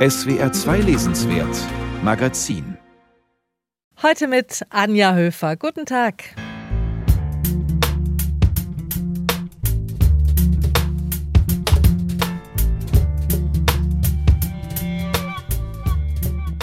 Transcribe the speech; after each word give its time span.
SWR 0.00 0.50
2 0.50 0.78
Lesenswert 0.78 1.54
Magazin. 2.02 2.78
Heute 4.02 4.28
mit 4.28 4.64
Anja 4.70 5.14
Höfer. 5.14 5.56
Guten 5.56 5.84
Tag. 5.84 6.24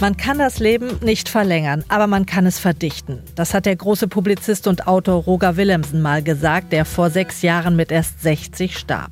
Man 0.02 0.18
kann 0.18 0.40
das 0.40 0.58
Leben 0.58 0.98
nicht 1.04 1.30
verlängern, 1.30 1.84
aber 1.90 2.08
man 2.08 2.26
kann 2.26 2.48
es 2.48 2.58
verdichten. 2.58 3.22
Das 3.36 3.54
hat 3.54 3.68
der 3.68 3.76
große 3.76 4.08
Publizist 4.08 4.66
und 4.66 4.88
Autor 4.88 5.26
Roger 5.26 5.58
Willemsen 5.58 6.02
mal 6.02 6.24
gesagt, 6.24 6.74
der 6.74 6.86
vor 6.86 7.12
sechs 7.12 7.44
Jahren 7.44 7.76
mit 7.76 7.92
erst 7.92 8.20
60 8.24 8.80
starb. 8.80 9.12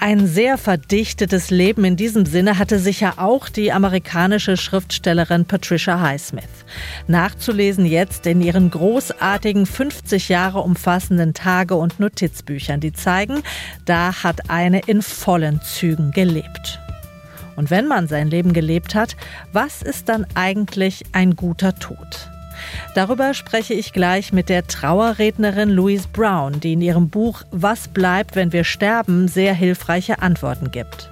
Ein 0.00 0.26
sehr 0.26 0.58
verdichtetes 0.58 1.50
Leben 1.50 1.84
in 1.84 1.96
diesem 1.96 2.26
Sinne 2.26 2.58
hatte 2.58 2.78
sicher 2.78 3.14
auch 3.18 3.48
die 3.48 3.72
amerikanische 3.72 4.56
Schriftstellerin 4.56 5.44
Patricia 5.44 6.00
Highsmith. 6.00 6.64
Nachzulesen 7.06 7.86
jetzt 7.86 8.26
in 8.26 8.40
ihren 8.40 8.70
großartigen 8.70 9.66
50 9.66 10.28
Jahre 10.28 10.60
umfassenden 10.60 11.32
Tage- 11.32 11.76
und 11.76 12.00
Notizbüchern, 12.00 12.80
die 12.80 12.92
zeigen, 12.92 13.42
da 13.84 14.22
hat 14.22 14.50
eine 14.50 14.80
in 14.80 15.00
vollen 15.00 15.60
Zügen 15.62 16.10
gelebt. 16.10 16.80
Und 17.56 17.70
wenn 17.70 17.86
man 17.86 18.08
sein 18.08 18.28
Leben 18.28 18.52
gelebt 18.52 18.94
hat, 18.94 19.16
was 19.52 19.80
ist 19.80 20.08
dann 20.08 20.26
eigentlich 20.34 21.04
ein 21.12 21.36
guter 21.36 21.76
Tod? 21.76 22.33
Darüber 22.94 23.34
spreche 23.34 23.74
ich 23.74 23.92
gleich 23.92 24.32
mit 24.32 24.48
der 24.48 24.66
Trauerrednerin 24.66 25.70
Louise 25.70 26.08
Brown, 26.12 26.60
die 26.60 26.74
in 26.74 26.80
ihrem 26.80 27.08
Buch 27.08 27.42
Was 27.50 27.88
bleibt, 27.88 28.36
wenn 28.36 28.52
wir 28.52 28.64
sterben 28.64 29.28
sehr 29.28 29.54
hilfreiche 29.54 30.22
Antworten 30.22 30.70
gibt. 30.70 31.10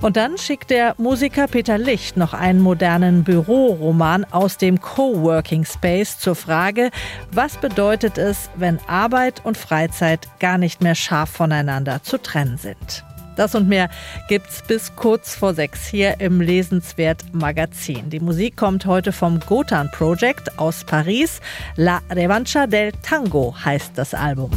Und 0.00 0.18
dann 0.18 0.36
schickt 0.36 0.68
der 0.68 0.94
Musiker 0.98 1.46
Peter 1.46 1.78
Licht 1.78 2.18
noch 2.18 2.34
einen 2.34 2.60
modernen 2.60 3.24
Büroroman 3.24 4.26
aus 4.30 4.58
dem 4.58 4.80
Coworking 4.80 5.64
Space 5.64 6.18
zur 6.18 6.34
Frage, 6.34 6.90
was 7.32 7.56
bedeutet 7.56 8.18
es, 8.18 8.50
wenn 8.54 8.78
Arbeit 8.86 9.40
und 9.44 9.56
Freizeit 9.56 10.28
gar 10.40 10.58
nicht 10.58 10.82
mehr 10.82 10.94
scharf 10.94 11.30
voneinander 11.30 12.02
zu 12.02 12.18
trennen 12.18 12.58
sind. 12.58 13.04
Das 13.36 13.54
und 13.54 13.68
mehr 13.68 13.88
gibt's 14.28 14.62
bis 14.62 14.94
kurz 14.96 15.34
vor 15.34 15.54
sechs 15.54 15.86
hier 15.86 16.20
im 16.20 16.40
Lesenswert 16.40 17.22
Magazin. 17.32 18.10
Die 18.10 18.20
Musik 18.20 18.56
kommt 18.56 18.86
heute 18.86 19.12
vom 19.12 19.40
Gotan 19.40 19.90
Project 19.90 20.58
aus 20.58 20.84
Paris. 20.84 21.40
La 21.76 22.00
Revancha 22.10 22.66
del 22.66 22.92
Tango 23.02 23.54
heißt 23.64 23.92
das 23.96 24.14
Album. 24.14 24.50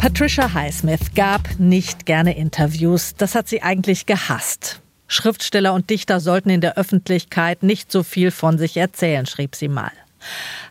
Patricia 0.00 0.54
Highsmith 0.54 1.14
gab 1.14 1.58
nicht 1.58 2.06
gerne 2.06 2.34
Interviews. 2.34 3.14
Das 3.18 3.34
hat 3.34 3.48
sie 3.48 3.62
eigentlich 3.62 4.06
gehasst. 4.06 4.80
Schriftsteller 5.08 5.74
und 5.74 5.90
Dichter 5.90 6.20
sollten 6.20 6.48
in 6.48 6.62
der 6.62 6.78
Öffentlichkeit 6.78 7.62
nicht 7.62 7.92
so 7.92 8.02
viel 8.02 8.30
von 8.30 8.56
sich 8.56 8.78
erzählen, 8.78 9.26
schrieb 9.26 9.54
sie 9.54 9.68
mal. 9.68 9.92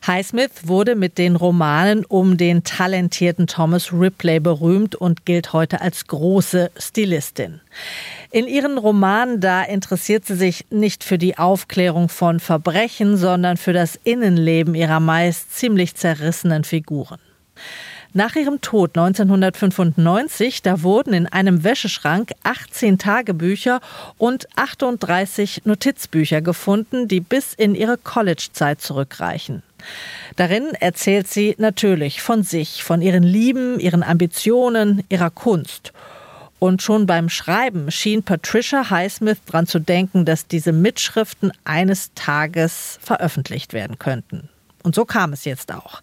Highsmith 0.07 0.63
wurde 0.63 0.95
mit 0.95 1.19
den 1.19 1.35
Romanen 1.35 2.05
um 2.05 2.37
den 2.37 2.63
talentierten 2.63 3.45
Thomas 3.45 3.93
Ripley 3.93 4.39
berühmt 4.39 4.95
und 4.95 5.27
gilt 5.27 5.53
heute 5.53 5.79
als 5.81 6.07
große 6.07 6.71
Stilistin. 6.75 7.61
In 8.31 8.47
ihren 8.47 8.79
Romanen 8.79 9.41
da 9.41 9.61
interessiert 9.61 10.25
sie 10.25 10.37
sich 10.37 10.65
nicht 10.71 11.03
für 11.03 11.19
die 11.19 11.37
Aufklärung 11.37 12.09
von 12.09 12.39
Verbrechen, 12.39 13.15
sondern 13.15 13.57
für 13.57 13.73
das 13.73 13.95
Innenleben 14.03 14.73
ihrer 14.73 14.99
meist 14.99 15.53
ziemlich 15.55 15.93
zerrissenen 15.93 16.63
Figuren. 16.63 17.19
Nach 18.13 18.35
ihrem 18.35 18.59
Tod 18.59 18.97
1995, 18.97 20.63
da 20.63 20.81
wurden 20.81 21.13
in 21.13 21.27
einem 21.27 21.63
Wäscheschrank 21.63 22.31
18 22.41 22.97
Tagebücher 22.97 23.81
und 24.17 24.47
38 24.55 25.61
Notizbücher 25.65 26.41
gefunden, 26.41 27.07
die 27.07 27.19
bis 27.19 27.53
in 27.53 27.75
ihre 27.75 27.97
Collegezeit 27.97 28.81
zurückreichen. 28.81 29.61
Darin 30.37 30.73
erzählt 30.79 31.27
sie 31.27 31.53
natürlich 31.59 32.23
von 32.23 32.41
sich, 32.41 32.83
von 32.83 33.03
ihren 33.03 33.21
Lieben, 33.23 33.79
ihren 33.79 34.01
Ambitionen, 34.01 35.03
ihrer 35.09 35.29
Kunst. 35.29 35.93
Und 36.57 36.81
schon 36.81 37.05
beim 37.05 37.29
Schreiben 37.29 37.91
schien 37.91 38.23
Patricia 38.23 38.89
Highsmith 38.89 39.37
daran 39.45 39.67
zu 39.67 39.77
denken, 39.77 40.25
dass 40.25 40.47
diese 40.47 40.71
Mitschriften 40.71 41.51
eines 41.63 42.11
Tages 42.15 42.97
veröffentlicht 43.03 43.73
werden 43.73 43.99
könnten. 43.99 44.49
Und 44.83 44.95
so 44.95 45.05
kam 45.05 45.33
es 45.33 45.45
jetzt 45.45 45.73
auch. 45.73 46.01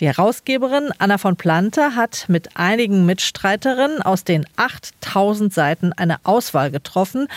Die 0.00 0.06
Herausgeberin 0.06 0.90
Anna 0.98 1.18
von 1.18 1.36
Planter 1.36 1.96
hat 1.96 2.26
mit 2.28 2.56
einigen 2.56 3.06
Mitstreiterinnen 3.06 4.02
aus 4.02 4.24
den 4.24 4.46
8000 4.56 5.52
Seiten 5.52 5.92
eine 5.92 6.16
Auswahl 6.24 6.70
getroffen. 6.70 7.28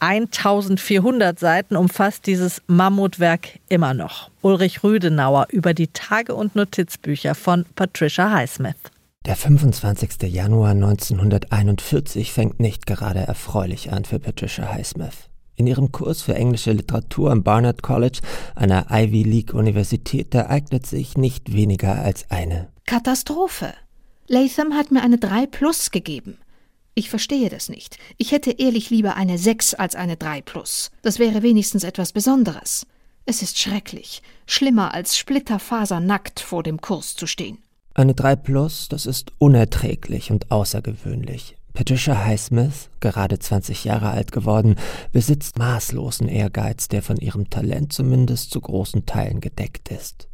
1400 0.00 1.38
Seiten 1.38 1.76
umfasst 1.76 2.26
dieses 2.26 2.62
Mammutwerk 2.66 3.58
immer 3.68 3.94
noch. 3.94 4.30
Ulrich 4.42 4.84
Rüdenauer 4.84 5.48
über 5.50 5.74
die 5.74 5.88
Tage- 5.88 6.34
und 6.34 6.54
Notizbücher 6.54 7.34
von 7.34 7.64
Patricia 7.74 8.30
Highsmith. 8.30 8.76
Der 9.26 9.36
25. 9.36 10.22
Januar 10.22 10.70
1941 10.70 12.32
fängt 12.32 12.60
nicht 12.60 12.86
gerade 12.86 13.20
erfreulich 13.20 13.92
an 13.92 14.04
für 14.04 14.18
Patricia 14.18 14.72
Highsmith. 14.72 15.27
In 15.58 15.66
ihrem 15.66 15.90
Kurs 15.90 16.22
für 16.22 16.36
englische 16.36 16.70
Literatur 16.70 17.32
am 17.32 17.42
Barnard 17.42 17.82
College, 17.82 18.20
einer 18.54 18.86
Ivy 18.90 19.24
League 19.24 19.54
Universität, 19.54 20.32
ereignet 20.32 20.86
sich 20.86 21.18
nicht 21.18 21.52
weniger 21.52 22.00
als 22.00 22.30
eine 22.30 22.68
Katastrophe. 22.86 23.74
Latham 24.28 24.74
hat 24.74 24.92
mir 24.92 25.02
eine 25.02 25.18
3 25.18 25.46
plus 25.46 25.90
gegeben. 25.90 26.38
Ich 26.94 27.10
verstehe 27.10 27.48
das 27.48 27.68
nicht. 27.68 27.98
Ich 28.18 28.30
hätte 28.30 28.52
ehrlich 28.52 28.90
lieber 28.90 29.16
eine 29.16 29.36
6 29.36 29.74
als 29.74 29.96
eine 29.96 30.16
3 30.16 30.42
plus. 30.42 30.92
Das 31.02 31.18
wäre 31.18 31.42
wenigstens 31.42 31.82
etwas 31.82 32.12
Besonderes. 32.12 32.86
Es 33.26 33.42
ist 33.42 33.58
schrecklich, 33.58 34.22
schlimmer 34.46 34.94
als 34.94 35.18
splitterfasernackt 35.18 36.38
vor 36.38 36.62
dem 36.62 36.80
Kurs 36.80 37.16
zu 37.16 37.26
stehen. 37.26 37.58
Eine 37.94 38.14
3 38.14 38.36
plus, 38.36 38.88
das 38.88 39.06
ist 39.06 39.32
unerträglich 39.38 40.30
und 40.30 40.52
außergewöhnlich. 40.52 41.56
Patricia 41.78 42.24
Highsmith, 42.24 42.90
gerade 42.98 43.38
20 43.38 43.84
Jahre 43.84 44.10
alt 44.10 44.32
geworden, 44.32 44.74
besitzt 45.12 45.60
maßlosen 45.60 46.26
Ehrgeiz, 46.26 46.88
der 46.88 47.02
von 47.02 47.18
ihrem 47.18 47.50
Talent 47.50 47.92
zumindest 47.92 48.50
zu 48.50 48.60
großen 48.60 49.06
Teilen 49.06 49.40
gedeckt 49.40 49.88
ist. 49.90 50.28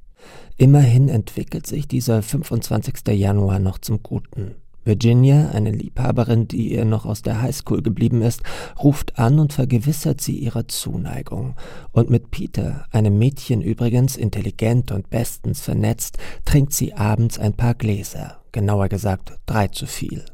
Immerhin 0.56 1.10
entwickelt 1.10 1.66
sich 1.66 1.86
dieser 1.86 2.22
25. 2.22 3.08
Januar 3.08 3.58
noch 3.58 3.76
zum 3.76 4.02
Guten. 4.02 4.54
Virginia, 4.84 5.50
eine 5.50 5.70
Liebhaberin, 5.70 6.48
die 6.48 6.72
ihr 6.72 6.86
noch 6.86 7.04
aus 7.04 7.20
der 7.20 7.42
Highschool 7.42 7.82
geblieben 7.82 8.22
ist, 8.22 8.42
ruft 8.82 9.18
an 9.18 9.38
und 9.38 9.52
vergewissert 9.52 10.22
sie 10.22 10.38
ihrer 10.38 10.66
Zuneigung. 10.66 11.56
Und 11.92 12.08
mit 12.08 12.30
Peter, 12.30 12.86
einem 12.90 13.18
Mädchen 13.18 13.60
übrigens 13.60 14.16
intelligent 14.16 14.92
und 14.92 15.10
bestens 15.10 15.60
vernetzt, 15.60 16.16
trinkt 16.46 16.72
sie 16.72 16.94
abends 16.94 17.38
ein 17.38 17.52
paar 17.52 17.74
Gläser, 17.74 18.38
genauer 18.50 18.88
gesagt 18.88 19.34
drei 19.44 19.68
zu 19.68 19.84
viel. 19.84 20.24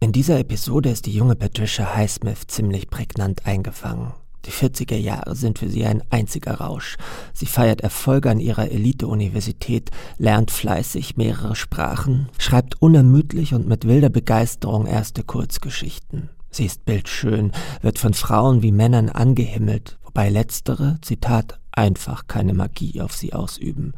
In 0.00 0.12
dieser 0.12 0.38
Episode 0.38 0.90
ist 0.90 1.06
die 1.06 1.12
junge 1.12 1.34
Patricia 1.34 1.96
Highsmith 1.96 2.46
ziemlich 2.46 2.88
prägnant 2.88 3.46
eingefangen. 3.46 4.12
Die 4.44 4.52
40er 4.52 4.96
Jahre 4.96 5.34
sind 5.34 5.58
für 5.58 5.68
sie 5.68 5.84
ein 5.86 6.04
einziger 6.10 6.54
Rausch. 6.54 6.96
Sie 7.34 7.46
feiert 7.46 7.80
Erfolge 7.80 8.30
an 8.30 8.38
ihrer 8.38 8.70
Elite-Universität, 8.70 9.90
lernt 10.16 10.52
fleißig 10.52 11.16
mehrere 11.16 11.56
Sprachen, 11.56 12.28
schreibt 12.38 12.80
unermüdlich 12.80 13.54
und 13.54 13.66
mit 13.66 13.88
wilder 13.88 14.08
Begeisterung 14.08 14.86
erste 14.86 15.24
Kurzgeschichten. 15.24 16.30
Sie 16.48 16.66
ist 16.66 16.84
bildschön, 16.84 17.50
wird 17.82 17.98
von 17.98 18.14
Frauen 18.14 18.62
wie 18.62 18.72
Männern 18.72 19.08
angehimmelt, 19.08 19.98
wobei 20.04 20.30
letztere, 20.30 20.98
Zitat, 21.02 21.58
einfach 21.72 22.28
keine 22.28 22.54
Magie 22.54 23.00
auf 23.00 23.16
sie 23.16 23.32
ausüben. 23.32 23.94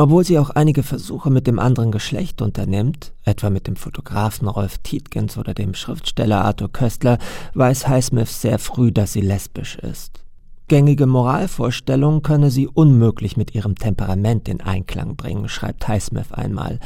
Obwohl 0.00 0.22
sie 0.22 0.38
auch 0.38 0.50
einige 0.50 0.84
Versuche 0.84 1.28
mit 1.28 1.48
dem 1.48 1.58
anderen 1.58 1.90
Geschlecht 1.90 2.40
unternimmt, 2.40 3.12
etwa 3.24 3.50
mit 3.50 3.66
dem 3.66 3.74
Fotografen 3.74 4.46
Rolf 4.46 4.78
Tietgens 4.78 5.36
oder 5.36 5.54
dem 5.54 5.74
Schriftsteller 5.74 6.44
Arthur 6.44 6.70
Köstler, 6.70 7.18
weiß 7.54 7.88
Highsmith 7.88 8.40
sehr 8.40 8.60
früh, 8.60 8.92
dass 8.92 9.12
sie 9.12 9.22
lesbisch 9.22 9.74
ist. 9.74 10.20
Gängige 10.68 11.06
Moralvorstellungen 11.06 12.22
könne 12.22 12.52
sie 12.52 12.68
unmöglich 12.68 13.36
mit 13.36 13.56
ihrem 13.56 13.74
Temperament 13.74 14.48
in 14.48 14.60
Einklang 14.60 15.16
bringen, 15.16 15.48
schreibt 15.48 15.88
Highsmith 15.88 16.30
einmal. 16.30 16.78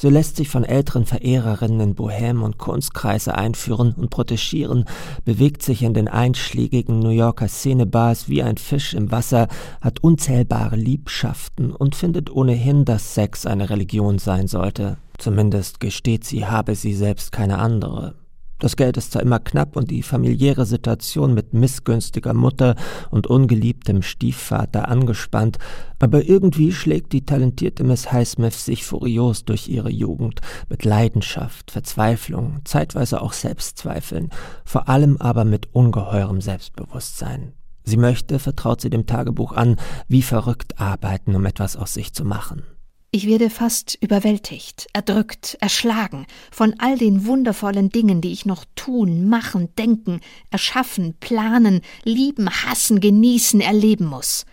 So 0.00 0.08
lässt 0.08 0.36
sich 0.36 0.48
von 0.48 0.62
älteren 0.62 1.06
Verehrerinnen 1.06 1.80
in 1.80 1.94
Bohème 1.96 2.42
und 2.42 2.56
Kunstkreise 2.56 3.34
einführen 3.34 3.94
und 3.94 4.10
protegieren, 4.10 4.84
bewegt 5.24 5.60
sich 5.60 5.82
in 5.82 5.92
den 5.92 6.06
einschlägigen 6.06 7.00
New 7.00 7.08
Yorker 7.10 7.48
Szenebars 7.48 8.28
wie 8.28 8.44
ein 8.44 8.58
Fisch 8.58 8.94
im 8.94 9.10
Wasser, 9.10 9.48
hat 9.80 10.04
unzählbare 10.04 10.76
Liebschaften 10.76 11.72
und 11.72 11.96
findet 11.96 12.30
ohnehin, 12.30 12.84
dass 12.84 13.14
Sex 13.14 13.44
eine 13.44 13.70
Religion 13.70 14.20
sein 14.20 14.46
sollte. 14.46 14.98
Zumindest 15.18 15.80
gesteht 15.80 16.22
sie, 16.22 16.46
habe 16.46 16.76
sie 16.76 16.94
selbst 16.94 17.32
keine 17.32 17.58
andere. 17.58 18.14
Das 18.58 18.76
Geld 18.76 18.96
ist 18.96 19.12
zwar 19.12 19.22
immer 19.22 19.38
knapp 19.38 19.76
und 19.76 19.90
die 19.90 20.02
familiäre 20.02 20.66
Situation 20.66 21.32
mit 21.32 21.54
missgünstiger 21.54 22.34
Mutter 22.34 22.74
und 23.10 23.26
ungeliebtem 23.28 24.02
Stiefvater 24.02 24.88
angespannt, 24.88 25.58
aber 26.00 26.24
irgendwie 26.24 26.72
schlägt 26.72 27.12
die 27.12 27.24
talentierte 27.24 27.84
Miss 27.84 28.10
Highsmith 28.10 28.64
sich 28.64 28.84
furios 28.84 29.44
durch 29.44 29.68
ihre 29.68 29.90
Jugend, 29.90 30.40
mit 30.68 30.84
Leidenschaft, 30.84 31.70
Verzweiflung, 31.70 32.60
zeitweise 32.64 33.22
auch 33.22 33.32
Selbstzweifeln, 33.32 34.30
vor 34.64 34.88
allem 34.88 35.16
aber 35.18 35.44
mit 35.44 35.74
ungeheurem 35.74 36.40
Selbstbewusstsein. 36.40 37.52
Sie 37.84 37.96
möchte, 37.96 38.38
vertraut 38.38 38.80
sie 38.80 38.90
dem 38.90 39.06
Tagebuch 39.06 39.52
an, 39.52 39.76
wie 40.08 40.22
verrückt 40.22 40.78
arbeiten, 40.78 41.34
um 41.34 41.46
etwas 41.46 41.76
aus 41.76 41.94
sich 41.94 42.12
zu 42.12 42.24
machen. 42.24 42.62
Ich 43.10 43.26
werde 43.26 43.48
fast 43.48 43.96
überwältigt, 44.02 44.86
erdrückt, 44.92 45.56
erschlagen 45.62 46.26
von 46.50 46.74
all 46.78 46.98
den 46.98 47.24
wundervollen 47.24 47.88
Dingen, 47.88 48.20
die 48.20 48.32
ich 48.32 48.44
noch 48.44 48.66
tun, 48.74 49.26
machen, 49.30 49.74
denken, 49.76 50.20
erschaffen, 50.50 51.14
planen, 51.18 51.80
lieben, 52.04 52.50
hassen, 52.50 53.00
genießen, 53.00 53.62
erleben 53.62 54.04
muss. 54.04 54.44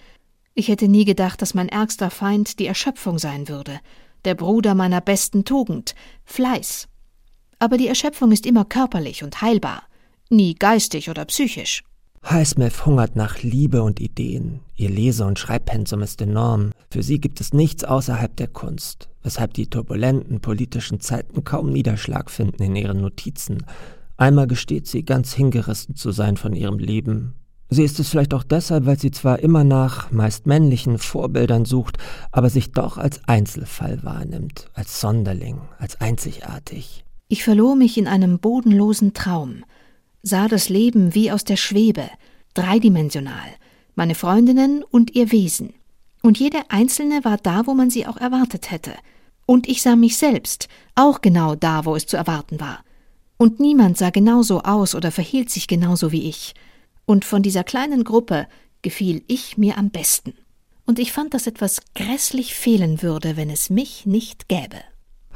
Ich 0.53 0.69
hätte 0.69 0.87
nie 0.87 1.03
gedacht, 1.03 1.41
dass 1.41 1.53
mein 1.53 1.67
ärgster 1.67 2.09
Feind 2.09 2.59
die 2.59 2.65
Erschöpfung 2.65 3.19
sein 3.19 3.49
würde, 3.49 3.81
der 4.23 4.35
Bruder 4.35 4.73
meiner 4.73 5.01
besten 5.01 5.43
Tugend, 5.43 5.93
Fleiß. 6.23 6.87
Aber 7.59 7.75
die 7.75 7.89
Erschöpfung 7.89 8.31
ist 8.31 8.45
immer 8.45 8.63
körperlich 8.63 9.21
und 9.21 9.41
heilbar, 9.41 9.83
nie 10.29 10.55
geistig 10.55 11.09
oder 11.09 11.25
psychisch. 11.25 11.83
Highsmith 12.27 12.87
hungert 12.87 13.15
nach 13.15 13.43
Liebe 13.43 13.83
und 13.83 13.99
Ideen. 13.99 14.61
Ihr 14.75 14.89
Lese- 14.89 15.25
und 15.25 15.37
Schreibpensum 15.37 16.01
ist 16.01 16.19
enorm. 16.21 16.71
Für 16.89 17.03
sie 17.03 17.21
gibt 17.21 17.39
es 17.39 17.53
nichts 17.53 17.83
außerhalb 17.83 18.35
der 18.35 18.47
Kunst, 18.47 19.09
weshalb 19.21 19.53
die 19.53 19.69
turbulenten 19.69 20.39
politischen 20.41 20.99
Zeiten 20.99 21.43
kaum 21.43 21.69
Niederschlag 21.69 22.31
finden 22.31 22.63
in 22.63 22.75
ihren 22.75 22.99
Notizen. 22.99 23.63
Einmal 24.17 24.47
gesteht 24.47 24.87
sie, 24.87 25.03
ganz 25.03 25.33
hingerissen 25.33 25.95
zu 25.95 26.11
sein 26.11 26.35
von 26.35 26.53
ihrem 26.53 26.79
Leben. 26.79 27.35
Sie 27.69 27.83
ist 27.83 27.99
es 27.99 28.09
vielleicht 28.09 28.33
auch 28.33 28.43
deshalb, 28.43 28.87
weil 28.87 28.97
sie 28.97 29.11
zwar 29.11 29.39
immer 29.39 29.63
nach 29.63 30.11
meist 30.11 30.47
männlichen 30.47 30.97
Vorbildern 30.97 31.65
sucht, 31.65 31.97
aber 32.31 32.49
sich 32.49 32.71
doch 32.71 32.97
als 32.97 33.21
Einzelfall 33.27 34.03
wahrnimmt, 34.03 34.71
als 34.73 34.99
Sonderling, 34.99 35.59
als 35.77 36.01
einzigartig. 36.01 37.05
Ich 37.27 37.43
verlor 37.43 37.75
mich 37.75 37.97
in 37.97 38.07
einem 38.07 38.39
bodenlosen 38.39 39.13
Traum 39.13 39.63
sah 40.25 40.47
das 40.47 40.69
Leben 40.69 41.13
wie 41.13 41.31
aus 41.31 41.43
der 41.43 41.55
Schwebe, 41.55 42.09
dreidimensional, 42.55 43.47
meine 43.93 44.15
Freundinnen 44.15 44.83
und 44.83 45.15
ihr 45.15 45.31
Wesen. 45.31 45.73
Und 46.23 46.39
jede 46.39 46.59
einzelne 46.69 47.23
war 47.23 47.37
da, 47.37 47.67
wo 47.67 47.75
man 47.75 47.91
sie 47.91 48.07
auch 48.07 48.17
erwartet 48.17 48.71
hätte. 48.71 48.93
Und 49.45 49.69
ich 49.69 49.83
sah 49.83 49.95
mich 49.95 50.17
selbst, 50.17 50.67
auch 50.95 51.21
genau 51.21 51.53
da, 51.53 51.85
wo 51.85 51.95
es 51.95 52.07
zu 52.07 52.17
erwarten 52.17 52.59
war. 52.59 52.83
Und 53.37 53.59
niemand 53.59 53.99
sah 53.99 54.09
genauso 54.09 54.63
aus 54.63 54.95
oder 54.95 55.11
verhielt 55.11 55.51
sich 55.51 55.67
genauso 55.67 56.11
wie 56.11 56.27
ich. 56.27 56.55
Und 57.05 57.23
von 57.23 57.43
dieser 57.43 57.63
kleinen 57.63 58.03
Gruppe 58.03 58.47
gefiel 58.81 59.23
ich 59.27 59.57
mir 59.57 59.77
am 59.77 59.91
besten. 59.91 60.33
Und 60.87 60.97
ich 60.97 61.11
fand, 61.11 61.35
dass 61.35 61.45
etwas 61.45 61.81
grässlich 61.93 62.55
fehlen 62.55 63.03
würde, 63.03 63.37
wenn 63.37 63.51
es 63.51 63.69
mich 63.69 64.07
nicht 64.07 64.47
gäbe. 64.47 64.77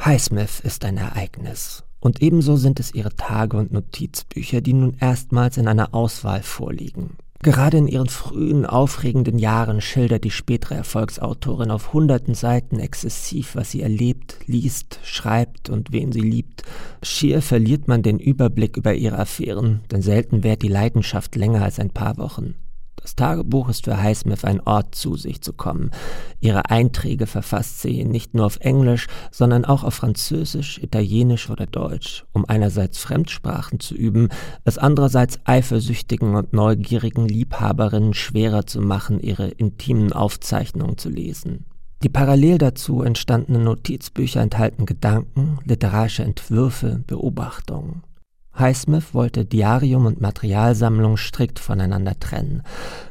Highsmith 0.03 0.61
ist 0.61 0.83
ein 0.85 0.97
Ereignis. 0.97 1.83
Und 1.99 2.21
ebenso 2.21 2.55
sind 2.55 2.79
es 2.79 2.93
ihre 2.93 3.15
Tage 3.15 3.57
und 3.57 3.73
Notizbücher, 3.73 4.61
die 4.61 4.73
nun 4.73 4.95
erstmals 4.99 5.57
in 5.57 5.67
einer 5.67 5.93
Auswahl 5.93 6.43
vorliegen. 6.43 7.17
Gerade 7.41 7.77
in 7.77 7.87
ihren 7.87 8.09
frühen, 8.09 8.65
aufregenden 8.65 9.39
Jahren 9.39 9.79
schildert 9.79 10.25
die 10.25 10.31
spätere 10.31 10.75
Erfolgsautorin 10.75 11.71
auf 11.71 11.93
hunderten 11.93 12.35
Seiten 12.35 12.79
exzessiv, 12.79 13.55
was 13.55 13.71
sie 13.71 13.81
erlebt, 13.81 14.39
liest, 14.45 14.99
schreibt 15.03 15.69
und 15.69 15.93
wen 15.93 16.11
sie 16.11 16.19
liebt. 16.19 16.63
Schier 17.01 17.41
verliert 17.41 17.87
man 17.87 18.03
den 18.03 18.19
Überblick 18.19 18.75
über 18.75 18.93
ihre 18.93 19.19
Affären, 19.19 19.79
denn 19.89 20.01
selten 20.01 20.43
währt 20.43 20.63
die 20.63 20.67
Leidenschaft 20.67 21.37
länger 21.37 21.63
als 21.63 21.79
ein 21.79 21.91
paar 21.91 22.17
Wochen. 22.17 22.55
Das 23.01 23.15
Tagebuch 23.15 23.69
ist 23.69 23.85
für 23.85 24.01
Highsmith 24.01 24.43
ein 24.43 24.61
Ort, 24.61 24.95
zu 24.95 25.15
sich 25.15 25.41
zu 25.41 25.53
kommen. 25.53 25.91
Ihre 26.39 26.69
Einträge 26.69 27.27
verfasst 27.27 27.81
sie 27.81 28.03
nicht 28.03 28.33
nur 28.33 28.45
auf 28.45 28.57
Englisch, 28.61 29.07
sondern 29.31 29.65
auch 29.65 29.83
auf 29.83 29.93
Französisch, 29.93 30.77
Italienisch 30.79 31.49
oder 31.49 31.65
Deutsch, 31.65 32.25
um 32.33 32.45
einerseits 32.47 32.99
Fremdsprachen 32.99 33.79
zu 33.79 33.95
üben, 33.95 34.29
es 34.63 34.77
andererseits 34.77 35.39
eifersüchtigen 35.45 36.35
und 36.35 36.53
neugierigen 36.53 37.27
Liebhaberinnen 37.27 38.13
schwerer 38.13 38.65
zu 38.65 38.81
machen, 38.81 39.19
ihre 39.19 39.47
intimen 39.47 40.13
Aufzeichnungen 40.13 40.97
zu 40.97 41.09
lesen. 41.09 41.65
Die 42.01 42.09
parallel 42.09 42.57
dazu 42.59 43.03
entstandenen 43.03 43.65
Notizbücher 43.65 44.39
enthalten 44.39 44.85
Gedanken, 44.85 45.59
literarische 45.65 46.23
Entwürfe, 46.23 47.03
Beobachtungen. 47.05 48.03
Highsmith 48.59 49.13
wollte 49.13 49.45
Diarium 49.45 50.05
und 50.05 50.21
Materialsammlung 50.21 51.17
strikt 51.17 51.59
voneinander 51.59 52.19
trennen. 52.19 52.63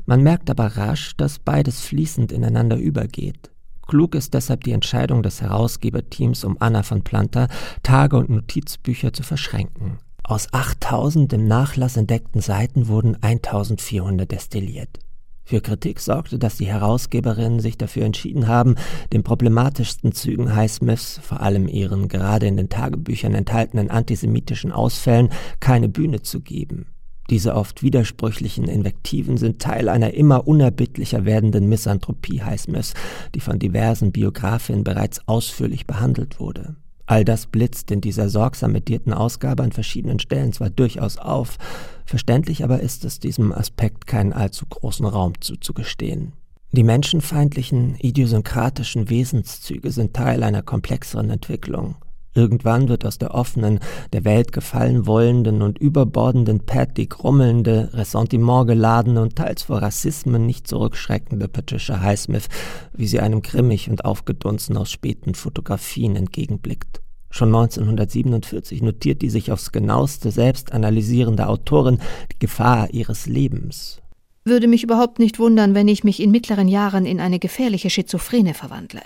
Man 0.06 0.22
merkt 0.22 0.50
aber 0.50 0.76
rasch, 0.76 1.16
dass 1.16 1.38
beides 1.38 1.80
fließend 1.80 2.32
ineinander 2.32 2.76
übergeht. 2.76 3.50
Klug 3.86 4.14
ist 4.14 4.34
deshalb 4.34 4.64
die 4.64 4.72
Entscheidung 4.72 5.22
des 5.22 5.40
Herausgeberteams 5.40 6.44
um 6.44 6.56
Anna 6.60 6.82
von 6.82 7.02
Planta, 7.02 7.48
Tage- 7.82 8.18
und 8.18 8.28
Notizbücher 8.28 9.12
zu 9.14 9.22
verschränken. 9.22 9.98
Aus 10.24 10.52
8000 10.52 11.32
im 11.32 11.48
Nachlass 11.48 11.96
entdeckten 11.96 12.42
Seiten 12.42 12.88
wurden 12.88 13.16
1400 13.22 14.30
destilliert. 14.30 14.98
Für 15.48 15.62
Kritik 15.62 15.98
sorgte, 16.00 16.38
dass 16.38 16.58
die 16.58 16.66
Herausgeberinnen 16.66 17.60
sich 17.60 17.78
dafür 17.78 18.04
entschieden 18.04 18.48
haben, 18.48 18.74
den 19.14 19.22
problematischsten 19.22 20.12
Zügen 20.12 20.54
Highsmiths, 20.54 21.20
vor 21.22 21.40
allem 21.40 21.68
ihren 21.68 22.08
gerade 22.08 22.46
in 22.46 22.58
den 22.58 22.68
Tagebüchern 22.68 23.32
enthaltenen 23.32 23.88
antisemitischen 23.88 24.72
Ausfällen, 24.72 25.30
keine 25.58 25.88
Bühne 25.88 26.20
zu 26.20 26.42
geben. 26.42 26.88
Diese 27.30 27.54
oft 27.54 27.82
widersprüchlichen 27.82 28.64
Invektiven 28.64 29.38
sind 29.38 29.58
Teil 29.58 29.88
einer 29.88 30.12
immer 30.12 30.46
unerbittlicher 30.46 31.24
werdenden 31.24 31.66
Misanthropie 31.66 32.42
Highsmiths, 32.42 32.92
die 33.34 33.40
von 33.40 33.58
diversen 33.58 34.12
Biografinnen 34.12 34.84
bereits 34.84 35.26
ausführlich 35.26 35.86
behandelt 35.86 36.40
wurde. 36.40 36.76
All 37.08 37.24
das 37.24 37.46
blitzt 37.46 37.90
in 37.90 38.02
dieser 38.02 38.28
sorgsam 38.28 38.72
medierten 38.72 39.14
Ausgabe 39.14 39.62
an 39.62 39.72
verschiedenen 39.72 40.18
Stellen 40.18 40.52
zwar 40.52 40.68
durchaus 40.68 41.16
auf, 41.16 41.56
verständlich 42.04 42.62
aber 42.62 42.80
ist 42.80 43.02
es, 43.06 43.18
diesem 43.18 43.50
Aspekt 43.50 44.06
keinen 44.06 44.34
allzu 44.34 44.66
großen 44.66 45.06
Raum 45.06 45.32
zuzugestehen. 45.40 46.34
Die 46.72 46.82
menschenfeindlichen, 46.82 47.96
idiosynkratischen 47.96 49.08
Wesenszüge 49.08 49.90
sind 49.90 50.12
Teil 50.12 50.42
einer 50.42 50.60
komplexeren 50.60 51.30
Entwicklung. 51.30 51.96
Irgendwann 52.34 52.88
wird 52.88 53.04
aus 53.04 53.18
der 53.18 53.34
offenen, 53.34 53.80
der 54.12 54.24
Welt 54.24 54.52
gefallen 54.52 55.06
wollenden 55.06 55.62
und 55.62 55.78
überbordenden 55.78 56.60
Pat 56.60 56.96
die 56.96 57.08
grummelnde, 57.08 57.90
ressentimentgeladene 57.94 59.20
und 59.20 59.36
teils 59.36 59.62
vor 59.62 59.82
Rassismen 59.82 60.46
nicht 60.46 60.68
zurückschreckende 60.68 61.48
Patricia 61.48 62.00
Highsmith, 62.00 62.48
wie 62.92 63.06
sie 63.06 63.20
einem 63.20 63.42
grimmig 63.42 63.90
und 63.90 64.04
aufgedunsen 64.04 64.76
aus 64.76 64.90
späten 64.90 65.34
Fotografien 65.34 66.16
entgegenblickt. 66.16 67.00
Schon 67.30 67.48
1947 67.48 68.82
notiert 68.82 69.20
die 69.22 69.30
sich 69.30 69.52
aufs 69.52 69.72
genaueste 69.72 70.30
selbst 70.30 70.72
analysierende 70.72 71.46
Autorin 71.46 71.98
die 72.32 72.38
Gefahr 72.38 72.90
ihres 72.90 73.26
Lebens. 73.26 74.00
Würde 74.44 74.66
mich 74.66 74.82
überhaupt 74.82 75.18
nicht 75.18 75.38
wundern, 75.38 75.74
wenn 75.74 75.88
ich 75.88 76.04
mich 76.04 76.22
in 76.22 76.30
mittleren 76.30 76.68
Jahren 76.68 77.04
in 77.04 77.20
eine 77.20 77.38
gefährliche 77.38 77.90
Schizophrene 77.90 78.54
verwandle. 78.54 79.02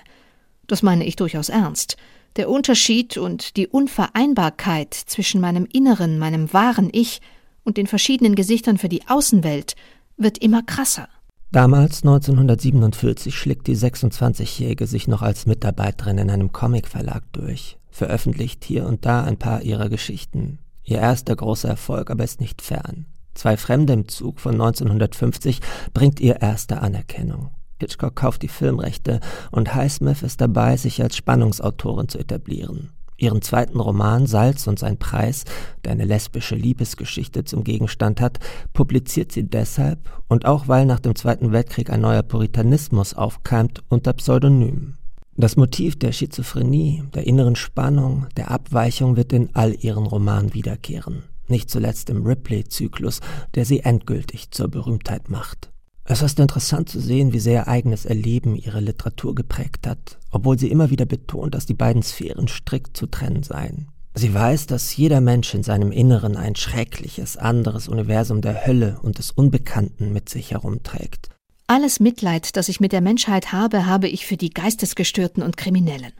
Das 0.68 0.82
meine 0.82 1.04
ich 1.04 1.16
durchaus 1.16 1.48
ernst. 1.48 1.96
Der 2.36 2.48
Unterschied 2.48 3.18
und 3.18 3.56
die 3.56 3.66
Unvereinbarkeit 3.66 4.94
zwischen 4.94 5.40
meinem 5.40 5.66
inneren, 5.70 6.18
meinem 6.18 6.52
wahren 6.52 6.88
Ich 6.92 7.20
und 7.62 7.76
den 7.76 7.86
verschiedenen 7.86 8.34
Gesichtern 8.34 8.78
für 8.78 8.88
die 8.88 9.06
Außenwelt 9.06 9.74
wird 10.16 10.38
immer 10.38 10.62
krasser. 10.62 11.08
Damals, 11.50 12.02
1947, 12.02 13.34
schlägt 13.34 13.66
die 13.66 13.76
26-Jährige 13.76 14.86
sich 14.86 15.06
noch 15.06 15.20
als 15.20 15.44
Mitarbeiterin 15.44 16.16
in 16.16 16.30
einem 16.30 16.52
Comicverlag 16.52 17.24
durch 17.32 17.76
veröffentlicht 17.90 18.64
hier 18.64 18.86
und 18.86 19.04
da 19.04 19.22
ein 19.22 19.36
paar 19.36 19.60
ihrer 19.62 19.90
Geschichten. 19.90 20.58
Ihr 20.82 20.98
erster 20.98 21.36
großer 21.36 21.68
Erfolg 21.68 22.10
aber 22.10 22.24
ist 22.24 22.40
nicht 22.40 22.62
fern. 22.62 23.04
Zwei 23.34 23.56
Fremde 23.56 23.92
im 23.92 24.08
Zug 24.08 24.40
von 24.40 24.54
1950 24.54 25.60
bringt 25.92 26.20
ihr 26.20 26.40
erste 26.40 26.80
Anerkennung. 26.80 27.50
Hitchcock 27.82 28.14
kauft 28.14 28.42
die 28.42 28.48
Filmrechte 28.48 29.18
und 29.50 29.74
Highsmith 29.74 30.22
ist 30.22 30.40
dabei, 30.40 30.76
sich 30.76 31.02
als 31.02 31.16
Spannungsautorin 31.16 32.08
zu 32.08 32.18
etablieren. 32.18 32.90
Ihren 33.16 33.42
zweiten 33.42 33.80
Roman 33.80 34.26
Salz 34.26 34.68
und 34.68 34.78
sein 34.78 34.98
Preis, 34.98 35.44
der 35.84 35.92
eine 35.92 36.04
lesbische 36.04 36.54
Liebesgeschichte 36.54 37.44
zum 37.44 37.64
Gegenstand 37.64 38.20
hat, 38.20 38.38
publiziert 38.72 39.32
sie 39.32 39.44
deshalb 39.44 39.98
und 40.28 40.46
auch 40.46 40.68
weil 40.68 40.86
nach 40.86 41.00
dem 41.00 41.16
Zweiten 41.16 41.50
Weltkrieg 41.52 41.90
ein 41.90 42.00
neuer 42.00 42.22
Puritanismus 42.22 43.14
aufkeimt 43.14 43.82
unter 43.88 44.12
Pseudonym. 44.12 44.94
Das 45.36 45.56
Motiv 45.56 45.98
der 45.98 46.12
Schizophrenie, 46.12 47.02
der 47.14 47.26
inneren 47.26 47.56
Spannung, 47.56 48.26
der 48.36 48.50
Abweichung 48.50 49.16
wird 49.16 49.32
in 49.32 49.50
all 49.54 49.74
ihren 49.74 50.06
Romanen 50.06 50.54
wiederkehren, 50.54 51.24
nicht 51.48 51.68
zuletzt 51.68 52.10
im 52.10 52.24
Ripley-Zyklus, 52.24 53.20
der 53.56 53.64
sie 53.64 53.80
endgültig 53.80 54.52
zur 54.52 54.68
Berühmtheit 54.68 55.30
macht. 55.30 55.71
Es 56.04 56.20
ist 56.20 56.40
interessant 56.40 56.88
zu 56.88 57.00
sehen, 57.00 57.32
wie 57.32 57.38
sehr 57.38 57.62
ihr 57.62 57.68
eigenes 57.68 58.04
Erleben 58.04 58.56
ihre 58.56 58.80
Literatur 58.80 59.34
geprägt 59.34 59.86
hat, 59.86 60.18
obwohl 60.30 60.58
sie 60.58 60.70
immer 60.70 60.90
wieder 60.90 61.06
betont, 61.06 61.54
dass 61.54 61.66
die 61.66 61.74
beiden 61.74 62.02
Sphären 62.02 62.48
strikt 62.48 62.96
zu 62.96 63.06
trennen 63.06 63.44
seien. 63.44 63.88
Sie 64.14 64.34
weiß, 64.34 64.66
dass 64.66 64.94
jeder 64.96 65.20
Mensch 65.20 65.54
in 65.54 65.62
seinem 65.62 65.90
Inneren 65.90 66.36
ein 66.36 66.54
schreckliches, 66.54 67.36
anderes 67.36 67.88
Universum 67.88 68.42
der 68.42 68.66
Hölle 68.66 68.98
und 69.00 69.18
des 69.18 69.30
Unbekannten 69.30 70.12
mit 70.12 70.28
sich 70.28 70.50
herumträgt. 70.50 71.30
Alles 71.66 72.00
Mitleid, 72.00 72.56
das 72.56 72.68
ich 72.68 72.80
mit 72.80 72.92
der 72.92 73.00
Menschheit 73.00 73.52
habe, 73.52 73.86
habe 73.86 74.08
ich 74.08 74.26
für 74.26 74.36
die 74.36 74.50
Geistesgestörten 74.50 75.42
und 75.42 75.56
Kriminellen. 75.56 76.12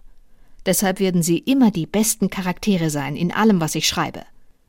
Deshalb 0.65 1.01
werden 1.01 1.23
sie 1.23 1.39
immer 1.39 1.71
die 1.71 1.87
besten 1.87 2.31
Charaktere 2.31 2.89
sein 2.89 3.17
in 3.17 3.33
allem, 3.33 3.61
was 3.61 3.75
ich 3.75 3.89
schreibe. 3.89 4.23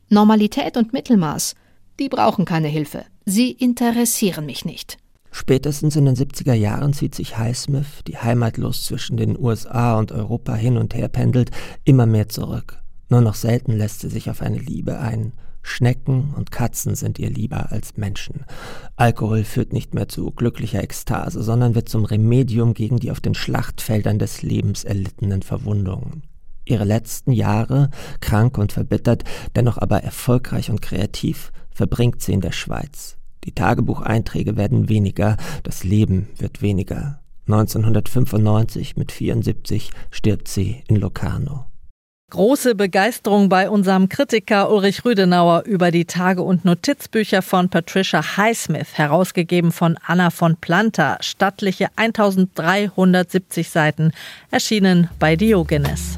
Normalität 0.10 0.75
und 0.75 0.91
Mittelmaß, 0.91 1.55
die 2.00 2.10
brauchen 2.10 2.46
keine 2.46 2.67
Hilfe. 2.67 3.05
Sie 3.25 3.51
interessieren 3.51 4.46
mich 4.48 4.65
nicht. 4.65 4.98
Spätestens 5.36 5.96
in 5.96 6.06
den 6.06 6.16
70er 6.16 6.54
Jahren 6.54 6.94
zieht 6.94 7.16
sich 7.16 7.40
Highsmith, 7.40 8.04
die 8.08 8.20
heimatlos 8.20 8.86
zwischen 8.86 9.18
den 9.18 9.36
USA 9.38 9.98
und 9.98 10.12
Europa 10.12 10.54
hin 10.54 10.78
und 10.78 10.94
her 10.94 11.08
pendelt, 11.08 11.50
immer 11.84 12.06
mehr 12.06 12.30
zurück. 12.30 12.84
Nur 13.10 13.22
noch 13.22 13.34
selten 13.34 13.72
lässt 13.72 14.02
sie 14.02 14.10
sich 14.10 14.30
auf 14.30 14.44
eine 14.44 14.60
Liebe 14.60 15.00
ein. 15.00 15.34
Schnecken 15.63 16.36
und 16.38 16.52
Katzen 16.52 16.94
sind 16.94 17.18
ihr 17.18 17.32
lieber 17.32 17.72
als 17.72 17.98
Menschen. 17.98 18.46
Alkohol 18.96 19.44
führt 19.44 19.74
nicht 19.74 19.96
mehr 19.96 20.08
zu 20.08 20.30
glücklicher 20.30 20.84
Ekstase, 20.84 21.42
sondern 21.42 21.74
wird 21.74 21.90
zum 21.90 22.06
Remedium 22.06 22.75
gegen 22.75 23.00
die 23.00 23.10
auf 23.10 23.20
den 23.20 23.34
Schlachtfeldern 23.34 24.20
des 24.20 24.44
Lebens 24.44 24.84
erlittenen 24.84 25.42
Verwundungen. 25.42 26.22
Ihre 26.63 26.86
letzten 26.86 27.32
Jahre, 27.32 27.90
krank 28.22 28.60
und 28.60 28.72
verbittert, 28.72 29.24
dennoch 29.56 29.80
aber 29.80 30.04
erfolgreich 30.04 30.70
und 30.70 30.84
kreativ, 30.84 31.52
verbringt 31.72 32.22
sie 32.22 32.34
in 32.34 32.42
der 32.42 32.52
Schweiz. 32.52 33.18
Die 33.45 33.51
Tagebucheinträge 33.51 34.57
werden 34.57 34.89
weniger, 34.89 35.38
das 35.63 35.83
Leben 35.83 36.29
wird 36.38 36.62
weniger. 36.62 37.19
1995 37.47 38.95
mit 38.95 39.12
74 39.12 39.91
stirbt 40.12 40.47
sie 40.47 40.83
in 40.88 40.95
Locarno. 40.95 41.65
Große 42.33 42.73
Begeisterung 42.73 43.47
bei 43.47 43.69
unserem 43.69 44.09
Kritiker 44.09 44.71
Ulrich 44.71 45.05
Rüdenauer 45.05 45.65
über 45.65 45.91
die 45.91 46.05
Tage- 46.05 46.41
und 46.41 46.65
Notizbücher 46.65 47.43
von 47.43 47.69
Patricia 47.69 48.38
Highsmith, 48.38 48.97
herausgegeben 48.97 49.71
von 49.71 50.00
Anna 50.03 50.31
von 50.31 50.57
Planta, 50.57 51.17
stattliche 51.21 51.89
1370 51.95 53.69
Seiten, 53.69 54.13
erschienen 54.50 55.09
bei 55.19 55.35
Diogenes. 55.35 56.17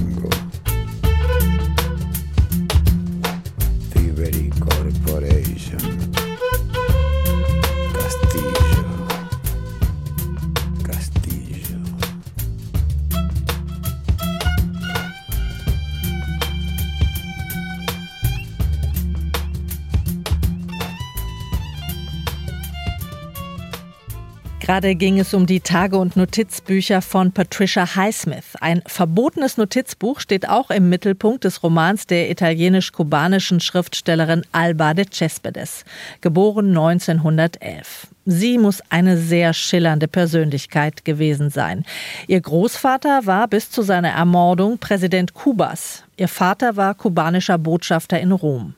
Gerade 24.81 24.95
ging 24.95 25.19
es 25.19 25.35
um 25.35 25.45
die 25.45 25.59
Tage- 25.59 25.99
und 25.99 26.17
Notizbücher 26.17 27.03
von 27.03 27.31
Patricia 27.31 27.95
Highsmith. 27.95 28.55
Ein 28.61 28.81
verbotenes 28.87 29.57
Notizbuch 29.57 30.19
steht 30.19 30.49
auch 30.49 30.71
im 30.71 30.89
Mittelpunkt 30.89 31.43
des 31.43 31.61
Romans 31.61 32.07
der 32.07 32.31
italienisch-kubanischen 32.31 33.59
Schriftstellerin 33.59 34.41
Alba 34.51 34.95
de 34.95 35.05
Cespedes, 35.05 35.85
geboren 36.21 36.69
1911. 36.69 38.07
Sie 38.25 38.57
muss 38.57 38.81
eine 38.89 39.17
sehr 39.17 39.53
schillernde 39.53 40.07
Persönlichkeit 40.07 41.05
gewesen 41.05 41.51
sein. 41.51 41.85
Ihr 42.25 42.41
Großvater 42.41 43.27
war 43.27 43.47
bis 43.47 43.69
zu 43.69 43.83
seiner 43.83 44.09
Ermordung 44.09 44.79
Präsident 44.79 45.35
Kubas. 45.35 46.05
Ihr 46.17 46.27
Vater 46.27 46.75
war 46.75 46.95
kubanischer 46.95 47.59
Botschafter 47.59 48.19
in 48.19 48.31
Rom. 48.31 48.73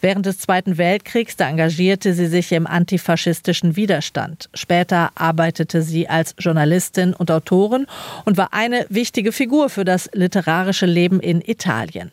Während 0.00 0.26
des 0.26 0.38
Zweiten 0.38 0.78
Weltkriegs 0.78 1.34
engagierte 1.36 2.14
sie 2.14 2.26
sich 2.26 2.52
im 2.52 2.66
antifaschistischen 2.66 3.76
Widerstand. 3.76 4.48
Später 4.54 5.10
arbeitete 5.14 5.82
sie 5.82 6.08
als 6.08 6.34
Journalistin 6.38 7.14
und 7.14 7.30
Autorin 7.30 7.86
und 8.24 8.36
war 8.36 8.52
eine 8.52 8.86
wichtige 8.88 9.32
Figur 9.32 9.68
für 9.68 9.84
das 9.84 10.10
literarische 10.12 10.86
Leben 10.86 11.20
in 11.20 11.40
Italien. 11.40 12.12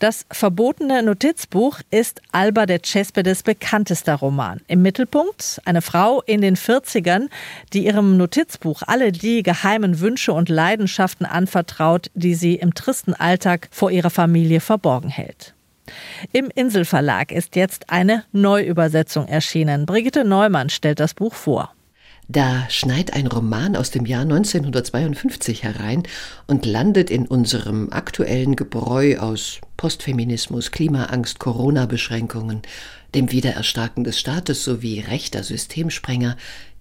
Das 0.00 0.24
verbotene 0.32 1.02
Notizbuch 1.02 1.80
ist 1.90 2.22
Alba 2.32 2.64
de 2.64 2.80
Cespedes 2.82 3.42
bekanntester 3.42 4.14
Roman. 4.14 4.62
Im 4.66 4.80
Mittelpunkt 4.80 5.60
eine 5.66 5.82
Frau 5.82 6.22
in 6.22 6.40
den 6.40 6.56
40ern, 6.56 7.28
die 7.74 7.84
ihrem 7.84 8.16
Notizbuch 8.16 8.80
alle 8.86 9.12
die 9.12 9.42
geheimen 9.42 10.00
Wünsche 10.00 10.32
und 10.32 10.48
Leidenschaften 10.48 11.26
anvertraut, 11.26 12.10
die 12.14 12.34
sie 12.34 12.54
im 12.54 12.72
tristen 12.72 13.12
Alltag 13.12 13.68
vor 13.70 13.90
ihrer 13.90 14.08
Familie 14.08 14.60
verborgen 14.60 15.10
hält. 15.10 15.52
Im 16.32 16.50
Inselverlag 16.54 17.32
ist 17.32 17.56
jetzt 17.56 17.90
eine 17.90 18.24
Neuübersetzung 18.32 19.26
erschienen. 19.26 19.86
Brigitte 19.86 20.24
Neumann 20.24 20.70
stellt 20.70 21.00
das 21.00 21.14
Buch 21.14 21.34
vor. 21.34 21.72
Da 22.32 22.70
schneit 22.70 23.12
ein 23.14 23.26
Roman 23.26 23.74
aus 23.74 23.90
dem 23.90 24.06
Jahr 24.06 24.22
1952 24.22 25.64
herein 25.64 26.04
und 26.46 26.64
landet 26.64 27.10
in 27.10 27.26
unserem 27.26 27.92
aktuellen 27.92 28.54
Gebräu 28.54 29.18
aus 29.18 29.58
Postfeminismus, 29.76 30.70
Klimaangst, 30.70 31.40
Corona-Beschränkungen, 31.40 32.62
dem 33.16 33.32
Wiedererstarken 33.32 34.04
des 34.04 34.20
Staates 34.20 34.62
sowie 34.62 35.00
rechter 35.00 35.42
Systemsprenger 35.42 36.36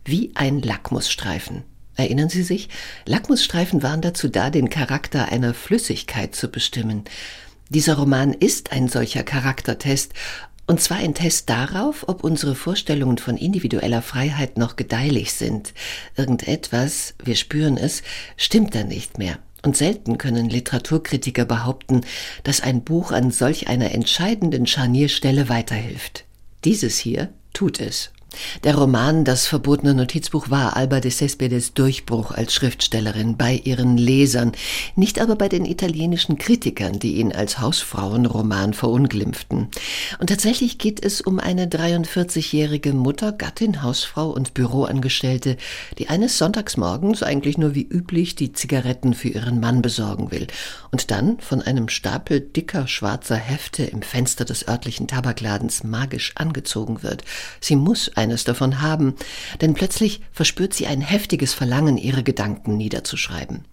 wie 0.05 0.31
ein 0.35 0.61
Lackmusstreifen. 0.61 1.63
Erinnern 1.95 2.29
Sie 2.29 2.43
sich? 2.43 2.69
Lackmusstreifen 3.07 3.81
waren 3.81 4.01
dazu 4.01 4.29
da, 4.29 4.51
den 4.51 4.69
Charakter 4.69 5.31
einer 5.31 5.55
Flüssigkeit 5.55 6.35
zu 6.35 6.49
bestimmen. 6.49 7.05
Dieser 7.69 7.97
Roman 7.97 8.33
ist 8.33 8.71
ein 8.71 8.87
solcher 8.87 9.21
Charaktertest, 9.21 10.13
und 10.65 10.81
zwar 10.81 10.97
ein 10.97 11.13
Test 11.13 11.49
darauf, 11.49 12.07
ob 12.07 12.23
unsere 12.23 12.55
Vorstellungen 12.55 13.19
von 13.19 13.37
individueller 13.37 14.01
Freiheit 14.01 14.57
noch 14.57 14.75
gedeihlich 14.75 15.33
sind. 15.33 15.73
Irgendetwas, 16.15 17.13
wir 17.23 17.35
spüren 17.35 17.77
es, 17.77 18.01
stimmt 18.37 18.73
da 18.73 18.83
nicht 18.83 19.19
mehr. 19.19 19.37
Und 19.61 19.77
selten 19.77 20.17
können 20.17 20.49
Literaturkritiker 20.49 21.45
behaupten, 21.45 22.01
dass 22.43 22.61
ein 22.61 22.83
Buch 22.83 23.11
an 23.11 23.29
solch 23.29 23.67
einer 23.67 23.91
entscheidenden 23.91 24.65
Scharnierstelle 24.65 25.47
weiterhilft. 25.47 26.25
Dieses 26.65 26.97
hier 26.97 27.29
tut 27.53 27.79
es. 27.79 28.11
Der 28.63 28.75
Roman 28.75 29.25
Das 29.25 29.47
verbotene 29.47 29.93
Notizbuch 29.93 30.49
war 30.49 30.75
Alba 30.75 30.99
de 30.99 31.11
Cespedes 31.11 31.73
Durchbruch 31.73 32.31
als 32.31 32.53
Schriftstellerin 32.53 33.37
bei 33.37 33.61
ihren 33.63 33.97
Lesern, 33.97 34.51
nicht 34.95 35.19
aber 35.19 35.35
bei 35.35 35.49
den 35.49 35.65
italienischen 35.65 36.37
Kritikern, 36.37 36.99
die 36.99 37.15
ihn 37.15 37.31
als 37.31 37.59
Hausfrauenroman 37.59 38.73
verunglimpften. 38.73 39.69
Und 40.19 40.27
tatsächlich 40.27 40.77
geht 40.77 41.03
es 41.03 41.21
um 41.21 41.39
eine 41.39 41.67
43-jährige 41.67 42.93
Mutter, 42.93 43.31
Gattin, 43.31 43.81
Hausfrau 43.81 44.29
und 44.29 44.53
Büroangestellte, 44.53 45.57
die 45.97 46.09
eines 46.09 46.37
Sonntagsmorgens 46.37 47.23
eigentlich 47.23 47.57
nur 47.57 47.75
wie 47.75 47.87
üblich 47.87 48.35
die 48.35 48.53
Zigaretten 48.53 49.13
für 49.13 49.29
ihren 49.29 49.59
Mann 49.59 49.81
besorgen 49.81 50.31
will 50.31 50.47
und 50.91 51.11
dann 51.11 51.39
von 51.39 51.61
einem 51.61 51.89
Stapel 51.89 52.41
dicker 52.41 52.87
schwarzer 52.87 53.35
Hefte 53.35 53.83
im 53.83 54.01
Fenster 54.01 54.45
des 54.45 54.67
örtlichen 54.67 55.07
Tabakladens 55.07 55.83
magisch 55.83 56.33
angezogen 56.35 57.03
wird. 57.03 57.23
Sie 57.61 57.75
muss 57.75 58.11
eines 58.19 58.43
davon 58.43 58.81
haben, 58.81 59.15
denn 59.61 59.73
plötzlich 59.73 60.21
verspürt 60.31 60.73
sie 60.73 60.85
ein 60.85 61.01
heftiges 61.01 61.53
Verlangen, 61.53 61.97
ihre 61.97 62.21
Gedanken 62.21 62.77
niederzuschreiben. 62.77 63.65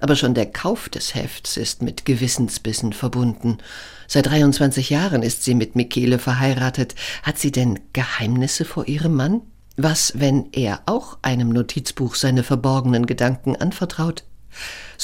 Aber 0.00 0.16
schon 0.16 0.34
der 0.34 0.46
Kauf 0.46 0.88
des 0.88 1.14
Hefts 1.14 1.56
ist 1.56 1.82
mit 1.82 2.04
Gewissensbissen 2.04 2.92
verbunden. 2.92 3.58
Seit 4.06 4.26
23 4.26 4.90
Jahren 4.90 5.22
ist 5.22 5.44
sie 5.44 5.54
mit 5.54 5.76
Michele 5.76 6.18
verheiratet. 6.18 6.94
Hat 7.22 7.38
sie 7.38 7.52
denn 7.52 7.78
Geheimnisse 7.92 8.64
vor 8.64 8.88
ihrem 8.88 9.14
Mann? 9.14 9.40
Was, 9.76 10.12
wenn 10.16 10.48
er 10.52 10.82
auch 10.86 11.18
einem 11.22 11.48
Notizbuch 11.48 12.14
seine 12.14 12.42
verborgenen 12.42 13.06
Gedanken 13.06 13.56
anvertraut? 13.56 14.24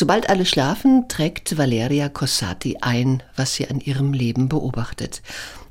Sobald 0.01 0.31
alle 0.31 0.47
schlafen, 0.47 1.09
trägt 1.09 1.59
Valeria 1.59 2.09
Cossati 2.09 2.77
ein, 2.81 3.21
was 3.35 3.55
sie 3.55 3.67
an 3.67 3.81
ihrem 3.81 4.13
Leben 4.13 4.49
beobachtet. 4.49 5.23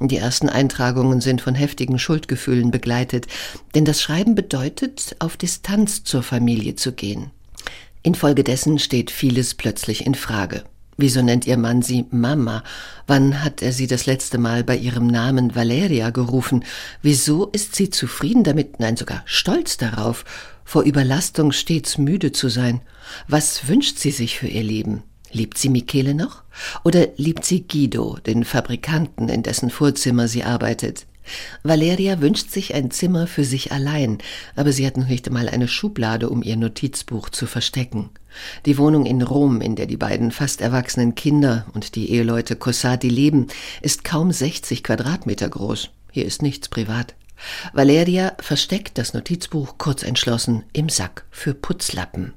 Die 0.02 0.18
ersten 0.18 0.50
Eintragungen 0.50 1.22
sind 1.22 1.40
von 1.40 1.56
heftigen 1.56 1.98
Schuldgefühlen 1.98 2.70
begleitet, 2.70 3.28
denn 3.74 3.86
das 3.86 4.02
Schreiben 4.02 4.36
bedeutet, 4.36 5.16
auf 5.20 5.38
Distanz 5.38 6.04
zur 6.04 6.24
Familie 6.24 6.76
zu 6.76 6.92
gehen. 6.92 7.32
Infolgedessen 8.04 8.80
steht 8.80 9.12
vieles 9.12 9.54
plötzlich 9.54 10.06
in 10.06 10.14
Frage. 10.14 10.66
Wieso 10.98 11.22
nennt 11.22 11.46
ihr 11.46 11.58
Mann 11.58 11.84
sie 11.84 12.06
Mama? 12.10 12.64
Wann 13.06 13.44
hat 13.44 13.62
er 13.62 13.72
sie 13.72 13.86
das 13.86 14.08
letzte 14.08 14.40
Mal 14.40 14.64
bei 14.64 14.76
ihrem 14.76 15.06
Namen 15.06 15.56
Valeria 15.56 16.10
gerufen? 16.10 16.66
Wieso 17.04 17.46
ist 17.46 17.76
sie 17.76 17.92
zufrieden 17.92 18.44
damit, 18.44 18.80
nein 18.80 18.98
sogar 18.98 19.22
stolz 19.26 19.78
darauf, 19.78 20.26
vor 20.66 20.82
Überlastung 20.82 21.52
stets 21.52 22.00
müde 22.00 22.32
zu 22.32 22.50
sein? 22.50 22.82
Was 23.28 23.68
wünscht 23.68 24.00
sie 24.00 24.12
sich 24.12 24.40
für 24.40 24.48
ihr 24.48 24.64
Leben? 24.64 25.04
Liebt 25.32 25.60
sie 25.60 25.70
Michele 25.70 26.16
noch? 26.16 26.42
Oder 26.84 27.10
liebt 27.18 27.46
sie 27.46 27.68
Guido, 27.68 28.18
den 28.26 28.44
Fabrikanten, 28.44 29.30
in 29.30 29.44
dessen 29.44 29.70
Vorzimmer 29.70 30.28
sie 30.28 30.44
arbeitet? 30.44 31.06
Valeria 31.62 32.22
wünscht 32.22 32.52
sich 32.52 32.74
ein 32.74 32.90
Zimmer 32.90 33.28
für 33.28 33.44
sich 33.44 33.72
allein, 33.72 34.18
aber 34.56 34.72
sie 34.72 34.88
hat 34.88 34.98
noch 34.98 35.08
nicht 35.08 35.28
einmal 35.28 35.50
eine 35.50 35.68
Schublade, 35.68 36.30
um 36.30 36.42
ihr 36.42 36.56
Notizbuch 36.56 37.30
zu 37.30 37.46
verstecken. 37.46 38.10
Die 38.66 38.78
Wohnung 38.78 39.06
in 39.06 39.22
Rom, 39.22 39.62
in 39.62 39.76
der 39.76 39.86
die 39.86 39.98
beiden 39.98 40.32
fast 40.32 40.62
erwachsenen 40.62 41.16
Kinder 41.16 41.66
und 41.74 41.96
die 41.96 42.12
Eheleute 42.12 42.56
Cossati 42.56 43.10
leben, 43.10 43.48
ist 43.82 44.04
kaum 44.04 44.32
60 44.32 44.84
Quadratmeter 44.84 45.50
groß. 45.50 45.90
Hier 46.12 46.26
ist 46.26 46.42
nichts 46.42 46.70
privat. 46.70 47.16
Valeria 47.74 48.34
versteckt 48.40 48.98
das 48.98 49.14
Notizbuch 49.14 49.78
kurz 49.78 50.04
entschlossen 50.04 50.64
im 50.74 50.90
Sack 50.90 51.26
für 51.30 51.54
Putzlappen. 51.54 52.34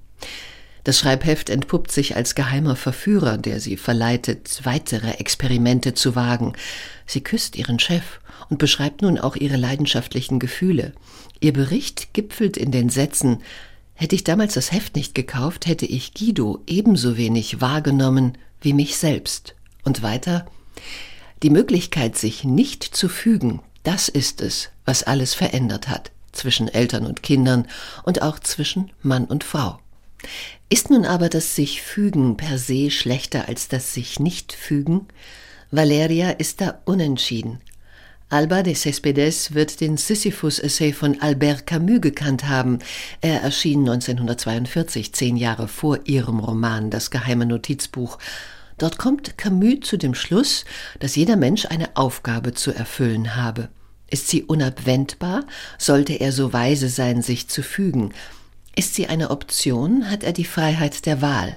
Das 0.85 0.99
Schreibheft 0.99 1.50
entpuppt 1.50 1.92
sich 1.92 2.16
als 2.16 2.35
geheimer 2.35 2.75
Verführer, 2.75 3.37
der 3.37 3.61
sie 3.61 3.76
verleitet, 3.76 4.61
weitere 4.64 5.11
Experimente 5.12 5.95
zu 5.95 6.16
wagen. 6.16 6.54
Sie 7.07 7.23
küsst 7.23 7.57
ihren 7.57 7.78
Chef 7.78 8.21
und 8.49 8.59
beschreibt 8.59 9.02
nun 9.02 9.19
auch 9.19 9.37
ihre 9.37 9.57
leidenschaftlichen 9.57 10.38
Gefühle. 10.38 10.92
Ihr 11.40 11.52
Bericht 11.52 12.14
gipfelt 12.14 12.57
in 12.57 12.71
den 12.71 12.88
Sätzen 12.88 13.42
Hätte 14.00 14.14
ich 14.14 14.25
damals 14.25 14.54
das 14.54 14.73
Heft 14.73 14.97
nicht 14.97 15.14
gekauft, 15.14 15.66
hätte 15.66 15.85
ich 15.85 16.14
Guido 16.14 16.62
ebenso 16.66 17.19
wenig 17.19 17.61
wahrgenommen 17.61 18.38
wie 18.62 18.73
mich 18.73 18.97
selbst. 18.97 19.54
Und 19.85 20.00
weiter 20.00 20.47
Die 21.42 21.50
Möglichkeit, 21.50 22.16
sich 22.16 22.42
nicht 22.42 22.83
zu 22.83 23.11
fügen, 23.11 23.61
das 23.83 24.09
ist 24.09 24.40
es, 24.40 24.71
was 24.87 25.02
alles 25.02 25.35
verändert 25.35 25.88
hat, 25.88 26.12
zwischen 26.33 26.69
Eltern 26.69 27.04
und 27.04 27.23
Kindern 27.23 27.69
und 28.02 28.23
auch 28.23 28.38
zwischen 28.38 28.90
Mann 29.02 29.26
und 29.26 29.45
Frau. 29.45 29.78
Ist 30.71 30.88
nun 30.88 31.04
aber 31.04 31.28
das 31.28 31.54
sich 31.54 31.83
fügen 31.83 32.38
per 32.38 32.57
se 32.57 32.90
schlechter 32.90 33.49
als 33.49 33.69
das 33.69 33.92
sich 33.92 34.19
nicht 34.19 34.54
fügen? 34.54 35.09
Valeria 35.71 36.30
ist 36.30 36.62
da 36.62 36.80
unentschieden. 36.87 37.61
Alba 38.32 38.62
de 38.62 38.76
Cespedes 38.76 39.54
wird 39.54 39.80
den 39.80 39.96
Sisyphus-Essay 39.96 40.92
von 40.92 41.20
Albert 41.20 41.66
Camus 41.66 42.00
gekannt 42.00 42.46
haben. 42.46 42.78
Er 43.20 43.42
erschien 43.42 43.80
1942, 43.80 45.12
zehn 45.12 45.37
Jahre 45.37 45.66
vor 45.66 45.99
ihrem 46.04 46.38
Roman 46.38 46.90
Das 46.90 47.10
geheime 47.10 47.44
Notizbuch. 47.44 48.18
Dort 48.78 48.99
kommt 48.99 49.37
Camus 49.37 49.80
zu 49.82 49.96
dem 49.96 50.14
Schluss, 50.14 50.64
dass 51.00 51.16
jeder 51.16 51.34
Mensch 51.34 51.66
eine 51.66 51.96
Aufgabe 51.96 52.54
zu 52.54 52.70
erfüllen 52.70 53.34
habe. 53.34 53.68
Ist 54.08 54.28
sie 54.28 54.44
unabwendbar, 54.44 55.44
sollte 55.76 56.12
er 56.12 56.30
so 56.30 56.52
weise 56.52 56.88
sein, 56.88 57.22
sich 57.22 57.49
zu 57.49 57.64
fügen. 57.64 58.14
Ist 58.76 58.94
sie 58.94 59.08
eine 59.08 59.30
Option, 59.30 60.08
hat 60.08 60.22
er 60.22 60.32
die 60.32 60.44
Freiheit 60.44 61.04
der 61.04 61.20
Wahl. 61.20 61.56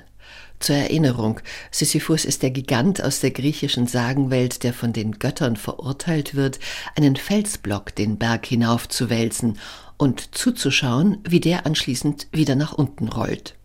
Zur 0.63 0.77
Erinnerung, 0.77 1.41
Sisyphus 1.71 2.23
ist 2.23 2.41
der 2.41 2.49
Gigant 2.49 3.03
aus 3.03 3.19
der 3.19 3.31
griechischen 3.31 3.85
Sagenwelt, 3.85 4.63
der 4.63 4.71
von 4.71 4.93
den 4.93 5.19
Göttern 5.19 5.57
verurteilt 5.57 6.35
wird, 6.35 6.57
einen 6.95 7.17
Felsblock 7.17 7.93
den 7.93 8.17
Berg 8.17 8.45
hinaufzuwälzen 8.45 9.59
und 9.97 10.33
zuzuschauen, 10.33 11.17
wie 11.27 11.41
der 11.41 11.65
anschließend 11.65 12.27
wieder 12.31 12.55
nach 12.55 12.71
unten 12.71 13.09
rollt. 13.09 13.55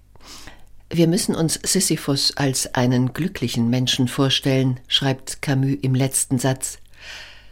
Wir 0.91 1.07
müssen 1.07 1.37
uns 1.37 1.61
Sisyphus 1.63 2.37
als 2.37 2.75
einen 2.75 3.13
glücklichen 3.13 3.71
Menschen 3.71 4.09
vorstellen, 4.09 4.81
schreibt 4.89 5.41
Camus 5.41 5.77
im 5.81 5.95
letzten 5.95 6.41
Satz. 6.41 6.79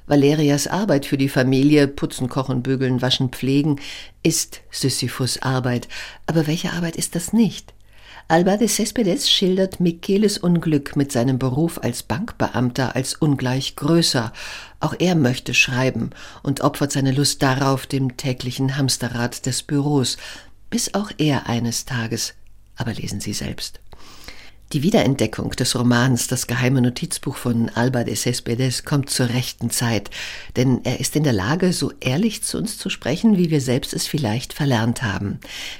Valerias 0.08 0.66
Arbeit 0.66 1.06
für 1.06 1.18
die 1.18 1.28
Familie, 1.28 1.86
putzen, 1.86 2.28
kochen, 2.28 2.64
bügeln, 2.64 3.00
waschen, 3.00 3.28
pflegen, 3.28 3.80
ist 4.24 4.62
Sisyphus 4.72 5.40
Arbeit. 5.42 5.86
Aber 6.26 6.48
welche 6.48 6.72
Arbeit 6.72 6.96
ist 6.96 7.14
das 7.14 7.32
nicht? 7.32 7.75
Alba 8.28 8.56
de 8.56 8.66
Cespedes 8.66 9.30
schildert 9.30 9.78
Micheles 9.78 10.36
Unglück 10.38 10.96
mit 10.96 11.12
seinem 11.12 11.38
Beruf 11.38 11.78
als 11.84 12.02
Bankbeamter 12.02 12.96
als 12.96 13.14
ungleich 13.14 13.76
größer. 13.76 14.32
Auch 14.80 14.96
er 14.98 15.14
möchte 15.14 15.54
schreiben 15.54 16.10
und 16.42 16.60
opfert 16.62 16.90
seine 16.90 17.12
Lust 17.12 17.40
darauf 17.40 17.86
dem 17.86 18.16
täglichen 18.16 18.76
Hamsterrad 18.76 19.46
des 19.46 19.62
Büros, 19.62 20.16
bis 20.70 20.94
auch 20.94 21.12
er 21.18 21.48
eines 21.48 21.84
Tages, 21.84 22.34
aber 22.74 22.94
lesen 22.94 23.20
Sie 23.20 23.32
selbst. 23.32 23.78
Die 24.72 24.82
Wiederentdeckung 24.82 25.50
des 25.50 25.76
Romans 25.78 26.26
Das 26.26 26.48
geheime 26.48 26.80
Notizbuch 26.80 27.36
von 27.36 27.68
Alba 27.68 28.02
de 28.02 28.16
Cespedes 28.16 28.82
kommt 28.82 29.10
zur 29.10 29.28
rechten 29.28 29.70
Zeit, 29.70 30.10
denn 30.56 30.80
er 30.82 30.98
ist 30.98 31.14
in 31.14 31.22
der 31.22 31.32
Lage, 31.32 31.72
so 31.72 31.92
ehrlich 32.00 32.42
zu 32.42 32.58
uns 32.58 32.76
zu 32.76 32.90
sprechen, 32.90 33.38
wie 33.38 33.50
wir 33.50 33.60
selbst 33.60 33.94
es 33.94 34.08
vielleicht 34.08 34.52
verlernt 34.52 35.04
haben. 35.04 35.38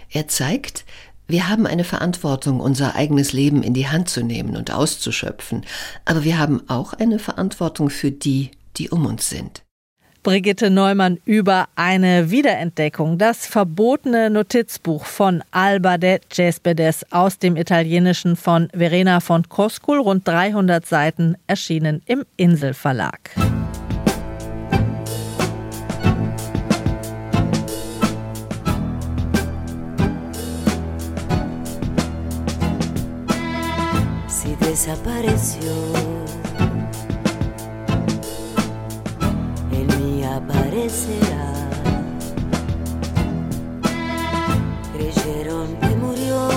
Er 0.09 0.28
zeigt, 0.28 0.85
wir 1.29 1.49
haben 1.49 1.67
eine 1.67 1.85
Verantwortung, 1.85 2.61
unser 2.61 2.95
eigenes 2.95 3.33
Leben 3.33 3.62
in 3.62 3.75
die 3.75 3.89
Hand 3.89 4.09
zu 4.09 4.23
nehmen 4.23 4.57
und 4.57 4.71
auszuschöpfen, 4.71 5.65
aber 6.05 6.25
wir 6.25 6.39
haben 6.39 6.62
auch 6.69 6.93
eine 6.93 7.19
Verantwortung 7.19 7.91
für 7.91 8.11
die, 8.11 8.51
die 8.77 8.91
um 8.91 9.07
uns 9.07 9.29
sind. 9.29 9.62
Brigitte 10.23 10.71
Neumann 10.71 11.19
über 11.25 11.69
eine 11.77 12.33
Wiederentdeckung, 12.33 13.17
das 13.17 13.47
verbotene 13.47 14.29
Notizbuch 14.29 15.05
von 15.05 15.45
Alba 15.53 15.99
de 15.99 16.19
Cespedes 16.33 17.07
aus 17.12 17.39
dem 17.39 17.57
Italienischen 17.57 18.35
von 18.35 18.69
Verena 18.75 19.21
von 19.21 19.49
Koskul, 19.49 20.01
rund 20.01 20.27
300 20.27 20.85
Seiten, 20.85 21.37
erschienen 21.47 22.03
im 22.07 22.25
Inselverlag. 22.37 23.31
Desapareció. 34.66 35.72
En 39.70 39.87
mí 39.96 40.24
aparecerá. 40.24 41.52
Creyeron 44.92 45.76
que 45.76 45.94
murió, 45.96 46.48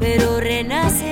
pero 0.00 0.40
renacerá. 0.40 1.09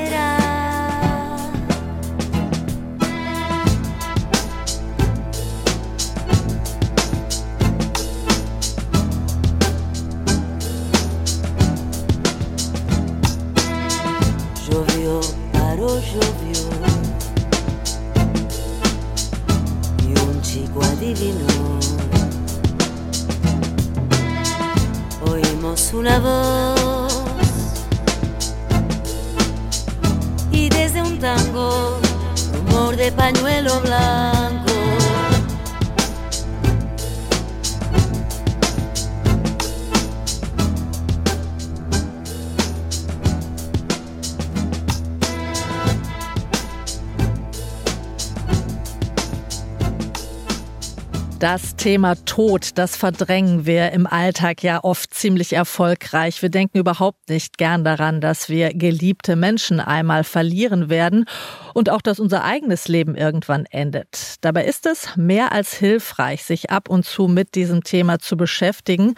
Thema 51.89 52.17
Tod, 52.27 52.73
das 52.75 52.97
verdrängen 52.97 53.65
wir 53.65 53.93
im 53.93 54.07
Alltag 54.07 54.63
ja 54.63 54.85
oft 54.85 55.15
ziemlich 55.15 55.55
erfolgreich. 55.55 56.43
Wir 56.43 56.51
denken 56.51 56.77
überhaupt 56.77 57.31
nicht 57.31 57.57
gern 57.57 57.83
daran, 57.83 58.21
dass 58.21 58.51
wir 58.51 58.75
geliebte 58.75 59.37
Menschen 59.37 59.81
einmal 59.81 60.23
verlieren 60.23 60.91
werden 60.91 61.25
und 61.73 61.89
auch, 61.89 62.03
dass 62.03 62.21
unser 62.21 62.45
eigenes 62.45 62.89
Leben 62.89 63.15
irgendwann 63.15 63.65
endet. 63.71 64.35
Dabei 64.43 64.67
ist 64.67 64.85
es 64.85 65.17
mehr 65.17 65.51
als 65.51 65.73
hilfreich, 65.73 66.45
sich 66.45 66.69
ab 66.69 66.91
und 66.91 67.07
zu 67.07 67.27
mit 67.27 67.55
diesem 67.55 67.83
Thema 67.83 68.19
zu 68.19 68.37
beschäftigen 68.37 69.15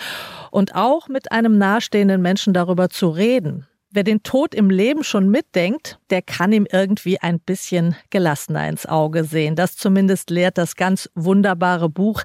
und 0.52 0.76
auch 0.76 1.08
mit 1.08 1.32
einem 1.32 1.58
nahestehenden 1.58 2.22
Menschen 2.22 2.54
darüber 2.54 2.88
zu 2.88 3.08
reden. 3.08 3.66
Wer 3.92 4.04
den 4.04 4.22
Tod 4.22 4.54
im 4.54 4.70
Leben 4.70 5.02
schon 5.02 5.28
mitdenkt, 5.30 5.98
der 6.10 6.22
kann 6.22 6.52
ihm 6.52 6.64
irgendwie 6.70 7.20
ein 7.20 7.40
bisschen 7.40 7.96
gelassener 8.10 8.68
ins 8.68 8.86
Auge 8.86 9.24
sehen. 9.24 9.56
Das 9.56 9.74
zumindest 9.74 10.30
lehrt 10.30 10.58
das 10.58 10.76
ganz 10.76 11.10
wunderbare 11.16 11.88
Buch 11.88 12.22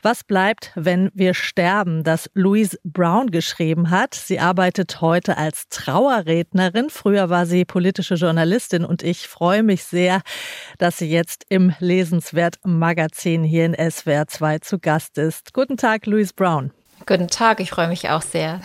Was 0.00 0.24
bleibt, 0.24 0.72
wenn 0.74 1.10
wir 1.12 1.34
sterben, 1.34 2.02
das 2.02 2.30
Louise 2.32 2.78
Brown 2.82 3.30
geschrieben 3.30 3.90
hat. 3.90 4.14
Sie 4.14 4.40
arbeitet 4.40 5.02
heute 5.02 5.36
als 5.36 5.68
Trauerrednerin. 5.68 6.88
Früher 6.88 7.28
war 7.28 7.44
sie 7.44 7.66
politische 7.66 8.14
Journalistin 8.14 8.82
und 8.82 9.02
ich 9.02 9.28
freue 9.28 9.62
mich 9.62 9.84
sehr, 9.84 10.22
dass 10.78 10.96
sie 10.96 11.10
jetzt 11.10 11.44
im 11.50 11.74
Lesenswert 11.78 12.56
Magazin 12.64 13.44
hier 13.44 13.66
in 13.66 13.90
SWR 13.90 14.28
2 14.28 14.60
zu 14.60 14.78
Gast 14.78 15.18
ist. 15.18 15.52
Guten 15.52 15.76
Tag, 15.76 16.06
Louise 16.06 16.32
Brown. 16.34 16.72
Guten 17.04 17.28
Tag, 17.28 17.60
ich 17.60 17.68
freue 17.68 17.88
mich 17.88 18.08
auch 18.08 18.22
sehr. 18.22 18.62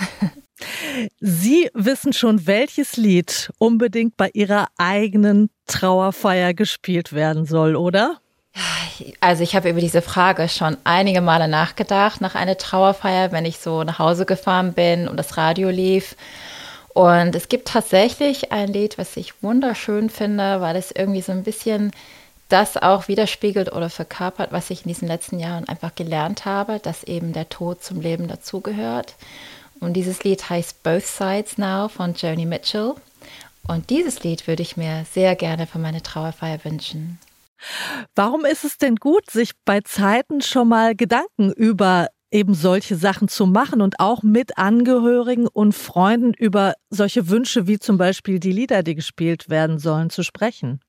Sie 1.20 1.70
wissen 1.74 2.14
schon, 2.14 2.48
welches 2.48 2.98
Lied 2.98 3.52
unbedingt 3.58 4.18
bei 4.18 4.30
Ihrer 4.34 4.68
eigenen 4.78 5.50
Trauerfeier 5.68 6.54
gespielt 6.54 7.14
werden 7.14 7.46
soll, 7.46 7.76
oder? 7.76 8.20
Also 9.20 9.44
ich 9.44 9.56
habe 9.56 9.70
über 9.70 9.82
diese 9.82 10.02
Frage 10.02 10.50
schon 10.50 10.78
einige 10.84 11.22
Male 11.22 11.48
nachgedacht, 11.48 12.22
nach 12.22 12.36
einer 12.36 12.58
Trauerfeier, 12.58 13.32
wenn 13.32 13.46
ich 13.46 13.60
so 13.60 13.84
nach 13.84 14.00
Hause 14.00 14.26
gefahren 14.26 14.74
bin 14.74 15.08
und 15.08 15.18
das 15.18 15.38
Radio 15.38 15.70
lief. 15.70 16.16
Und 16.94 17.36
es 17.36 17.48
gibt 17.48 17.68
tatsächlich 17.68 18.52
ein 18.52 18.70
Lied, 18.70 18.98
was 18.98 19.18
ich 19.18 19.44
wunderschön 19.44 20.10
finde, 20.10 20.62
weil 20.62 20.76
es 20.76 20.92
irgendwie 20.92 21.22
so 21.22 21.32
ein 21.32 21.44
bisschen 21.44 21.92
das 22.50 22.78
auch 22.78 23.08
widerspiegelt 23.08 23.72
oder 23.72 23.90
verkörpert, 23.90 24.52
was 24.52 24.70
ich 24.70 24.84
in 24.84 24.88
diesen 24.88 25.08
letzten 25.08 25.40
Jahren 25.40 25.68
einfach 25.68 25.94
gelernt 25.94 26.46
habe, 26.46 26.80
dass 26.80 27.04
eben 27.04 27.34
der 27.34 27.50
Tod 27.50 27.84
zum 27.84 28.02
Leben 28.02 28.28
dazugehört. 28.28 29.16
Und 29.80 29.94
dieses 29.94 30.24
Lied 30.24 30.50
heißt 30.50 30.84
Both 30.84 31.06
Sides 31.06 31.58
Now 31.58 31.88
von 31.88 32.14
Joni 32.14 32.46
Mitchell. 32.46 32.96
Und 33.68 33.90
dieses 33.90 34.24
Lied 34.24 34.48
würde 34.48 34.64
ich 34.64 34.78
mir 34.78 35.06
sehr 35.12 35.36
gerne 35.36 35.68
für 35.68 35.80
meine 35.80 36.02
Trauerfeier 36.02 36.64
wünschen. 36.64 37.20
Warum 38.16 38.46
ist 38.46 38.64
es 38.64 38.78
denn 38.78 38.96
gut, 38.96 39.30
sich 39.30 39.52
bei 39.66 39.82
Zeiten 39.82 40.42
schon 40.42 40.68
mal 40.68 40.96
Gedanken 40.96 41.52
über 41.52 42.08
eben 42.32 42.54
solche 42.54 42.96
Sachen 42.96 43.28
zu 43.28 43.46
machen 43.46 43.82
und 43.82 44.00
auch 44.00 44.22
mit 44.22 44.58
Angehörigen 44.58 45.48
und 45.48 45.74
Freunden 45.74 46.34
über 46.34 46.74
solche 46.90 47.30
Wünsche 47.30 47.68
wie 47.68 47.80
zum 47.80 47.98
Beispiel 47.98 48.40
die 48.40 48.52
Lieder, 48.52 48.84
die 48.84 48.96
gespielt 48.96 49.50
werden 49.50 49.80
sollen, 49.80 50.10
zu 50.10 50.24
sprechen? 50.24 50.82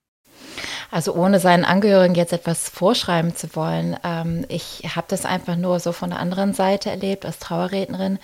Also 0.91 1.15
ohne 1.15 1.39
seinen 1.39 1.65
Angehörigen 1.65 2.15
jetzt 2.15 2.33
etwas 2.33 2.69
vorschreiben 2.69 3.37
zu 3.37 3.55
wollen. 3.55 3.97
Ähm, 4.05 4.47
ich 4.49 4.83
habe 4.95 5.07
das 5.09 5.25
einfach 5.27 5.57
nur 5.57 5.81
so 5.81 5.93
von 5.93 6.11
der 6.11 6.19
anderen 6.19 6.55
Seite 6.55 6.91
erlebt 6.91 7.27
als 7.27 7.39
Trauerrednerin 7.39 8.19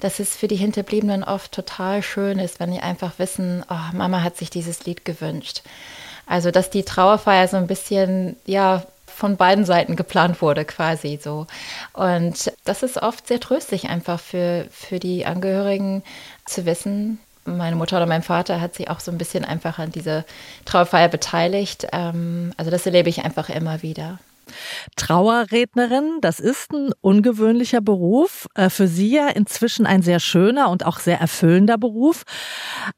dass 0.00 0.18
es 0.20 0.36
für 0.36 0.48
die 0.48 0.56
Hinterbliebenen 0.56 1.24
oft 1.24 1.52
total 1.52 2.02
schön 2.02 2.38
ist, 2.38 2.60
wenn 2.60 2.72
die 2.72 2.80
einfach 2.80 3.18
wissen, 3.18 3.64
oh, 3.68 3.96
Mama 3.96 4.22
hat 4.22 4.36
sich 4.36 4.50
dieses 4.50 4.84
Lied 4.84 5.04
gewünscht. 5.04 5.62
Also, 6.26 6.50
dass 6.50 6.70
die 6.70 6.84
Trauerfeier 6.84 7.48
so 7.48 7.56
ein 7.56 7.66
bisschen, 7.66 8.36
ja, 8.46 8.84
von 9.06 9.36
beiden 9.36 9.64
Seiten 9.64 9.94
geplant 9.94 10.42
wurde, 10.42 10.64
quasi 10.64 11.20
so. 11.22 11.46
Und 11.92 12.52
das 12.64 12.82
ist 12.82 13.00
oft 13.00 13.28
sehr 13.28 13.38
tröstlich 13.38 13.88
einfach 13.88 14.18
für, 14.18 14.66
für 14.70 14.98
die 14.98 15.24
Angehörigen 15.24 16.02
zu 16.46 16.66
wissen, 16.66 17.20
meine 17.46 17.76
Mutter 17.76 17.96
oder 17.96 18.06
mein 18.06 18.22
Vater 18.22 18.60
hat 18.60 18.74
sich 18.74 18.88
auch 18.90 19.00
so 19.00 19.10
ein 19.10 19.18
bisschen 19.18 19.44
einfach 19.44 19.78
an 19.78 19.92
dieser 19.92 20.24
Trauerfeier 20.64 21.08
beteiligt. 21.08 21.86
Ähm, 21.92 22.52
also 22.56 22.70
das 22.70 22.86
erlebe 22.86 23.08
ich 23.08 23.24
einfach 23.24 23.48
immer 23.48 23.82
wieder. 23.82 24.18
Trauerrednerin, 24.96 26.18
das 26.20 26.40
ist 26.40 26.72
ein 26.72 26.90
ungewöhnlicher 27.00 27.80
Beruf. 27.80 28.46
Äh, 28.54 28.70
für 28.70 28.86
Sie 28.88 29.10
ja 29.10 29.28
inzwischen 29.28 29.86
ein 29.86 30.02
sehr 30.02 30.20
schöner 30.20 30.70
und 30.70 30.86
auch 30.86 30.98
sehr 30.98 31.20
erfüllender 31.20 31.78
Beruf. 31.78 32.24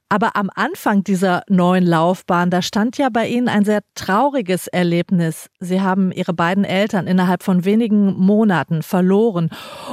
Aber 0.08 0.36
am 0.36 0.50
Anfang 0.54 1.02
dieser 1.02 1.42
neuen 1.48 1.84
Laufbahn, 1.84 2.50
da 2.50 2.62
stand 2.62 2.96
ja 2.96 3.08
bei 3.08 3.26
Ihnen 3.26 3.48
ein 3.48 3.64
sehr 3.64 3.80
trauriges 3.94 4.68
Erlebnis. 4.68 5.48
Sie 5.58 5.80
haben 5.80 6.12
Ihre 6.12 6.32
beiden 6.32 6.64
Eltern 6.64 7.06
innerhalb 7.06 7.42
von 7.42 7.64
wenigen 7.64 8.14
Monaten 8.14 8.82
verloren. 8.82 9.50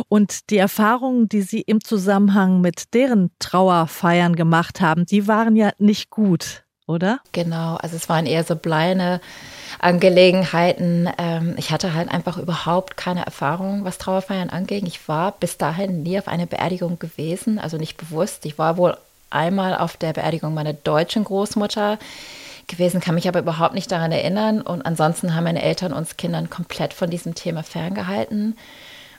Und 0.10 0.52
die 0.52 0.58
Erfahrungen, 0.58 1.30
die 1.30 1.41
Sie 1.41 1.62
im 1.62 1.84
Zusammenhang 1.84 2.62
mit 2.62 2.93
deren 2.93 3.32
Trauerfeiern 3.39 4.36
gemacht 4.36 4.82
haben, 4.82 5.06
die 5.06 5.28
waren 5.28 5.56
ja 5.56 5.71
nicht 5.80 6.10
gut, 6.10 6.62
oder? 6.88 7.19
Genau, 7.32 7.76
also 7.76 7.96
es 7.96 8.10
waren 8.10 8.26
eher 8.26 8.43
so 8.43 8.56
bleine 8.56 9.22
Angelegenheiten. 9.80 11.10
Ähm, 11.17 11.56
ich 11.58 11.72
hatte 11.72 11.93
halt 11.93 12.10
einfach 12.10 12.38
überhaupt 12.38 12.98
keine 12.98 13.26
Erfahrung, 13.26 13.86
was 13.86 13.98
Trauerfeiern 13.98 14.50
anging. 14.50 14.86
Ich 14.86 15.08
war 15.08 15.32
bis 15.34 15.58
dahin 15.58 16.04
nie 16.04 16.17
auf 16.17 16.28
eine 16.28 16.48
Beerdigung 16.48 17.00
gewesen, 17.00 17.60
also 17.60 17.78
nicht 17.78 17.98
bewusst. 17.98 18.46
Ich 18.46 18.58
war 18.58 18.78
wohl 18.78 18.98
einmal 19.30 19.76
auf 19.76 19.98
der 19.98 20.13
Beerdigung 20.13 20.54
meiner 20.54 20.74
deutschen 20.74 21.24
Großmutter 21.24 21.98
gewesen, 22.67 23.02
kann 23.02 23.15
mich 23.15 23.28
aber 23.28 23.39
überhaupt 23.39 23.74
nicht 23.74 23.91
daran 23.91 24.12
erinnern. 24.12 24.62
Und 24.62 24.86
ansonsten 24.86 25.36
haben 25.36 25.43
meine 25.46 25.62
Eltern 25.62 25.93
uns 25.93 26.17
Kindern 26.17 26.50
komplett 26.50 26.93
von 26.93 27.10
diesem 27.10 27.36
Thema 27.36 27.63
ferngehalten. 27.63 28.58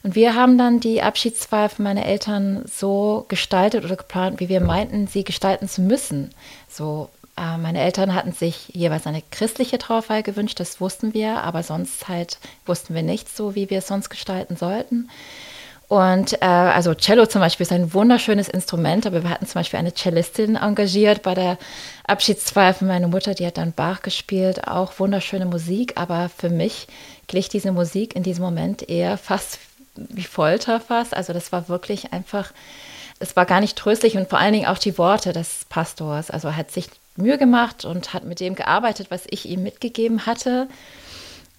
Und 0.03 0.14
wir 0.14 0.35
haben 0.35 0.59
dann 0.59 0.81
die 0.81 1.03
Abschiedsfeier 1.03 1.70
von 1.70 1.85
meinen 1.85 2.05
Eltern 2.05 2.64
so 2.66 3.24
gestaltet 3.29 3.85
oder 3.85 3.96
geplant, 3.96 4.38
wie 4.38 4.50
wir 4.50 4.61
meinten, 4.61 5.07
sie 5.07 5.24
gestalten 5.24 5.66
zu 5.66 5.81
müssen. 5.81 6.31
So 6.68 7.09
äh, 7.37 7.59
meine 7.59 7.81
Eltern 7.81 8.14
hatten 8.14 8.33
sich 8.33 8.68
jeweils 8.68 9.07
eine 9.07 9.23
christliche 9.31 9.79
Trauerfeier 9.79 10.23
gewünscht, 10.23 10.61
das 10.61 10.81
wussten 10.81 11.14
wir, 11.14 11.42
aber 11.42 11.62
sonst 11.62 12.09
halt 12.09 12.38
wussten 12.66 12.94
wir 12.94 13.03
nicht 13.03 13.35
so, 13.35 13.55
wie 13.55 13.70
wir 13.70 13.79
es 13.79 13.88
sonst 13.88 14.11
gestalten 14.11 14.57
sollten. 14.57 15.09
Und 15.88 16.40
äh, 16.40 16.47
also 16.47 16.94
Cello 16.94 17.27
zum 17.27 17.40
Beispiel 17.40 17.64
ist 17.64 17.73
ein 17.73 17.92
wunderschönes 17.92 18.49
Instrument, 18.49 19.07
aber 19.07 19.23
wir 19.23 19.31
hatten 19.31 19.47
zum 19.47 19.61
Beispiel 19.61 19.79
eine 19.79 19.94
Cellistin 19.94 20.57
engagiert 20.57 21.23
bei 21.23 21.35
der 21.35 21.59
Abschiedsfeier 22.07 22.73
von 22.73 22.88
meiner 22.88 23.09
Mutter, 23.09 23.35
die 23.35 23.47
hat 23.47 23.59
dann 23.59 23.73
Bach 23.73 24.03
gespielt, 24.03 24.66
auch 24.66 24.99
wunderschöne 24.99 25.44
Musik, 25.44 25.92
aber 25.97 26.31
für 26.35 26.49
mich 26.49 26.87
glich 27.27 27.49
diese 27.49 27.70
Musik 27.70 28.16
in 28.16 28.23
diesem 28.23 28.44
Moment 28.44 28.88
eher 28.88 29.18
fast 29.18 29.59
wie 29.97 30.25
Folter 30.25 30.81
fast. 30.81 31.14
Also 31.14 31.33
das 31.33 31.53
war 31.53 31.68
wirklich 31.68 32.12
einfach, 32.12 32.53
es 33.20 33.37
war 33.37 33.44
gar 33.47 33.61
nicht 33.61 33.77
tröstlich 33.77 34.16
und 34.16 34.31
vor 34.31 34.38
allen 34.38 34.55
Dingen 34.55 34.66
auch 34.66 34.79
die 34.79 34.97
Worte 34.99 35.33
des 35.33 35.66
Pastors. 35.68 36.31
Also 36.31 36.49
er 36.49 36.57
hat 36.57 36.70
sich 36.70 36.88
Mühe 37.16 37.38
gemacht 37.38 37.85
und 37.85 38.12
hat 38.12 38.24
mit 38.24 38.40
dem 38.40 38.55
gearbeitet, 38.55 39.11
was 39.11 39.24
ich 39.29 39.48
ihm 39.48 39.62
mitgegeben 39.62 40.27
hatte. 40.27 40.68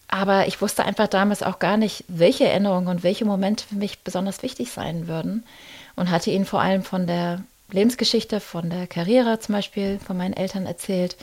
Aber 0.07 0.47
ich 0.47 0.61
wusste 0.61 0.85
einfach 0.85 1.07
damals 1.07 1.43
auch 1.43 1.59
gar 1.59 1.77
nicht, 1.77 2.03
welche 2.07 2.47
Erinnerungen 2.47 2.87
und 2.87 3.03
welche 3.03 3.25
Momente 3.25 3.65
für 3.67 3.75
mich 3.75 3.99
besonders 3.99 4.43
wichtig 4.43 4.71
sein 4.71 5.07
würden. 5.07 5.43
Und 5.95 6.11
hatte 6.11 6.29
ihn 6.29 6.45
vor 6.45 6.61
allem 6.61 6.83
von 6.83 7.07
der 7.07 7.41
Lebensgeschichte, 7.71 8.39
von 8.39 8.69
der 8.69 8.87
Karriere 8.87 9.39
zum 9.39 9.55
Beispiel, 9.55 9.99
von 9.99 10.17
meinen 10.17 10.33
Eltern 10.33 10.65
erzählt. 10.65 11.15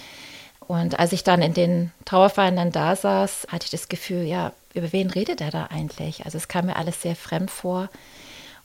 Und 0.61 0.99
als 0.99 1.12
ich 1.12 1.25
dann 1.25 1.42
in 1.42 1.55
den 1.55 1.92
Trauerfeiern 2.05 2.57
dann 2.57 2.73
da 2.73 2.97
saß, 2.97 3.49
hatte 3.51 3.64
ich 3.66 3.71
das 3.71 3.88
Gefühl, 3.88 4.23
ja, 4.23 4.53
über 4.75 4.92
wen 4.92 5.11
redet 5.11 5.40
er 5.40 5.51
da 5.51 5.66
eigentlich? 5.66 6.25
Also 6.25 6.38
es 6.38 6.49
kam 6.49 6.66
mir 6.66 6.77
alles 6.77 7.03
sehr 7.03 7.16
fremd 7.16 7.51
vor. 7.51 7.88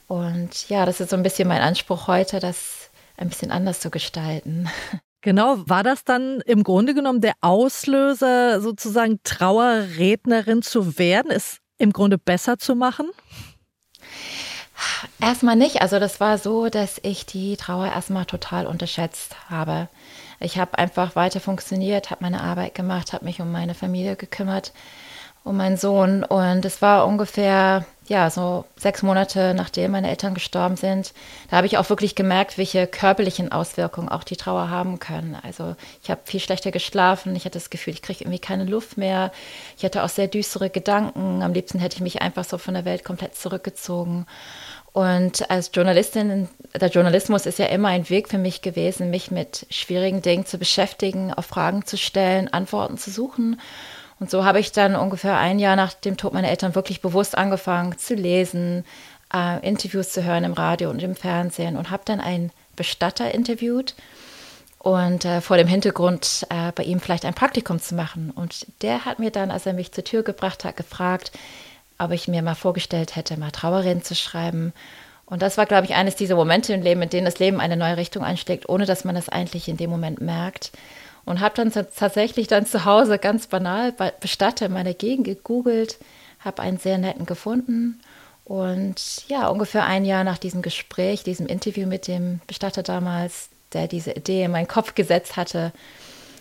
Und 0.08 0.70
ja, 0.70 0.86
das 0.86 1.02
ist 1.02 1.10
so 1.10 1.18
ein 1.18 1.24
bisschen 1.24 1.48
mein 1.48 1.62
Anspruch 1.62 2.08
heute, 2.08 2.40
das 2.40 2.90
ein 3.18 3.30
bisschen 3.30 3.52
anders 3.52 3.80
zu 3.80 3.90
gestalten. 3.90 4.70
Genau, 5.28 5.58
war 5.68 5.84
das 5.84 6.06
dann 6.06 6.40
im 6.46 6.64
Grunde 6.64 6.94
genommen 6.94 7.20
der 7.20 7.34
Auslöser, 7.42 8.62
sozusagen 8.62 9.20
Trauerrednerin 9.24 10.62
zu 10.62 10.98
werden, 10.98 11.32
es 11.32 11.58
im 11.78 11.92
Grunde 11.92 12.18
besser 12.18 12.58
zu 12.60 12.76
machen? 12.76 13.10
Erstmal 15.20 15.58
nicht. 15.58 15.82
Also 15.82 16.00
das 16.00 16.22
war 16.22 16.38
so, 16.38 16.70
dass 16.70 17.02
ich 17.04 17.26
die 17.26 17.58
Trauer 17.58 17.88
erstmal 17.88 18.24
total 18.24 18.68
unterschätzt 18.68 19.36
habe. 19.50 19.90
Ich 20.40 20.58
habe 20.58 20.78
einfach 20.78 21.18
weiter 21.18 21.42
funktioniert, 21.42 22.10
habe 22.10 22.24
meine 22.24 22.40
Arbeit 22.40 22.74
gemacht, 22.74 23.12
habe 23.12 23.26
mich 23.26 23.42
um 23.42 23.52
meine 23.52 23.74
Familie 23.74 24.16
gekümmert 24.16 24.72
um 25.48 25.58
meinen 25.58 25.78
Sohn. 25.78 26.24
Und 26.24 26.66
es 26.66 26.82
war 26.82 27.08
ungefähr, 27.08 27.86
ja, 28.08 28.30
so 28.30 28.66
sechs 28.76 29.04
Monate 29.04 29.54
nachdem 29.56 29.92
meine 29.92 30.10
Eltern 30.10 30.34
gestorben 30.34 30.76
sind. 30.76 31.14
Da 31.50 31.58
habe 31.58 31.68
ich 31.68 31.78
auch 31.78 31.90
wirklich 31.90 32.16
gemerkt, 32.16 32.58
welche 32.58 32.88
körperlichen 32.88 33.52
Auswirkungen 33.52 34.10
auch 34.10 34.24
die 34.24 34.38
Trauer 34.38 34.70
haben 34.70 35.00
können. 35.00 35.38
Also 35.44 35.76
ich 36.04 36.10
habe 36.10 36.22
viel 36.26 36.40
schlechter 36.40 36.72
geschlafen. 36.72 37.36
Ich 37.36 37.46
hatte 37.46 37.60
das 37.60 37.70
Gefühl, 37.70 37.94
ich 37.94 38.02
kriege 38.02 38.24
irgendwie 38.24 38.40
keine 38.40 38.66
Luft 38.66 38.98
mehr. 38.98 39.32
Ich 39.78 39.84
hatte 39.84 40.04
auch 40.04 40.10
sehr 40.10 40.28
düstere 40.28 40.70
Gedanken. 40.70 41.42
Am 41.42 41.54
liebsten 41.54 41.80
hätte 41.80 41.96
ich 41.96 42.02
mich 42.02 42.22
einfach 42.22 42.44
so 42.44 42.58
von 42.58 42.74
der 42.74 42.86
Welt 42.86 43.04
komplett 43.04 43.36
zurückgezogen. 43.36 44.26
Und 44.98 45.52
als 45.52 45.70
Journalistin, 45.72 46.50
der 46.74 46.90
Journalismus 46.90 47.46
ist 47.46 47.60
ja 47.60 47.68
immer 47.68 47.90
ein 47.90 48.10
Weg 48.10 48.30
für 48.30 48.40
mich 48.40 48.64
gewesen, 48.64 49.12
mich 49.12 49.30
mit 49.30 49.68
schwierigen 49.70 50.24
Dingen 50.24 50.48
zu 50.48 50.58
beschäftigen, 50.58 51.32
auf 51.32 51.46
Fragen 51.46 51.86
zu 51.86 51.98
stellen, 51.98 52.52
Antworten 52.52 52.98
zu 52.98 53.12
suchen. 53.12 53.62
Und 54.20 54.32
so 54.32 54.46
habe 54.46 54.60
ich 54.60 54.72
dann 54.72 54.96
ungefähr 54.96 55.38
ein 55.38 55.60
Jahr 55.60 55.76
nach 55.76 55.94
dem 55.94 56.18
Tod 56.18 56.34
meiner 56.34 56.50
Eltern 56.50 56.76
wirklich 56.76 57.02
bewusst 57.02 57.38
angefangen 57.38 57.98
zu 57.98 58.16
lesen, 58.16 58.84
äh, 59.34 59.66
Interviews 59.68 60.12
zu 60.12 60.24
hören 60.24 60.44
im 60.44 60.54
Radio 60.54 60.90
und 60.90 61.02
im 61.04 61.16
Fernsehen 61.16 61.78
und 61.78 61.92
habe 61.92 62.04
dann 62.06 62.20
einen 62.20 62.52
Bestatter 62.76 63.34
interviewt 63.34 63.96
und 64.80 65.26
äh, 65.26 65.42
vor 65.42 65.58
dem 65.58 65.68
Hintergrund 65.68 66.48
äh, 66.50 66.72
bei 66.72 66.84
ihm 66.84 67.00
vielleicht 67.00 67.26
ein 67.26 67.34
Praktikum 67.34 67.80
zu 67.80 67.96
machen. 67.96 68.32
Und 68.32 68.68
der 68.82 69.06
hat 69.06 69.20
mir 69.20 69.32
dann, 69.32 69.52
als 69.52 69.66
er 69.66 69.74
mich 69.74 69.92
zur 69.92 70.04
Tür 70.04 70.24
gebracht 70.24 70.64
hat, 70.64 70.78
gefragt, 70.78 71.32
ob 72.00 72.12
ich 72.12 72.28
mir 72.28 72.42
mal 72.42 72.56
vorgestellt 72.56 73.16
hätte, 73.16 73.38
mal 73.38 73.52
Trauerreden 73.52 74.04
zu 74.04 74.16
schreiben. 74.16 74.74
Und 75.26 75.42
das 75.42 75.58
war, 75.58 75.66
glaube 75.66 75.86
ich, 75.86 75.96
eines 75.96 76.16
dieser 76.16 76.36
Momente 76.36 76.74
im 76.74 76.82
Leben, 76.82 77.02
in 77.02 77.10
denen 77.10 77.26
das 77.26 77.40
Leben 77.40 77.60
eine 77.60 77.76
neue 77.76 77.98
Richtung 77.98 78.24
einschlägt, 78.24 78.70
ohne 78.70 78.86
dass 78.86 79.04
man 79.04 79.16
es 79.16 79.28
eigentlich 79.28 79.68
in 79.68 79.78
dem 79.78 79.90
Moment 79.90 80.22
merkt. 80.22 80.72
Und 81.28 81.42
habe 81.42 81.56
dann 81.56 81.74
tatsächlich 81.74 82.48
dann 82.48 82.66
zu 82.66 82.86
Hause 82.86 83.20
ganz 83.20 83.48
banal 83.48 83.94
Bestatter 84.22 84.68
in 84.68 84.72
meiner 84.72 84.94
Gegend 84.94 85.26
gegoogelt, 85.26 85.98
habe 86.40 86.62
einen 86.62 86.78
sehr 86.78 86.98
netten 86.98 87.26
gefunden. 87.26 88.00
Und 88.46 89.28
ja, 89.28 89.50
ungefähr 89.50 89.84
ein 89.84 90.06
Jahr 90.06 90.24
nach 90.24 90.38
diesem 90.38 90.62
Gespräch, 90.62 91.26
diesem 91.26 91.46
Interview 91.46 91.86
mit 91.86 92.08
dem 92.08 92.40
Bestatter 92.48 92.82
damals, 92.82 93.50
der 93.74 93.90
diese 93.90 94.12
Idee 94.12 94.46
in 94.46 94.52
meinen 94.52 94.70
Kopf 94.70 94.96
gesetzt 94.96 95.36
hatte, 95.36 95.74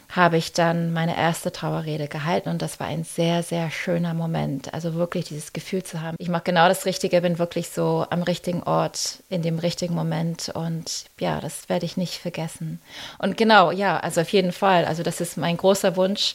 habe 0.08 0.36
ich 0.36 0.52
dann 0.52 0.92
meine 0.92 1.16
erste 1.16 1.52
Trauerrede 1.52 2.08
gehalten 2.08 2.48
und 2.48 2.62
das 2.62 2.80
war 2.80 2.86
ein 2.86 3.04
sehr, 3.04 3.42
sehr 3.42 3.70
schöner 3.70 4.14
Moment. 4.14 4.72
Also 4.72 4.94
wirklich 4.94 5.26
dieses 5.26 5.52
Gefühl 5.52 5.82
zu 5.82 6.00
haben, 6.00 6.16
ich 6.18 6.28
mache 6.28 6.44
genau 6.44 6.68
das 6.68 6.86
Richtige, 6.86 7.20
bin 7.20 7.38
wirklich 7.38 7.70
so 7.70 8.06
am 8.10 8.22
richtigen 8.22 8.62
Ort, 8.62 9.22
in 9.28 9.42
dem 9.42 9.58
richtigen 9.58 9.94
Moment 9.94 10.48
und 10.50 11.06
ja, 11.18 11.40
das 11.40 11.68
werde 11.68 11.86
ich 11.86 11.96
nicht 11.96 12.14
vergessen. 12.14 12.80
Und 13.18 13.36
genau, 13.36 13.70
ja, 13.70 13.98
also 13.98 14.20
auf 14.20 14.30
jeden 14.30 14.52
Fall, 14.52 14.84
also 14.84 15.02
das 15.02 15.20
ist 15.20 15.36
mein 15.36 15.56
großer 15.56 15.96
Wunsch, 15.96 16.34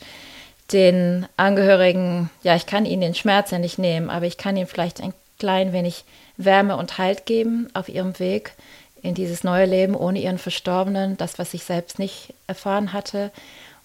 den 0.71 1.27
Angehörigen, 1.37 2.29
ja, 2.43 2.55
ich 2.55 2.65
kann 2.65 2.85
ihnen 2.85 3.01
den 3.01 3.15
Schmerz 3.15 3.51
ja 3.51 3.59
nicht 3.59 3.77
nehmen, 3.77 4.09
aber 4.09 4.25
ich 4.25 4.37
kann 4.37 4.55
ihnen 4.55 4.67
vielleicht 4.67 5.01
ein 5.01 5.13
klein 5.39 5.73
wenig 5.73 6.05
Wärme 6.37 6.77
und 6.77 6.97
Halt 6.97 7.25
geben 7.25 7.69
auf 7.73 7.89
ihrem 7.89 8.19
Weg 8.19 8.53
in 9.01 9.15
dieses 9.15 9.43
neue 9.43 9.65
Leben 9.65 9.95
ohne 9.95 10.19
ihren 10.19 10.37
Verstorbenen, 10.37 11.17
das, 11.17 11.39
was 11.39 11.53
ich 11.53 11.63
selbst 11.63 11.99
nicht 11.99 12.33
erfahren 12.47 12.93
hatte. 12.93 13.31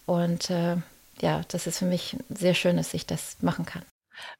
Und 0.04 0.50
äh, 0.50 0.76
ja, 1.20 1.42
das 1.48 1.66
ist 1.66 1.78
für 1.78 1.86
mich 1.86 2.16
sehr 2.28 2.54
schön, 2.54 2.76
dass 2.76 2.94
ich 2.94 3.06
das 3.06 3.36
machen 3.40 3.64
kann. 3.64 3.82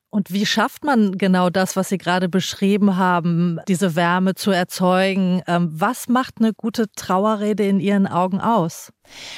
Und 0.09 0.33
wie 0.33 0.47
schafft 0.47 0.83
man 0.85 1.19
genau 1.19 1.51
das, 1.51 1.77
was 1.77 1.91
Sie 1.91 1.99
gerade 1.99 2.31
beschrieben 2.31 2.97
haben, 2.97 3.59
diese 3.69 3.97
Wärme 3.97 4.35
zu 4.35 4.51
erzeugen? 4.51 5.43
Ähm, 5.47 5.69
was 5.73 6.09
macht 6.09 6.37
eine 6.39 6.55
gute 6.55 6.87
Trauerrede 6.97 7.67
in 7.67 7.81
Ihren 7.81 8.07
Augen 8.07 8.41
aus? 8.41 8.93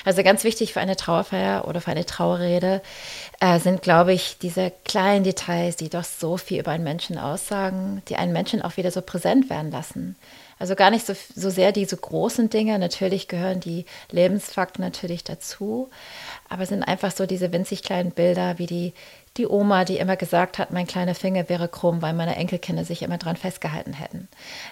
Also 0.04 0.22
ganz 0.22 0.44
wichtig 0.44 0.72
für 0.72 0.80
eine 0.80 0.94
Trauerfeier 0.94 1.66
oder 1.66 1.80
für 1.80 1.90
eine 1.90 2.06
Trauerrede 2.06 2.80
äh, 3.40 3.58
sind, 3.58 3.82
glaube 3.82 4.12
ich, 4.12 4.38
diese 4.38 4.72
kleinen 4.84 5.24
Details, 5.24 5.76
die 5.76 5.88
doch 5.88 6.04
so 6.04 6.36
viel 6.36 6.60
über 6.60 6.70
einen 6.70 6.84
Menschen 6.84 7.18
aussagen, 7.18 8.02
die 8.08 8.16
einen 8.16 8.32
Menschen 8.32 8.62
auch 8.62 8.76
wieder 8.76 8.92
so 8.92 9.02
präsent 9.02 9.50
werden 9.50 9.72
lassen. 9.72 10.16
Also 10.58 10.74
gar 10.74 10.90
nicht 10.90 11.06
so, 11.06 11.14
so 11.34 11.50
sehr 11.50 11.72
diese 11.72 11.96
großen 11.96 12.50
Dinge. 12.50 12.78
Natürlich 12.78 13.28
gehören 13.28 13.60
die 13.60 13.84
Lebensfakten 14.10 14.84
natürlich 14.84 15.24
dazu. 15.24 15.88
Aber 16.48 16.62
es 16.62 16.68
sind 16.68 16.82
einfach 16.82 17.12
so 17.12 17.26
diese 17.26 17.52
winzig 17.52 17.82
kleinen 17.82 18.10
Bilder, 18.10 18.58
wie 18.58 18.66
die, 18.66 18.92
die 19.36 19.46
Oma, 19.46 19.84
die 19.84 19.98
immer 19.98 20.16
gesagt 20.16 20.58
hat, 20.58 20.72
mein 20.72 20.86
kleiner 20.86 21.14
Finger 21.14 21.48
wäre 21.48 21.68
krumm, 21.68 22.02
weil 22.02 22.14
meine 22.14 22.36
Enkelkinder 22.36 22.84
sich 22.84 23.02
immer 23.02 23.18
dran 23.18 23.36
festgehalten 23.36 23.92
hätten. 23.92 24.28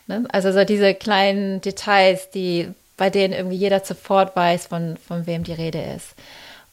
Ne? 0.07 0.25
Also 0.31 0.53
so 0.53 0.65
diese 0.65 0.95
kleinen 0.95 1.61
Details, 1.61 2.31
die, 2.31 2.69
bei 2.97 3.11
denen 3.11 3.35
irgendwie 3.35 3.57
jeder 3.57 3.81
sofort 3.81 4.35
weiß, 4.35 4.67
von, 4.67 4.97
von 4.97 5.27
wem 5.27 5.45
die 5.45 5.53
Rede 5.53 5.83
ist. 5.83 6.15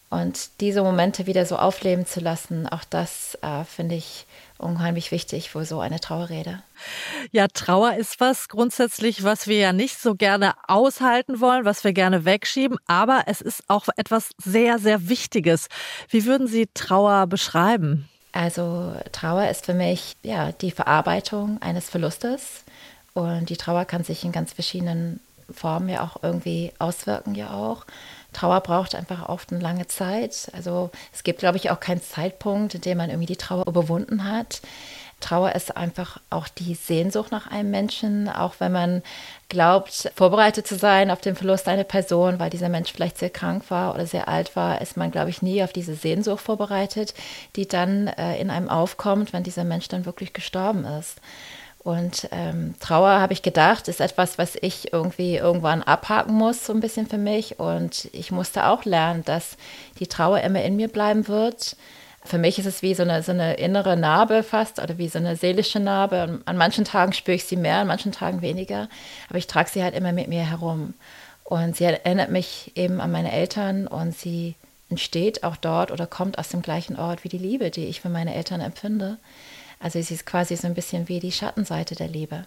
Und 0.09 0.61
diese 0.61 0.83
Momente 0.83 1.25
wieder 1.25 1.45
so 1.45 1.57
aufleben 1.57 2.05
zu 2.05 2.19
lassen, 2.19 2.67
auch 2.67 2.83
das 2.87 3.37
äh, 3.41 3.63
finde 3.63 3.95
ich 3.95 4.25
unheimlich 4.63 5.11
wichtig 5.11 5.49
für 5.49 5.65
so 5.65 5.79
eine 5.79 5.99
Trauerrede. 5.99 6.63
Ja, 7.31 7.47
Trauer 7.47 7.95
ist 7.95 8.19
was 8.19 8.49
grundsätzlich, 8.49 9.23
was 9.23 9.47
wir 9.47 9.57
ja 9.57 9.73
nicht 9.73 9.99
so 9.99 10.15
gerne 10.15 10.53
aushalten 10.67 11.39
wollen, 11.39 11.65
was 11.65 11.83
wir 11.83 11.93
gerne 11.93 12.25
wegschieben, 12.25 12.77
aber 12.87 13.23
es 13.27 13.41
ist 13.41 13.63
auch 13.67 13.87
etwas 13.97 14.31
sehr, 14.43 14.79
sehr 14.79 15.09
Wichtiges. 15.09 15.67
Wie 16.09 16.25
würden 16.25 16.47
Sie 16.47 16.67
Trauer 16.73 17.27
beschreiben? 17.27 18.09
Also 18.31 18.95
Trauer 19.11 19.47
ist 19.49 19.65
für 19.65 19.75
mich 19.75 20.15
ja 20.23 20.51
die 20.51 20.71
Verarbeitung 20.71 21.61
eines 21.61 21.89
Verlustes 21.89 22.63
und 23.13 23.49
die 23.49 23.57
Trauer 23.57 23.85
kann 23.85 24.03
sich 24.03 24.23
in 24.23 24.31
ganz 24.31 24.53
verschiedenen 24.53 25.19
Formen 25.51 25.89
ja 25.89 26.01
auch 26.01 26.23
irgendwie 26.23 26.71
auswirken 26.79 27.35
ja 27.35 27.51
auch. 27.51 27.85
Trauer 28.33 28.61
braucht 28.61 28.95
einfach 28.95 29.29
oft 29.29 29.51
eine 29.51 29.61
lange 29.61 29.87
Zeit. 29.87 30.49
Also 30.53 30.89
es 31.13 31.23
gibt, 31.23 31.39
glaube 31.39 31.57
ich, 31.57 31.69
auch 31.69 31.79
keinen 31.79 32.01
Zeitpunkt, 32.01 32.75
in 32.75 32.81
dem 32.81 32.97
man 32.97 33.09
irgendwie 33.09 33.27
die 33.27 33.37
Trauer 33.37 33.67
überwunden 33.67 34.29
hat. 34.29 34.61
Trauer 35.23 35.53
ist 35.53 35.77
einfach 35.77 36.19
auch 36.29 36.49
die 36.49 36.75
Sehnsucht 36.75 37.31
nach 37.31 37.47
einem 37.47 37.71
Menschen, 37.71 38.27
auch 38.27 38.55
wenn 38.59 38.73
man 38.73 39.03
glaubt, 39.47 40.11
vorbereitet 40.15 40.67
zu 40.67 40.75
sein 40.75 41.09
auf 41.09 41.21
den 41.21 41.35
Verlust 41.35 41.67
einer 41.69 41.85
Person, 41.85 42.39
weil 42.39 42.49
dieser 42.49 42.67
Mensch 42.67 42.91
vielleicht 42.91 43.17
sehr 43.17 43.29
krank 43.29 43.63
war 43.69 43.95
oder 43.95 44.05
sehr 44.05 44.27
alt 44.27 44.55
war, 44.57 44.81
ist 44.81 44.97
man, 44.97 45.11
glaube 45.11 45.29
ich, 45.29 45.41
nie 45.41 45.63
auf 45.63 45.71
diese 45.71 45.95
Sehnsucht 45.95 46.43
vorbereitet, 46.43 47.13
die 47.55 47.67
dann 47.67 48.07
äh, 48.07 48.37
in 48.37 48.49
einem 48.49 48.67
aufkommt, 48.67 49.31
wenn 49.31 49.43
dieser 49.43 49.63
Mensch 49.63 49.87
dann 49.87 50.05
wirklich 50.05 50.33
gestorben 50.33 50.83
ist. 50.83 51.21
Und 51.83 52.29
ähm, 52.31 52.75
Trauer, 52.79 53.19
habe 53.19 53.33
ich 53.33 53.41
gedacht, 53.41 53.89
ist 53.89 53.99
etwas, 53.99 54.37
was 54.37 54.55
ich 54.61 54.93
irgendwie 54.93 55.35
irgendwann 55.35 55.83
abhaken 55.83 56.33
muss, 56.33 56.65
so 56.65 56.73
ein 56.73 56.79
bisschen 56.79 57.07
für 57.07 57.17
mich. 57.17 57.59
Und 57.59 58.09
ich 58.13 58.31
musste 58.31 58.67
auch 58.67 58.85
lernen, 58.85 59.25
dass 59.25 59.57
die 59.99 60.07
Trauer 60.07 60.39
immer 60.41 60.63
in 60.63 60.77
mir 60.77 60.87
bleiben 60.87 61.27
wird. 61.27 61.75
Für 62.23 62.37
mich 62.37 62.57
ist 62.57 62.67
es 62.67 62.81
wie 62.81 62.93
so 62.95 63.03
eine, 63.03 63.21
so 63.21 63.33
eine 63.33 63.55
innere 63.55 63.97
Narbe 63.97 64.43
fast 64.43 64.81
oder 64.81 64.97
wie 64.97 65.09
so 65.09 65.19
eine 65.19 65.35
seelische 65.35 65.81
Narbe. 65.81 66.39
An 66.45 66.55
manchen 66.55 66.85
Tagen 66.85 67.11
spüre 67.11 67.35
ich 67.35 67.43
sie 67.43 67.57
mehr, 67.57 67.79
an 67.79 67.87
manchen 67.87 68.13
Tagen 68.13 68.41
weniger. 68.41 68.87
Aber 69.27 69.37
ich 69.37 69.47
trage 69.47 69.69
sie 69.69 69.83
halt 69.83 69.93
immer 69.93 70.13
mit 70.13 70.29
mir 70.29 70.49
herum. 70.49 70.93
Und 71.43 71.75
sie 71.75 71.83
erinnert 71.83 72.31
mich 72.31 72.71
eben 72.75 73.01
an 73.01 73.11
meine 73.11 73.33
Eltern 73.33 73.87
und 73.87 74.15
sie 74.15 74.55
entsteht 74.89 75.43
auch 75.43 75.57
dort 75.57 75.91
oder 75.91 76.07
kommt 76.07 76.37
aus 76.37 76.47
dem 76.47 76.61
gleichen 76.61 76.97
Ort 76.97 77.25
wie 77.25 77.29
die 77.29 77.37
Liebe, 77.37 77.71
die 77.71 77.85
ich 77.85 77.99
für 77.99 78.09
meine 78.09 78.33
Eltern 78.33 78.61
empfinde. 78.61 79.17
Also 79.83 80.01
sie 80.01 80.13
ist 80.13 80.25
quasi 80.25 80.55
so 80.55 80.65
ein 80.65 80.75
bisschen 80.75 81.09
wie 81.09 81.19
die 81.19 81.33
Schattenseite 81.33 81.93
der 81.93 82.07
Liebe. 82.07 82.45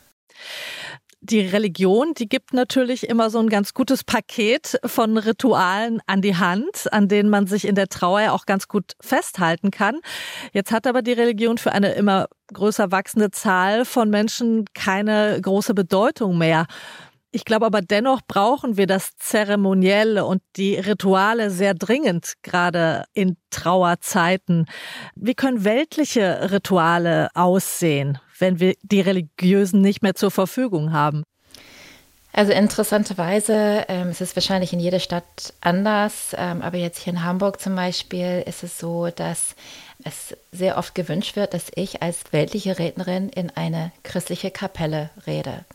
Die 1.20 1.40
Religion, 1.40 2.14
die 2.14 2.28
gibt 2.28 2.54
natürlich 2.54 3.08
immer 3.08 3.28
so 3.28 3.38
ein 3.38 3.50
ganz 3.50 3.74
gutes 3.74 4.04
Paket 4.04 4.78
von 4.84 5.18
Ritualen 5.18 6.00
an 6.06 6.22
die 6.22 6.36
Hand, 6.36 6.90
an 6.92 7.08
denen 7.08 7.28
man 7.28 7.46
sich 7.46 7.66
in 7.66 7.74
der 7.74 7.88
Trauer 7.88 8.20
ja 8.20 8.32
auch 8.32 8.46
ganz 8.46 8.68
gut 8.68 8.92
festhalten 9.00 9.70
kann. 9.70 10.00
Jetzt 10.52 10.72
hat 10.72 10.86
aber 10.86 11.02
die 11.02 11.12
Religion 11.12 11.58
für 11.58 11.72
eine 11.72 11.92
immer 11.92 12.28
größer 12.54 12.90
wachsende 12.90 13.30
Zahl 13.30 13.84
von 13.84 14.08
Menschen 14.08 14.64
keine 14.72 15.38
große 15.42 15.74
Bedeutung 15.74 16.38
mehr. 16.38 16.66
Ich 17.36 17.44
glaube 17.44 17.66
aber 17.66 17.82
dennoch 17.82 18.22
brauchen 18.26 18.78
wir 18.78 18.86
das 18.86 19.14
Zeremonielle 19.18 20.24
und 20.24 20.40
die 20.56 20.76
Rituale 20.76 21.50
sehr 21.50 21.74
dringend, 21.74 22.32
gerade 22.42 23.04
in 23.12 23.36
Trauerzeiten. 23.50 24.64
Wie 25.16 25.34
können 25.34 25.62
weltliche 25.62 26.50
Rituale 26.50 27.28
aussehen, 27.34 28.18
wenn 28.38 28.58
wir 28.58 28.72
die 28.80 29.02
religiösen 29.02 29.82
nicht 29.82 30.00
mehr 30.02 30.14
zur 30.14 30.30
Verfügung 30.30 30.94
haben? 30.94 31.24
Also 32.32 32.52
interessanterweise, 32.52 33.84
ähm, 33.88 34.08
es 34.08 34.22
ist 34.22 34.34
wahrscheinlich 34.34 34.72
in 34.72 34.80
jeder 34.80 35.00
Stadt 35.00 35.52
anders, 35.60 36.34
ähm, 36.38 36.62
aber 36.62 36.78
jetzt 36.78 37.00
hier 37.00 37.12
in 37.12 37.22
Hamburg 37.22 37.60
zum 37.60 37.76
Beispiel 37.76 38.44
ist 38.46 38.62
es 38.62 38.78
so, 38.78 39.08
dass 39.10 39.56
es 40.04 40.34
sehr 40.52 40.78
oft 40.78 40.94
gewünscht 40.94 41.36
wird, 41.36 41.52
dass 41.52 41.70
ich 41.74 42.00
als 42.00 42.32
weltliche 42.32 42.78
Rednerin 42.78 43.28
in 43.28 43.50
eine 43.50 43.92
christliche 44.04 44.50
Kapelle 44.50 45.10
rede. 45.26 45.66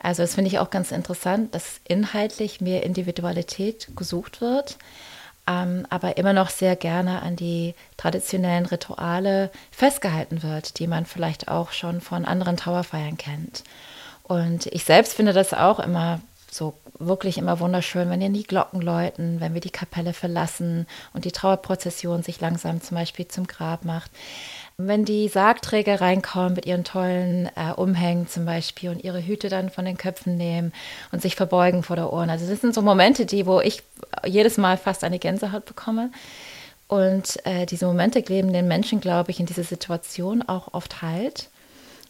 Also 0.00 0.22
das 0.22 0.34
finde 0.34 0.48
ich 0.48 0.58
auch 0.58 0.70
ganz 0.70 0.92
interessant, 0.92 1.54
dass 1.54 1.80
inhaltlich 1.86 2.60
mehr 2.60 2.84
Individualität 2.84 3.88
gesucht 3.96 4.40
wird, 4.40 4.78
ähm, 5.48 5.86
aber 5.90 6.16
immer 6.16 6.32
noch 6.32 6.50
sehr 6.50 6.76
gerne 6.76 7.22
an 7.22 7.34
die 7.34 7.74
traditionellen 7.96 8.66
Rituale 8.66 9.50
festgehalten 9.70 10.42
wird, 10.42 10.78
die 10.78 10.86
man 10.86 11.04
vielleicht 11.04 11.48
auch 11.48 11.72
schon 11.72 12.00
von 12.00 12.24
anderen 12.24 12.56
Trauerfeiern 12.56 13.16
kennt. 13.16 13.64
Und 14.22 14.66
ich 14.66 14.84
selbst 14.84 15.14
finde 15.14 15.32
das 15.32 15.54
auch 15.54 15.80
immer 15.80 16.20
so 16.50 16.74
wirklich 16.98 17.38
immer 17.38 17.60
wunderschön, 17.60 18.10
wenn 18.10 18.32
die 18.32 18.42
Glocken 18.42 18.80
läuten, 18.80 19.40
wenn 19.40 19.54
wir 19.54 19.60
die 19.60 19.70
Kapelle 19.70 20.12
verlassen 20.12 20.86
und 21.12 21.24
die 21.24 21.32
Trauerprozession 21.32 22.22
sich 22.22 22.40
langsam 22.40 22.82
zum 22.82 22.96
Beispiel 22.96 23.28
zum 23.28 23.46
Grab 23.46 23.84
macht. 23.84 24.10
Wenn 24.80 25.04
die 25.04 25.26
Sargträger 25.26 26.00
reinkommen 26.00 26.54
mit 26.54 26.64
ihren 26.64 26.84
tollen 26.84 27.50
äh, 27.56 27.72
Umhängen 27.74 28.28
zum 28.28 28.44
Beispiel 28.44 28.90
und 28.90 29.02
ihre 29.02 29.26
Hüte 29.26 29.48
dann 29.48 29.70
von 29.70 29.84
den 29.84 29.96
Köpfen 29.96 30.36
nehmen 30.36 30.72
und 31.10 31.20
sich 31.20 31.34
verbeugen 31.34 31.82
vor 31.82 31.96
der 31.96 32.12
Ohren. 32.12 32.30
Also 32.30 32.48
das 32.48 32.60
sind 32.60 32.74
so 32.74 32.80
Momente, 32.80 33.26
die, 33.26 33.44
wo 33.44 33.60
ich 33.60 33.82
jedes 34.24 34.56
Mal 34.56 34.76
fast 34.76 35.02
eine 35.02 35.18
Gänsehaut 35.18 35.64
bekomme. 35.64 36.12
Und 36.86 37.44
äh, 37.44 37.66
diese 37.66 37.86
Momente 37.86 38.22
geben 38.22 38.52
den 38.52 38.68
Menschen, 38.68 39.00
glaube 39.00 39.32
ich, 39.32 39.40
in 39.40 39.46
dieser 39.46 39.64
Situation 39.64 40.42
auch 40.42 40.72
oft 40.72 41.02
Halt. 41.02 41.48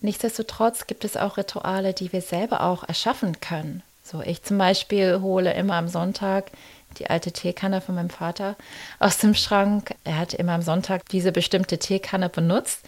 Nichtsdestotrotz 0.03 0.87
gibt 0.87 1.07
es 1.07 1.17
auch 1.17 1.39
Rituale, 1.39 1.95
die 1.95 2.13
wir 2.13 2.21
selber 2.21 2.65
auch 2.65 2.87
erschaffen 2.87 3.41
können. 3.41 3.83
So, 4.05 4.21
ich 4.21 4.43
zum 4.43 4.59
Beispiel 4.59 5.21
hole 5.23 5.55
immer 5.55 5.75
am 5.75 5.89
Sonntag 5.89 6.51
die 6.99 7.11
alte 7.11 7.33
Teekanne 7.33 7.81
von 7.81 7.95
meinem 7.95 8.11
Vater 8.11 8.57
aus 8.99 9.19
dem 9.19 9.35
Schrank. 9.35 9.95
Er 10.05 10.19
hat 10.19 10.35
immer 10.35 10.53
am 10.53 10.63
Sonntag 10.63 11.09
diese 11.09 11.33
bestimmte 11.33 11.79
Teekanne 11.79 12.29
benutzt. 12.29 12.85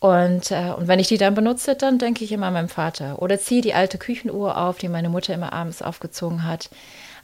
Und, 0.00 0.50
äh, 0.50 0.72
und 0.76 0.88
wenn 0.88 0.98
ich 0.98 1.08
die 1.08 1.18
dann 1.18 1.34
benutze, 1.34 1.76
dann 1.76 1.98
denke 1.98 2.24
ich 2.24 2.32
immer 2.32 2.46
an 2.46 2.54
meinen 2.54 2.68
Vater. 2.68 3.20
Oder 3.20 3.38
ziehe 3.38 3.60
die 3.60 3.74
alte 3.74 3.98
Küchenuhr 3.98 4.56
auf, 4.56 4.78
die 4.78 4.88
meine 4.88 5.10
Mutter 5.10 5.34
immer 5.34 5.52
abends 5.52 5.82
aufgezogen 5.82 6.44
hat. 6.44 6.70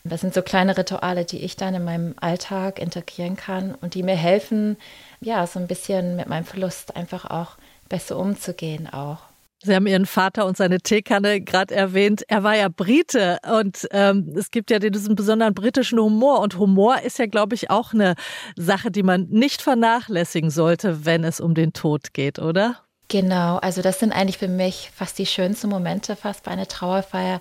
Das 0.04 0.20
sind 0.20 0.34
so 0.34 0.42
kleine 0.42 0.76
Rituale, 0.76 1.24
die 1.24 1.42
ich 1.42 1.56
dann 1.56 1.74
in 1.74 1.84
meinem 1.84 2.14
Alltag 2.20 2.78
integrieren 2.78 3.36
kann 3.36 3.74
und 3.74 3.94
die 3.94 4.02
mir 4.02 4.14
helfen, 4.14 4.76
ja, 5.20 5.46
so 5.46 5.58
ein 5.58 5.66
bisschen 5.66 6.16
mit 6.16 6.28
meinem 6.28 6.44
Verlust 6.44 6.94
einfach 6.96 7.24
auch 7.24 7.56
besser 7.88 8.16
umzugehen 8.16 8.92
auch. 8.92 9.18
Sie 9.62 9.74
haben 9.74 9.86
Ihren 9.86 10.06
Vater 10.06 10.46
und 10.46 10.56
seine 10.56 10.78
Teekanne 10.80 11.40
gerade 11.40 11.74
erwähnt. 11.74 12.22
Er 12.28 12.42
war 12.42 12.54
ja 12.54 12.68
Brite 12.68 13.38
und 13.50 13.88
ähm, 13.90 14.34
es 14.36 14.50
gibt 14.50 14.70
ja 14.70 14.78
diesen 14.78 15.16
besonderen 15.16 15.54
britischen 15.54 15.98
Humor. 15.98 16.40
Und 16.40 16.58
Humor 16.58 17.00
ist 17.00 17.18
ja, 17.18 17.26
glaube 17.26 17.54
ich, 17.54 17.70
auch 17.70 17.94
eine 17.94 18.14
Sache, 18.56 18.90
die 18.90 19.02
man 19.02 19.26
nicht 19.30 19.62
vernachlässigen 19.62 20.50
sollte, 20.50 21.06
wenn 21.06 21.24
es 21.24 21.40
um 21.40 21.54
den 21.54 21.72
Tod 21.72 22.12
geht, 22.12 22.38
oder? 22.38 22.76
Genau, 23.08 23.58
also 23.58 23.82
das 23.82 24.00
sind 24.00 24.10
eigentlich 24.12 24.38
für 24.38 24.48
mich 24.48 24.90
fast 24.92 25.16
die 25.18 25.26
schönsten 25.26 25.68
Momente, 25.68 26.16
fast 26.16 26.42
bei 26.42 26.50
einer 26.50 26.66
Trauerfeier, 26.66 27.40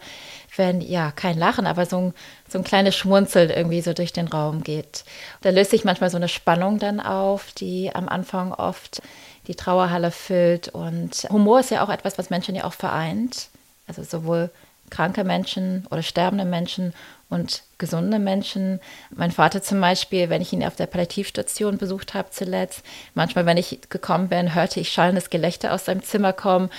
wenn 0.55 0.79
ja 0.79 1.11
kein 1.11 1.39
Lachen, 1.39 1.65
aber 1.65 1.87
so 1.87 1.97
ein, 1.97 2.13
so 2.47 2.59
ein 2.59 2.63
kleines 2.63 2.95
Schmunzeln 2.95 3.49
irgendwie 3.49 3.81
so 3.81 3.93
durch 3.93 4.13
den 4.13 4.27
Raum 4.27 4.63
geht. 4.63 5.05
Da 5.41 5.49
löst 5.49 5.71
sich 5.71 5.83
manchmal 5.83 6.11
so 6.11 6.17
eine 6.17 6.27
Spannung 6.27 6.77
dann 6.77 6.99
auf, 6.99 7.51
die 7.53 7.89
am 7.93 8.07
Anfang 8.07 8.53
oft 8.53 9.01
die 9.47 9.55
Trauerhalle 9.55 10.11
füllt. 10.11 10.69
Und 10.69 11.27
Humor 11.29 11.59
ist 11.59 11.71
ja 11.71 11.83
auch 11.83 11.89
etwas, 11.89 12.17
was 12.17 12.29
Menschen 12.29 12.55
ja 12.55 12.63
auch 12.63 12.73
vereint. 12.73 13.49
Also 13.87 14.03
sowohl 14.03 14.49
kranke 14.89 15.23
Menschen 15.23 15.85
oder 15.89 16.03
sterbende 16.03 16.45
Menschen 16.45 16.93
und 17.29 17.63
gesunde 17.77 18.19
Menschen. 18.19 18.79
Mein 19.09 19.31
Vater 19.31 19.61
zum 19.61 19.81
Beispiel, 19.81 20.29
wenn 20.29 20.41
ich 20.41 20.53
ihn 20.53 20.63
auf 20.63 20.75
der 20.75 20.85
Palliativstation 20.85 21.77
besucht 21.77 22.13
habe 22.13 22.29
zuletzt, 22.31 22.83
manchmal, 23.13 23.45
wenn 23.45 23.57
ich 23.57 23.79
gekommen 23.89 24.29
bin, 24.29 24.53
hörte 24.53 24.79
ich 24.79 24.91
schallendes 24.91 25.29
Gelächter 25.29 25.73
aus 25.73 25.85
seinem 25.85 26.03
Zimmer 26.03 26.33
kommen. 26.33 26.69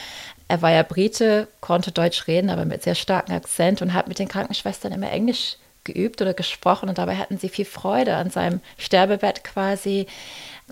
Er 0.48 0.62
war 0.62 0.70
ja 0.70 0.84
Brite, 0.84 1.48
konnte 1.60 1.90
Deutsch 1.90 2.28
reden, 2.28 2.50
aber 2.50 2.64
mit 2.64 2.84
sehr 2.84 2.94
starkem 2.94 3.34
Akzent 3.34 3.82
und 3.82 3.92
hat 3.92 4.06
mit 4.06 4.18
den 4.18 4.28
Krankenschwestern 4.28 4.92
immer 4.92 5.10
Englisch 5.10 5.56
geübt 5.82 6.20
oder 6.20 6.34
gesprochen 6.34 6.88
und 6.88 6.98
dabei 6.98 7.16
hatten 7.16 7.38
sie 7.38 7.48
viel 7.48 7.64
Freude 7.64 8.16
an 8.16 8.30
seinem 8.30 8.60
Sterbebett 8.76 9.44
quasi. 9.44 10.06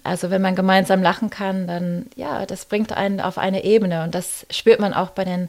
Also 0.04 0.30
wenn 0.30 0.42
man 0.42 0.54
gemeinsam 0.54 1.02
lachen 1.02 1.30
kann, 1.30 1.66
dann 1.66 2.06
ja, 2.14 2.46
das 2.46 2.66
bringt 2.66 2.92
einen 2.92 3.20
auf 3.20 3.38
eine 3.38 3.64
Ebene 3.64 4.04
und 4.04 4.14
das 4.14 4.46
spürt 4.50 4.78
man 4.78 4.94
auch 4.94 5.10
bei 5.10 5.24
den 5.24 5.48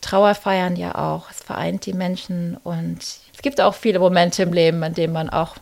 Trauerfeiern 0.00 0.76
ja 0.76 0.94
auch. 0.94 1.30
Es 1.30 1.40
vereint 1.40 1.86
die 1.86 1.92
Menschen 1.92 2.56
und 2.64 2.98
es 3.00 3.42
gibt 3.42 3.60
auch 3.60 3.74
viele 3.74 3.98
Momente 3.98 4.42
im 4.42 4.52
Leben, 4.52 4.82
an 4.82 4.94
denen 4.94 5.12
man 5.12 5.30
auch 5.30 5.56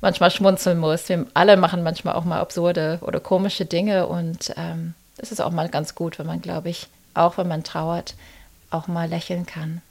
manchmal 0.00 0.30
schmunzeln 0.30 0.78
muss. 0.78 1.08
Wir 1.08 1.26
alle 1.34 1.56
machen 1.56 1.82
manchmal 1.82 2.14
auch 2.14 2.24
mal 2.24 2.40
absurde 2.40 2.98
oder 3.02 3.20
komische 3.20 3.64
Dinge 3.64 4.06
und 4.06 4.54
ähm, 4.56 4.94
ist 5.18 5.40
auch 5.40 5.50
mal 5.50 5.68
ganz 5.68 5.94
gut, 5.94 6.18
wenn 6.18 6.26
man, 6.26 6.40
glaube 6.40 6.70
ich, 6.70 6.88
auch 7.14 7.36
wenn 7.36 7.48
man 7.48 7.64
trauert, 7.64 8.14
auch 8.70 8.86
mal 8.86 9.08
lächeln 9.08 9.44
kann. 9.44 9.82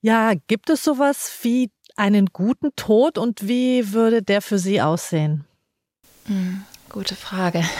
Ja, 0.00 0.32
gibt 0.46 0.70
es 0.70 0.84
sowas 0.84 1.38
wie 1.42 1.70
einen 1.96 2.26
guten 2.26 2.74
Tod 2.76 3.18
und 3.18 3.48
wie 3.48 3.92
würde 3.92 4.22
der 4.22 4.42
für 4.42 4.58
Sie 4.58 4.80
aussehen? 4.80 5.44
Hm, 6.28 6.62
gute 6.88 7.16
Frage. 7.16 7.64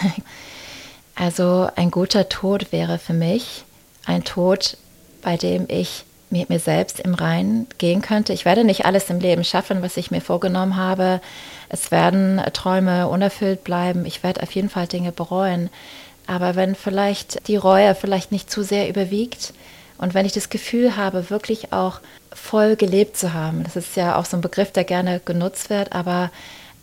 Also 1.15 1.67
ein 1.75 1.91
guter 1.91 2.29
Tod 2.29 2.71
wäre 2.71 2.97
für 2.97 3.11
mich 3.11 3.65
ein 4.05 4.23
Tod, 4.23 4.77
bei 5.21 5.35
dem 5.35 5.65
ich 5.67 6.05
mit 6.29 6.49
mir 6.49 6.59
selbst 6.59 6.97
im 7.01 7.13
Reinen 7.13 7.67
gehen 7.77 8.01
könnte. 8.01 8.31
Ich 8.31 8.45
werde 8.45 8.63
nicht 8.63 8.85
alles 8.85 9.09
im 9.09 9.19
Leben 9.19 9.43
schaffen, 9.43 9.81
was 9.81 9.97
ich 9.97 10.11
mir 10.11 10.21
vorgenommen 10.21 10.77
habe. 10.77 11.19
Es 11.67 11.91
werden 11.91 12.41
Träume 12.53 13.09
unerfüllt 13.09 13.65
bleiben. 13.65 14.05
Ich 14.05 14.23
werde 14.23 14.41
auf 14.41 14.51
jeden 14.53 14.69
Fall 14.69 14.87
Dinge 14.87 15.11
bereuen. 15.11 15.69
Aber 16.25 16.55
wenn 16.55 16.73
vielleicht 16.73 17.47
die 17.49 17.57
Reue 17.57 17.95
vielleicht 17.95 18.31
nicht 18.31 18.49
zu 18.49 18.63
sehr 18.63 18.87
überwiegt 18.87 19.53
und 19.97 20.13
wenn 20.13 20.25
ich 20.25 20.31
das 20.31 20.49
Gefühl 20.49 20.95
habe, 20.95 21.29
wirklich 21.29 21.73
auch 21.73 21.99
voll 22.31 22.77
gelebt 22.77 23.17
zu 23.17 23.33
haben, 23.33 23.65
das 23.65 23.75
ist 23.75 23.97
ja 23.97 24.15
auch 24.15 24.23
so 24.23 24.37
ein 24.37 24.41
Begriff, 24.41 24.71
der 24.71 24.85
gerne 24.85 25.19
genutzt 25.19 25.69
wird, 25.69 25.91
aber 25.91 26.31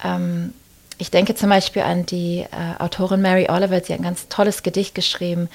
ähm, 0.04 0.52
ich 0.98 1.10
denke 1.10 1.34
zum 1.34 1.50
Beispiel 1.50 1.82
an 1.82 2.06
die 2.06 2.40
äh, 2.40 2.82
Autorin 2.82 3.20
Mary 3.20 3.48
Oliver, 3.48 3.80
sie 3.82 3.92
hat 3.92 4.00
ein 4.00 4.04
ganz 4.04 4.28
tolles 4.28 4.62
Gedicht 4.62 4.94
geschrieben 4.94 5.48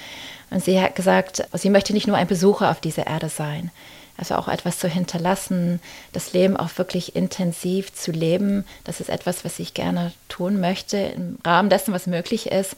und 0.50 0.64
sie 0.64 0.80
hat 0.80 0.94
gesagt, 0.94 1.42
sie 1.52 1.70
möchte 1.70 1.92
nicht 1.92 2.06
nur 2.06 2.16
ein 2.16 2.26
Besucher 2.26 2.70
auf 2.70 2.80
dieser 2.80 3.06
Erde 3.06 3.28
sein, 3.28 3.70
also 4.16 4.34
auch 4.36 4.48
etwas 4.48 4.78
zu 4.78 4.88
hinterlassen, 4.88 5.80
das 6.12 6.32
Leben 6.32 6.56
auch 6.56 6.70
wirklich 6.76 7.16
intensiv 7.16 7.92
zu 7.92 8.12
leben. 8.12 8.64
Das 8.84 9.00
ist 9.00 9.08
etwas, 9.08 9.44
was 9.44 9.58
ich 9.58 9.74
gerne 9.74 10.12
tun 10.28 10.60
möchte 10.60 10.98
im 10.98 11.38
Rahmen 11.44 11.70
dessen, 11.70 11.94
was 11.94 12.06
möglich 12.06 12.46
ist. 12.52 12.76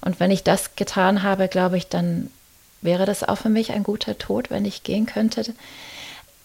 Und 0.00 0.20
wenn 0.20 0.32
ich 0.32 0.42
das 0.42 0.74
getan 0.74 1.22
habe, 1.22 1.48
glaube 1.48 1.76
ich, 1.76 1.88
dann 1.88 2.30
wäre 2.82 3.06
das 3.06 3.22
auch 3.22 3.36
für 3.36 3.48
mich 3.48 3.72
ein 3.72 3.84
guter 3.84 4.18
Tod, 4.18 4.50
wenn 4.50 4.64
ich 4.64 4.82
gehen 4.82 5.06
könnte. 5.06 5.54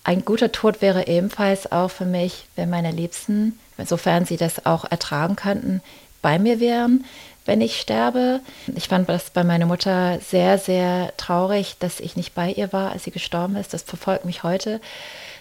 Ein 0.04 0.24
guter 0.24 0.52
Tod 0.52 0.82
wäre 0.82 1.08
ebenfalls 1.08 1.72
auch 1.72 1.90
für 1.90 2.06
mich, 2.06 2.46
wenn 2.56 2.70
meine 2.70 2.92
Liebsten, 2.92 3.58
sofern 3.86 4.26
sie 4.26 4.38
das 4.38 4.66
auch 4.66 4.86
ertragen 4.90 5.36
könnten, 5.36 5.82
bei 6.22 6.40
mir 6.40 6.60
wären, 6.60 7.06
wenn 7.46 7.62
ich 7.62 7.80
sterbe. 7.80 8.42
Ich 8.76 8.88
fand 8.88 9.10
das 9.10 9.30
bei 9.30 9.44
meiner 9.44 9.66
Mutter 9.66 10.20
sehr, 10.20 10.58
sehr 10.58 11.14
traurig, 11.18 11.78
dass 11.80 12.00
ich 12.00 12.16
nicht 12.16 12.36
bei 12.36 12.52
ihr 12.52 12.74
war, 12.74 12.92
als 12.92 13.06
sie 13.06 13.12
gestorben 13.12 13.56
ist. 13.56 13.74
Das 13.74 13.84
verfolgt 13.84 14.26
mich 14.26 14.44
heute. 14.44 14.82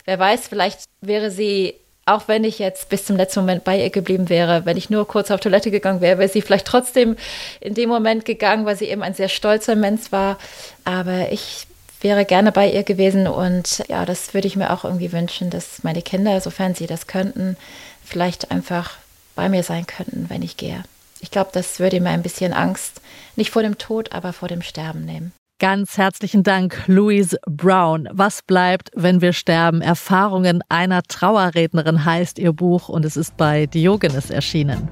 Wer 0.05 0.19
weiß, 0.19 0.49
vielleicht 0.49 0.85
wäre 1.01 1.31
sie, 1.31 1.75
auch 2.05 2.29
wenn 2.29 2.45
ich 2.45 2.61
jetzt 2.61 2.89
bis 2.89 3.05
zum 3.05 3.17
letzten 3.17 3.41
Moment 3.41 3.65
bei 3.65 3.83
ihr 3.83 3.91
geblieben 3.91 4.29
wäre, 4.29 4.65
wenn 4.65 4.77
ich 4.77 4.89
nur 4.89 5.09
kurz 5.09 5.31
auf 5.33 5.41
Toilette 5.41 5.73
gegangen 5.73 6.01
wäre, 6.01 6.19
wäre 6.19 6.29
sie 6.29 6.43
vielleicht 6.43 6.67
trotzdem 6.67 7.17
in 7.61 7.75
dem 7.75 7.89
Moment 7.89 8.25
gegangen, 8.25 8.65
weil 8.65 8.77
sie 8.77 8.87
eben 8.87 9.03
ein 9.03 9.15
sehr 9.15 9.29
stolzer 9.29 9.75
Mensch 9.75 10.13
war. 10.13 10.39
Aber 10.85 11.33
ich 11.33 11.67
wäre 12.01 12.25
gerne 12.25 12.53
bei 12.53 12.71
ihr 12.71 12.85
gewesen 12.85 13.27
und 13.27 13.83
ja, 13.89 14.05
das 14.05 14.33
würde 14.33 14.47
ich 14.47 14.55
mir 14.55 14.73
auch 14.73 14.85
irgendwie 14.85 15.13
wünschen, 15.13 15.51
dass 15.51 15.83
meine 15.83 16.03
Kinder, 16.03 16.41
sofern 16.41 16.75
sie 16.75 16.87
das 16.87 17.09
könnten, 17.09 17.57
vielleicht 18.07 18.51
einfach 18.51 18.93
bei 19.35 19.49
mir 19.49 19.63
sein 19.63 19.87
könnten, 19.87 20.31
wenn 20.31 20.43
ich 20.43 20.57
gehe. 20.57 20.83
Ich 21.21 21.31
glaube, 21.31 21.51
das 21.53 21.81
würde 21.81 22.01
mir 22.01 22.11
ein 22.11 22.23
bisschen 22.23 22.53
Angst, 22.53 23.01
nicht 23.37 23.51
vor 23.51 23.63
dem 23.63 23.79
Tod, 23.79 24.13
aber 24.13 24.33
vor 24.33 24.49
dem 24.49 24.63
Sterben 24.63 25.05
nehmen. 25.05 25.33
Ganz 25.59 25.97
herzlichen 25.97 26.43
Dank, 26.43 26.83
Louise 26.87 27.39
Brown. 27.47 28.09
Was 28.13 28.43
bleibt, 28.43 28.91
wenn 28.95 29.23
wir 29.23 29.33
sterben? 29.33 29.81
Erfahrungen 29.81 30.63
einer 30.69 31.03
Trauerrednerin 31.03 32.05
heißt 32.05 32.39
ihr 32.39 32.53
Buch 32.53 32.91
und 32.91 33.07
es 33.07 33.17
ist 33.17 33.39
bei 33.39 33.65
Diogenes 33.65 34.29
erschienen. 34.29 34.87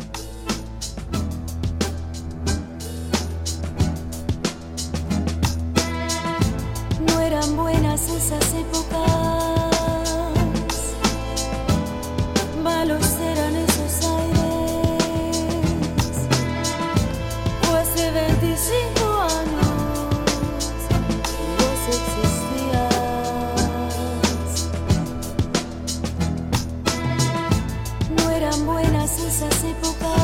people 29.84 30.00
go 30.00 30.23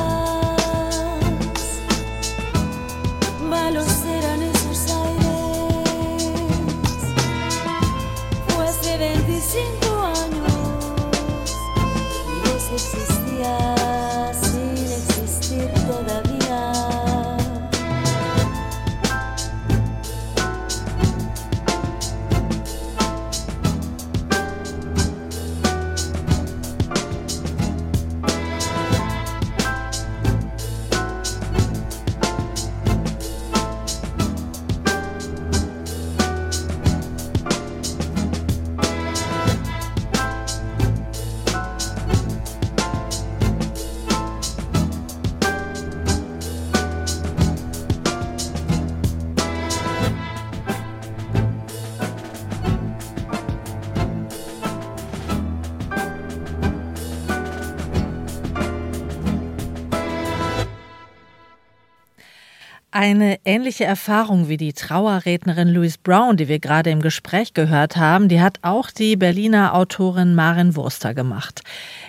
Eine 63.03 63.39
ähnliche 63.47 63.85
Erfahrung 63.85 64.51
wie 64.51 64.59
die 64.59 64.75
Trauerrednerin 64.75 65.73
Louise 65.73 65.97
Brown, 66.03 66.37
die 66.37 66.49
wir 66.49 66.59
gerade 66.59 66.91
im 66.91 67.01
Gespräch 67.01 67.55
gehört 67.55 67.97
haben, 67.97 68.29
die 68.29 68.43
hat 68.43 68.59
auch 68.61 68.91
die 68.91 69.17
Berliner 69.17 69.73
Autorin 69.73 70.35
Maren 70.35 70.77
Wurster 70.77 71.15
gemacht. 71.15 71.63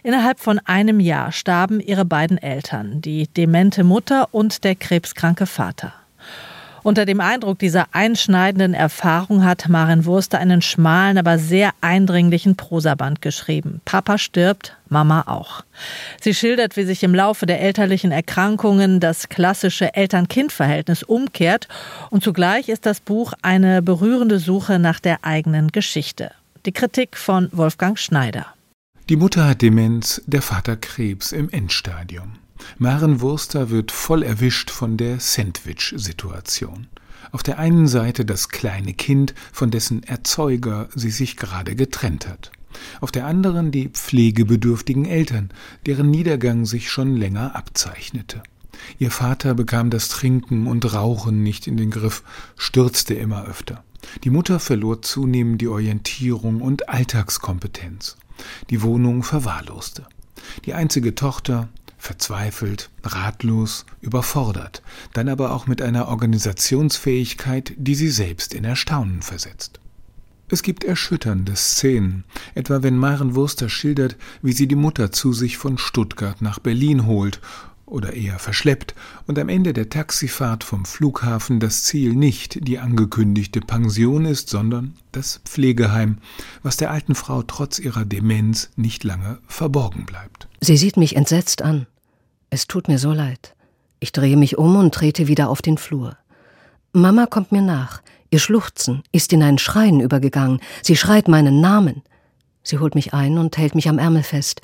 Innerhalb 0.03 0.41
von 0.41 0.59
einem 0.65 0.99
Jahr 0.99 1.31
starben 1.31 1.79
ihre 1.79 2.03
beiden 2.03 2.37
Eltern, 2.37 2.99
die 2.99 3.29
demente 3.29 3.85
Mutter 3.85 4.27
und 4.33 4.65
der 4.65 4.75
krebskranke 4.75 5.45
Vater. 5.45 5.93
Unter 6.83 7.05
dem 7.05 7.21
Eindruck 7.21 7.59
dieser 7.59 7.87
einschneidenden 7.91 8.73
Erfahrung 8.73 9.43
hat 9.43 9.69
Maren 9.69 10.05
Wurster 10.05 10.39
einen 10.39 10.63
schmalen, 10.63 11.19
aber 11.19 11.37
sehr 11.37 11.71
eindringlichen 11.81 12.55
Prosaband 12.55 13.21
geschrieben. 13.21 13.81
Papa 13.85 14.17
stirbt, 14.17 14.75
Mama 14.89 15.25
auch. 15.27 15.63
Sie 16.21 16.33
schildert, 16.33 16.77
wie 16.77 16.83
sich 16.83 17.03
im 17.03 17.13
Laufe 17.13 17.45
der 17.45 17.61
elterlichen 17.61 18.11
Erkrankungen 18.11 18.99
das 18.99 19.29
klassische 19.29 19.93
Eltern-Kind-Verhältnis 19.93 21.03
umkehrt 21.03 21.67
und 22.09 22.23
zugleich 22.23 22.67
ist 22.67 22.87
das 22.87 22.99
Buch 22.99 23.33
eine 23.43 23.83
berührende 23.83 24.39
Suche 24.39 24.79
nach 24.79 24.99
der 24.99 25.19
eigenen 25.23 25.71
Geschichte. 25.71 26.31
Die 26.65 26.71
Kritik 26.71 27.15
von 27.15 27.49
Wolfgang 27.51 27.99
Schneider. 27.99 28.47
Die 29.09 29.15
Mutter 29.15 29.47
hat 29.47 29.61
Demenz, 29.61 30.21
der 30.25 30.41
Vater 30.41 30.77
Krebs 30.77 31.31
im 31.31 31.49
Endstadium. 31.49 32.40
Maren 32.77 33.21
Wurster 33.21 33.69
wird 33.69 33.91
voll 33.91 34.23
erwischt 34.23 34.69
von 34.69 34.97
der 34.97 35.19
Sandwich-Situation. 35.19 36.87
Auf 37.31 37.43
der 37.43 37.59
einen 37.59 37.87
Seite 37.87 38.25
das 38.25 38.49
kleine 38.49 38.93
Kind, 38.93 39.33
von 39.51 39.71
dessen 39.71 40.03
Erzeuger 40.03 40.89
sie 40.95 41.11
sich 41.11 41.37
gerade 41.37 41.75
getrennt 41.75 42.27
hat. 42.27 42.51
Auf 42.99 43.11
der 43.11 43.25
anderen 43.25 43.71
die 43.71 43.89
pflegebedürftigen 43.89 45.05
Eltern, 45.05 45.49
deren 45.85 46.09
Niedergang 46.09 46.65
sich 46.65 46.89
schon 46.89 47.15
länger 47.15 47.55
abzeichnete. 47.55 48.41
Ihr 48.97 49.11
Vater 49.11 49.53
bekam 49.53 49.89
das 49.89 50.07
Trinken 50.09 50.67
und 50.67 50.93
Rauchen 50.93 51.43
nicht 51.43 51.67
in 51.67 51.77
den 51.77 51.91
Griff, 51.91 52.23
stürzte 52.57 53.13
immer 53.13 53.45
öfter. 53.45 53.83
Die 54.23 54.29
Mutter 54.29 54.59
verlor 54.59 55.01
zunehmend 55.01 55.61
die 55.61 55.67
Orientierung 55.67 56.61
und 56.61 56.89
Alltagskompetenz. 56.89 58.17
Die 58.69 58.81
Wohnung 58.81 59.23
verwahrloste. 59.23 60.07
Die 60.65 60.73
einzige 60.73 61.13
Tochter, 61.13 61.69
verzweifelt, 62.01 62.89
ratlos, 63.03 63.85
überfordert, 64.01 64.81
dann 65.13 65.29
aber 65.29 65.51
auch 65.51 65.67
mit 65.67 65.83
einer 65.83 66.07
Organisationsfähigkeit, 66.07 67.73
die 67.77 67.93
sie 67.93 68.09
selbst 68.09 68.55
in 68.55 68.65
Erstaunen 68.65 69.21
versetzt. 69.21 69.79
Es 70.49 70.63
gibt 70.63 70.83
erschütternde 70.83 71.55
Szenen, 71.55 72.25
etwa 72.55 72.81
wenn 72.81 72.97
Maren 72.97 73.35
Wurster 73.35 73.69
schildert, 73.69 74.17
wie 74.41 74.51
sie 74.51 74.67
die 74.67 74.75
Mutter 74.75 75.11
zu 75.11 75.31
sich 75.31 75.57
von 75.57 75.77
Stuttgart 75.77 76.41
nach 76.41 76.57
Berlin 76.57 77.05
holt 77.05 77.39
oder 77.91 78.13
eher 78.13 78.39
verschleppt 78.39 78.95
und 79.27 79.37
am 79.37 79.49
Ende 79.49 79.73
der 79.73 79.89
Taxifahrt 79.89 80.63
vom 80.63 80.85
Flughafen 80.85 81.59
das 81.59 81.83
Ziel 81.83 82.15
nicht 82.15 82.65
die 82.67 82.79
angekündigte 82.79 83.59
Pension 83.59 84.25
ist, 84.25 84.49
sondern 84.49 84.95
das 85.11 85.41
Pflegeheim, 85.45 86.17
was 86.63 86.77
der 86.77 86.91
alten 86.91 87.15
Frau 87.15 87.43
trotz 87.43 87.79
ihrer 87.79 88.05
Demenz 88.05 88.69
nicht 88.75 89.03
lange 89.03 89.39
verborgen 89.47 90.05
bleibt. 90.05 90.47
Sie 90.61 90.77
sieht 90.77 90.97
mich 90.97 91.15
entsetzt 91.15 91.61
an. 91.61 91.85
Es 92.49 92.67
tut 92.67 92.87
mir 92.87 92.97
so 92.97 93.11
leid. 93.11 93.55
Ich 93.99 94.11
drehe 94.11 94.37
mich 94.37 94.57
um 94.57 94.75
und 94.77 94.93
trete 94.93 95.27
wieder 95.27 95.49
auf 95.49 95.61
den 95.61 95.77
Flur. 95.77 96.17
Mama 96.93 97.25
kommt 97.25 97.51
mir 97.51 97.61
nach. 97.61 98.01
Ihr 98.29 98.39
Schluchzen 98.39 99.03
ist 99.11 99.33
in 99.33 99.43
ein 99.43 99.57
Schreien 99.57 99.99
übergegangen. 99.99 100.59
Sie 100.81 100.95
schreit 100.95 101.27
meinen 101.27 101.61
Namen. 101.61 102.01
Sie 102.63 102.79
holt 102.79 102.95
mich 102.95 103.13
ein 103.13 103.37
und 103.37 103.57
hält 103.57 103.75
mich 103.75 103.89
am 103.89 103.99
Ärmel 103.99 104.23
fest. 104.23 104.61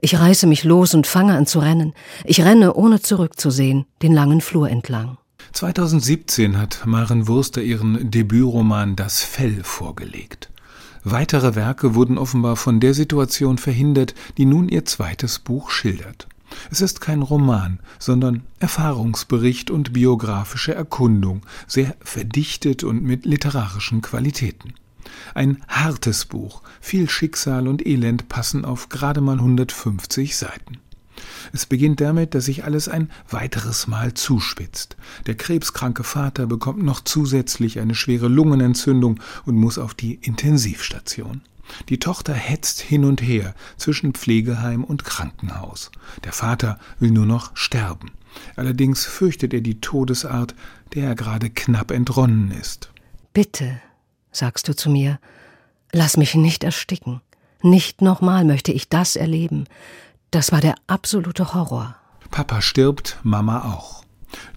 Ich 0.00 0.18
reiße 0.18 0.46
mich 0.46 0.64
los 0.64 0.94
und 0.94 1.06
fange 1.06 1.36
an 1.36 1.46
zu 1.46 1.58
rennen. 1.58 1.92
Ich 2.24 2.42
renne, 2.42 2.74
ohne 2.74 3.00
zurückzusehen, 3.00 3.86
den 4.02 4.12
langen 4.12 4.40
Flur 4.40 4.68
entlang. 4.68 5.18
2017 5.52 6.58
hat 6.58 6.82
Maren 6.86 7.26
Wurster 7.26 7.62
ihren 7.62 8.10
Debütroman 8.10 8.96
Das 8.96 9.22
Fell 9.22 9.64
vorgelegt. 9.64 10.50
Weitere 11.04 11.54
Werke 11.54 11.94
wurden 11.94 12.18
offenbar 12.18 12.56
von 12.56 12.80
der 12.80 12.94
Situation 12.94 13.58
verhindert, 13.58 14.14
die 14.36 14.44
nun 14.44 14.68
ihr 14.68 14.84
zweites 14.84 15.38
Buch 15.38 15.70
schildert. 15.70 16.28
Es 16.70 16.80
ist 16.80 17.00
kein 17.00 17.22
Roman, 17.22 17.78
sondern 17.98 18.42
Erfahrungsbericht 18.58 19.70
und 19.70 19.92
biografische 19.92 20.74
Erkundung, 20.74 21.42
sehr 21.66 21.94
verdichtet 22.00 22.84
und 22.84 23.02
mit 23.02 23.26
literarischen 23.26 24.02
Qualitäten. 24.02 24.74
Ein 25.34 25.62
hartes 25.68 26.24
Buch, 26.24 26.62
viel 26.80 27.08
Schicksal 27.08 27.68
und 27.68 27.86
Elend 27.86 28.28
passen 28.28 28.64
auf 28.64 28.88
gerade 28.88 29.20
mal 29.20 29.36
150 29.36 30.36
Seiten. 30.36 30.78
Es 31.52 31.66
beginnt 31.66 32.00
damit, 32.00 32.34
dass 32.34 32.44
sich 32.44 32.64
alles 32.64 32.88
ein 32.88 33.10
weiteres 33.28 33.86
Mal 33.86 34.14
zuspitzt. 34.14 34.96
Der 35.26 35.34
krebskranke 35.36 36.04
Vater 36.04 36.46
bekommt 36.46 36.82
noch 36.82 37.00
zusätzlich 37.00 37.80
eine 37.80 37.94
schwere 37.94 38.28
Lungenentzündung 38.28 39.20
und 39.44 39.56
muss 39.56 39.78
auf 39.78 39.94
die 39.94 40.14
Intensivstation. 40.14 41.42
Die 41.88 41.98
Tochter 41.98 42.34
hetzt 42.34 42.80
hin 42.80 43.04
und 43.04 43.20
her 43.20 43.54
zwischen 43.76 44.14
Pflegeheim 44.14 44.84
und 44.84 45.04
Krankenhaus. 45.04 45.90
Der 46.24 46.32
Vater 46.32 46.78
will 46.98 47.10
nur 47.10 47.26
noch 47.26 47.56
sterben. 47.56 48.10
Allerdings 48.56 49.04
fürchtet 49.04 49.52
er 49.52 49.60
die 49.60 49.80
Todesart, 49.80 50.54
der 50.94 51.08
er 51.08 51.14
gerade 51.14 51.50
knapp 51.50 51.90
entronnen 51.90 52.50
ist. 52.50 52.90
Bitte, 53.34 53.80
sagst 54.32 54.68
du 54.68 54.74
zu 54.74 54.90
mir, 54.90 55.18
lass 55.92 56.16
mich 56.16 56.34
nicht 56.34 56.64
ersticken. 56.64 57.20
Nicht 57.62 58.02
nochmal 58.02 58.44
möchte 58.44 58.72
ich 58.72 58.88
das 58.88 59.16
erleben. 59.16 59.64
Das 60.30 60.52
war 60.52 60.60
der 60.60 60.76
absolute 60.86 61.54
Horror. 61.54 61.96
Papa 62.30 62.60
stirbt, 62.62 63.18
Mama 63.22 63.64
auch. 63.64 64.04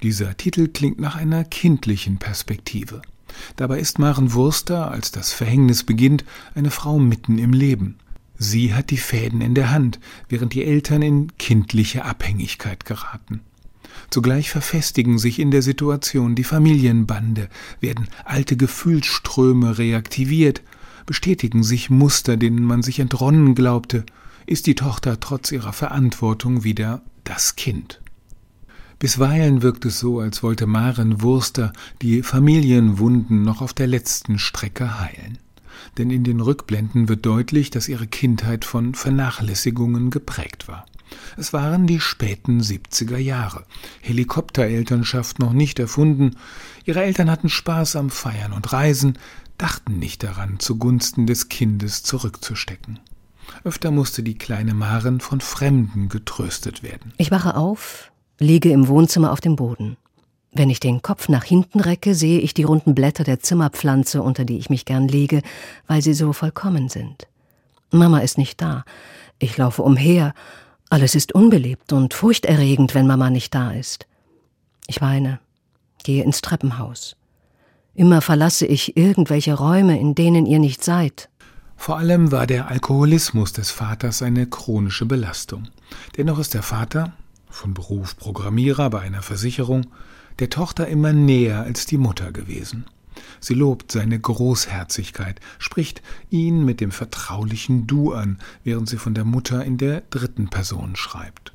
Dieser 0.04 0.36
Titel 0.36 0.68
klingt 0.68 1.00
nach 1.00 1.16
einer 1.16 1.44
kindlichen 1.44 2.18
Perspektive. 2.18 3.02
Dabei 3.56 3.80
ist 3.80 3.98
Maren 3.98 4.34
Wurster, 4.34 4.92
als 4.92 5.12
das 5.12 5.32
Verhängnis 5.32 5.84
beginnt, 5.84 6.26
eine 6.54 6.72
Frau 6.72 7.00
mitten 7.00 7.38
im 7.38 7.54
Leben. 7.54 7.98
Sie 8.38 8.74
hat 8.74 8.90
die 8.90 8.98
Fäden 8.98 9.42
in 9.42 9.56
der 9.56 9.72
Hand, 9.72 10.00
während 10.28 10.54
die 10.54 10.66
Eltern 10.66 11.02
in 11.02 11.38
kindliche 11.38 12.06
Abhängigkeit 12.06 12.86
geraten. 12.86 13.42
Zugleich 14.12 14.52
verfestigen 14.52 15.18
sich 15.18 15.40
in 15.40 15.52
der 15.52 15.62
Situation 15.62 16.36
die 16.36 16.44
Familienbande, 16.44 17.48
werden 17.80 18.10
alte 18.26 18.58
Gefühlsströme 18.58 19.78
reaktiviert, 19.78 20.62
bestätigen 21.06 21.64
sich 21.64 21.90
Muster, 21.90 22.36
denen 22.36 22.64
man 22.64 22.84
sich 22.84 23.00
entronnen 23.00 23.56
glaubte, 23.56 24.06
ist 24.46 24.68
die 24.68 24.76
Tochter 24.76 25.22
trotz 25.22 25.54
ihrer 25.54 25.72
Verantwortung 25.72 26.66
wieder 26.66 27.02
das 27.24 27.56
Kind. 27.56 28.02
Bisweilen 29.00 29.62
wirkt 29.62 29.86
es 29.86 30.00
so, 30.00 30.20
als 30.20 30.44
wollte 30.44 30.68
Maren 30.68 31.22
Wurster 31.22 31.72
die 32.02 32.22
Familienwunden 32.22 33.44
noch 33.44 33.62
auf 33.62 33.74
der 33.74 33.88
letzten 33.88 34.38
Strecke 34.38 35.00
heilen. 35.00 35.38
Denn 35.98 36.12
in 36.12 36.26
den 36.26 36.42
Rückblenden 36.42 37.08
wird 37.08 37.26
deutlich, 37.26 37.70
dass 37.70 37.88
ihre 37.88 38.08
Kindheit 38.08 38.66
von 38.66 38.94
Vernachlässigungen 38.94 40.12
geprägt 40.12 40.68
war. 40.68 40.86
Es 41.38 41.54
waren 41.54 41.88
die 41.88 42.00
späten 42.00 42.62
70er 42.62 43.18
Jahre. 43.18 43.66
Helikopterelternschaft 44.02 45.40
noch 45.40 45.54
nicht 45.54 45.80
erfunden. 45.80 46.36
Ihre 46.86 47.04
Eltern 47.04 47.30
hatten 47.30 47.50
Spaß 47.50 47.96
am 47.96 48.10
Feiern 48.10 48.54
und 48.54 48.72
Reisen, 48.74 49.18
dachten 49.58 50.00
nicht 50.00 50.24
daran, 50.24 50.60
zugunsten 50.60 51.28
des 51.28 51.50
Kindes 51.50 52.04
zurückzustecken. 52.04 53.00
Öfter 53.64 53.92
musste 53.92 54.24
die 54.24 54.38
kleine 54.38 54.74
Maren 54.74 55.20
von 55.20 55.42
Fremden 55.42 56.10
getröstet 56.10 56.84
werden. 56.84 57.14
Ich 57.18 57.32
wache 57.32 57.56
auf, 57.56 58.12
liege 58.40 58.72
im 58.72 58.88
Wohnzimmer 58.88 59.32
auf 59.32 59.42
dem 59.42 59.56
Boden. 59.56 59.98
Wenn 60.54 60.70
ich 60.70 60.80
den 60.80 61.02
Kopf 61.02 61.30
nach 61.30 61.46
hinten 61.46 61.80
recke, 61.80 62.14
sehe 62.14 62.40
ich 62.40 62.54
die 62.54 62.64
runden 62.64 62.94
Blätter 62.94 63.24
der 63.24 63.40
Zimmerpflanze, 63.40 64.22
unter 64.22 64.44
die 64.44 64.58
ich 64.58 64.70
mich 64.70 64.84
gern 64.84 65.08
lege, 65.08 65.42
weil 65.88 66.02
sie 66.02 66.14
so 66.14 66.34
vollkommen 66.34 66.90
sind. 66.90 67.28
Mama 67.92 68.20
ist 68.20 68.38
nicht 68.38 68.62
da. 68.62 68.84
Ich 69.40 69.58
laufe 69.58 69.82
umher. 69.82 70.34
Alles 70.92 71.16
ist 71.16 71.34
unbelebt 71.34 71.94
und 71.94 72.14
furchterregend, 72.14 72.94
wenn 72.94 73.08
Mama 73.08 73.30
nicht 73.30 73.56
da 73.56 73.72
ist. 73.72 74.08
Ich 74.88 75.00
weine, 75.00 75.40
gehe 76.04 76.22
ins 76.22 76.42
Treppenhaus. 76.42 77.16
Immer 77.96 78.20
verlasse 78.20 78.66
ich 78.66 78.98
irgendwelche 78.98 79.54
Räume, 79.54 79.98
in 79.98 80.16
denen 80.16 80.46
ihr 80.46 80.60
nicht 80.60 80.84
seid. 80.84 81.30
Vor 81.78 81.98
allem 81.98 82.34
war 82.34 82.46
der 82.46 82.68
Alkoholismus 82.68 83.54
des 83.54 83.72
Vaters 83.72 84.22
eine 84.22 84.48
chronische 84.48 85.06
Belastung. 85.06 85.70
Dennoch 86.18 86.40
ist 86.40 86.56
der 86.56 86.62
Vater, 86.62 87.14
von 87.50 87.74
Beruf 87.74 88.18
Programmierer 88.18 88.90
bei 88.90 89.00
einer 89.00 89.22
Versicherung, 89.22 89.88
der 90.40 90.50
Tochter 90.50 90.88
immer 90.88 91.14
näher 91.14 91.62
als 91.62 91.86
die 91.86 91.98
Mutter 91.98 92.34
gewesen. 92.34 92.84
Sie 93.40 93.54
lobt 93.54 93.92
seine 93.92 94.20
Großherzigkeit, 94.20 95.40
spricht 95.60 96.02
ihn 96.30 96.66
mit 96.66 96.82
dem 96.82 96.92
vertraulichen 96.92 97.88
Du 97.88 98.14
an, 98.14 98.40
während 98.64 98.90
sie 98.90 98.98
von 98.98 99.14
der 99.14 99.26
Mutter 99.26 99.64
in 99.64 99.78
der 99.78 100.02
dritten 100.10 100.50
Person 100.50 100.96
schreibt. 100.96 101.54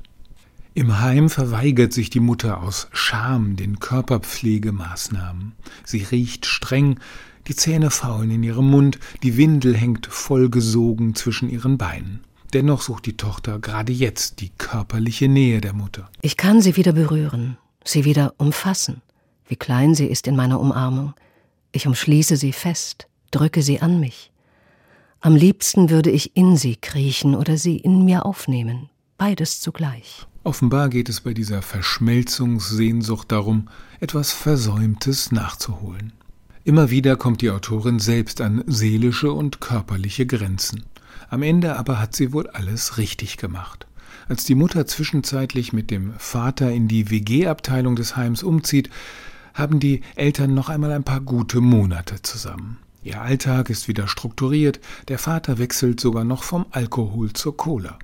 Im 0.73 0.99
Heim 0.99 1.29
verweigert 1.29 1.91
sich 1.91 2.09
die 2.09 2.19
Mutter 2.19 2.61
aus 2.61 2.87
Scham 2.91 3.55
den 3.55 3.79
Körperpflegemaßnahmen. 3.79 5.53
Sie 5.83 6.03
riecht 6.03 6.45
streng, 6.45 6.99
die 7.47 7.55
Zähne 7.55 7.89
faulen 7.89 8.29
in 8.29 8.43
ihrem 8.43 8.69
Mund, 8.69 8.99
die 9.23 9.37
Windel 9.37 9.75
hängt 9.75 10.05
vollgesogen 10.07 11.15
zwischen 11.15 11.49
ihren 11.49 11.77
Beinen. 11.77 12.19
Dennoch 12.53 12.81
sucht 12.81 13.05
die 13.05 13.17
Tochter 13.17 13.59
gerade 13.59 13.91
jetzt 13.91 14.39
die 14.41 14.51
körperliche 14.57 15.27
Nähe 15.27 15.61
der 15.61 15.73
Mutter. 15.73 16.09
Ich 16.21 16.37
kann 16.37 16.61
sie 16.61 16.75
wieder 16.77 16.93
berühren, 16.93 17.57
sie 17.83 18.05
wieder 18.05 18.35
umfassen. 18.37 19.01
wie 19.47 19.55
klein 19.55 19.95
sie 19.95 20.05
ist 20.05 20.27
in 20.27 20.35
meiner 20.35 20.59
Umarmung. 20.59 21.13
Ich 21.77 21.85
umschließe 21.85 22.37
sie 22.37 22.53
fest, 22.53 23.07
drücke 23.29 23.61
sie 23.61 23.81
an 23.81 23.99
mich. 23.99 24.31
Am 25.19 25.35
liebsten 25.35 25.91
würde 25.91 26.09
ich 26.09 26.35
in 26.35 26.57
sie 26.57 26.75
kriechen 26.75 27.35
oder 27.35 27.55
sie 27.55 27.77
in 27.77 28.03
mir 28.03 28.25
aufnehmen, 28.25 28.89
beides 29.19 29.61
zugleich. 29.61 30.25
Offenbar 30.43 30.89
geht 30.89 31.07
es 31.07 31.21
bei 31.21 31.35
dieser 31.35 31.61
Verschmelzungssehnsucht 31.61 33.31
darum, 33.31 33.67
etwas 33.99 34.31
Versäumtes 34.31 35.31
nachzuholen. 35.31 36.13
Immer 36.63 36.89
wieder 36.89 37.15
kommt 37.15 37.43
die 37.43 37.51
Autorin 37.51 37.99
selbst 37.99 38.41
an 38.41 38.63
seelische 38.65 39.31
und 39.31 39.61
körperliche 39.61 40.25
Grenzen. 40.25 40.83
Am 41.29 41.43
Ende 41.43 41.77
aber 41.77 41.99
hat 41.99 42.15
sie 42.15 42.33
wohl 42.33 42.47
alles 42.47 42.97
richtig 42.97 43.37
gemacht. 43.37 43.85
Als 44.27 44.45
die 44.45 44.55
Mutter 44.55 44.87
zwischenzeitlich 44.87 45.73
mit 45.73 45.91
dem 45.91 46.15
Vater 46.17 46.71
in 46.71 46.87
die 46.87 47.11
WG-Abteilung 47.11 47.95
des 47.95 48.17
Heims 48.17 48.41
umzieht, 48.41 48.89
haben 49.57 49.79
die 49.79 50.01
Eltern 50.15 50.53
noch 50.53 50.69
einmal 50.69 50.91
ein 50.91 51.03
paar 51.03 51.21
gute 51.21 51.61
Monate 51.61 52.21
zusammen. 52.21 52.77
Ihr 53.03 53.21
Alltag 53.21 53.69
ist 53.69 53.87
wieder 53.87 54.07
strukturiert, 54.07 54.79
der 55.07 55.17
Vater 55.17 55.57
wechselt 55.57 55.99
sogar 55.99 56.23
noch 56.23 56.43
vom 56.43 56.65
Alkohol 56.71 57.33
zur 57.33 57.57
Cola. 57.57 57.97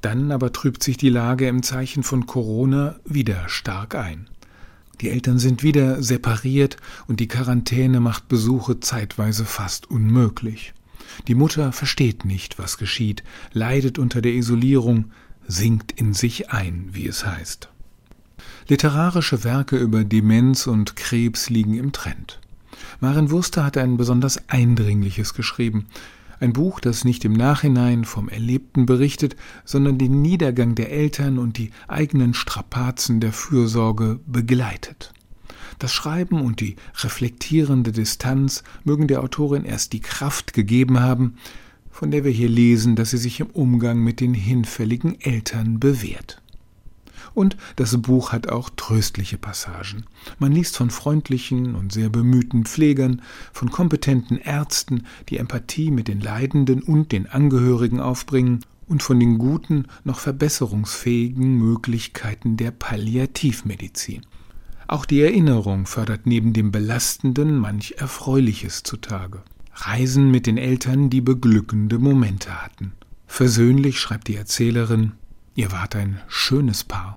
Dann 0.00 0.32
aber 0.32 0.52
trübt 0.52 0.82
sich 0.82 0.96
die 0.96 1.10
Lage 1.10 1.46
im 1.46 1.62
Zeichen 1.62 2.02
von 2.02 2.26
Corona 2.26 2.96
wieder 3.04 3.48
stark 3.48 3.94
ein. 3.94 4.28
Die 5.00 5.10
Eltern 5.10 5.38
sind 5.38 5.62
wieder 5.62 6.02
separiert 6.02 6.76
und 7.06 7.20
die 7.20 7.28
Quarantäne 7.28 8.00
macht 8.00 8.28
Besuche 8.28 8.80
zeitweise 8.80 9.44
fast 9.44 9.90
unmöglich. 9.90 10.74
Die 11.28 11.34
Mutter 11.34 11.72
versteht 11.72 12.24
nicht, 12.24 12.58
was 12.58 12.78
geschieht, 12.78 13.22
leidet 13.52 13.98
unter 13.98 14.22
der 14.22 14.32
Isolierung, 14.32 15.10
sinkt 15.46 15.92
in 15.92 16.14
sich 16.14 16.50
ein, 16.50 16.88
wie 16.92 17.06
es 17.06 17.26
heißt. 17.26 17.71
Literarische 18.68 19.42
Werke 19.42 19.76
über 19.76 20.04
Demenz 20.04 20.66
und 20.66 20.94
Krebs 20.94 21.50
liegen 21.50 21.74
im 21.74 21.92
Trend. 21.92 22.40
Maren 23.00 23.30
Wurster 23.30 23.64
hat 23.64 23.76
ein 23.76 23.96
besonders 23.96 24.48
eindringliches 24.48 25.34
geschrieben. 25.34 25.86
Ein 26.38 26.52
Buch, 26.52 26.80
das 26.80 27.04
nicht 27.04 27.24
im 27.24 27.32
Nachhinein 27.32 28.04
vom 28.04 28.28
Erlebten 28.28 28.86
berichtet, 28.86 29.36
sondern 29.64 29.98
den 29.98 30.22
Niedergang 30.22 30.74
der 30.74 30.90
Eltern 30.90 31.38
und 31.38 31.58
die 31.58 31.70
eigenen 31.88 32.34
Strapazen 32.34 33.20
der 33.20 33.32
Fürsorge 33.32 34.20
begleitet. 34.26 35.12
Das 35.78 35.92
Schreiben 35.92 36.40
und 36.40 36.60
die 36.60 36.76
reflektierende 36.98 37.92
Distanz 37.92 38.62
mögen 38.84 39.08
der 39.08 39.22
Autorin 39.22 39.64
erst 39.64 39.92
die 39.92 40.00
Kraft 40.00 40.52
gegeben 40.52 41.00
haben, 41.00 41.36
von 41.90 42.10
der 42.10 42.24
wir 42.24 42.32
hier 42.32 42.48
lesen, 42.48 42.96
dass 42.96 43.10
sie 43.10 43.18
sich 43.18 43.40
im 43.40 43.48
Umgang 43.48 43.98
mit 43.98 44.20
den 44.20 44.34
hinfälligen 44.34 45.20
Eltern 45.20 45.80
bewährt. 45.80 46.41
Und 47.34 47.56
das 47.76 48.00
Buch 48.00 48.32
hat 48.32 48.48
auch 48.48 48.70
tröstliche 48.70 49.38
Passagen. 49.38 50.04
Man 50.38 50.52
liest 50.52 50.76
von 50.76 50.90
freundlichen 50.90 51.74
und 51.74 51.92
sehr 51.92 52.08
bemühten 52.08 52.64
Pflegern, 52.64 53.22
von 53.52 53.70
kompetenten 53.70 54.38
Ärzten, 54.38 55.06
die 55.28 55.38
Empathie 55.38 55.90
mit 55.90 56.08
den 56.08 56.20
Leidenden 56.20 56.82
und 56.82 57.12
den 57.12 57.28
Angehörigen 57.28 58.00
aufbringen, 58.00 58.64
und 58.88 59.02
von 59.02 59.18
den 59.18 59.38
guten, 59.38 59.86
noch 60.04 60.18
verbesserungsfähigen 60.18 61.56
Möglichkeiten 61.56 62.58
der 62.58 62.72
Palliativmedizin. 62.72 64.22
Auch 64.86 65.06
die 65.06 65.22
Erinnerung 65.22 65.86
fördert 65.86 66.26
neben 66.26 66.52
dem 66.52 66.70
Belastenden 66.70 67.56
manch 67.56 67.94
Erfreuliches 67.96 68.82
zutage. 68.82 69.42
Reisen 69.74 70.30
mit 70.30 70.46
den 70.46 70.58
Eltern, 70.58 71.08
die 71.08 71.22
beglückende 71.22 71.98
Momente 71.98 72.62
hatten. 72.62 72.92
Versöhnlich 73.26 73.98
schreibt 73.98 74.28
die 74.28 74.36
Erzählerin, 74.36 75.12
ihr 75.54 75.72
wart 75.72 75.96
ein 75.96 76.20
schönes 76.28 76.84
Paar. 76.84 77.16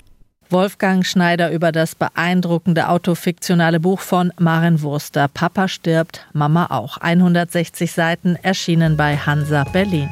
Wolfgang 0.49 1.05
Schneider 1.05 1.51
über 1.51 1.71
das 1.71 1.95
beeindruckende 1.95 2.89
autofiktionale 2.89 3.79
Buch 3.79 3.99
von 3.99 4.31
Maren 4.37 4.81
Wurster. 4.81 5.27
Papa 5.27 5.67
stirbt, 5.67 6.27
Mama 6.33 6.67
auch. 6.67 6.97
160 6.97 7.91
Seiten 7.91 8.35
erschienen 8.35 8.95
bei 8.95 9.17
Hansa 9.17 9.63
Berlin. 9.63 10.09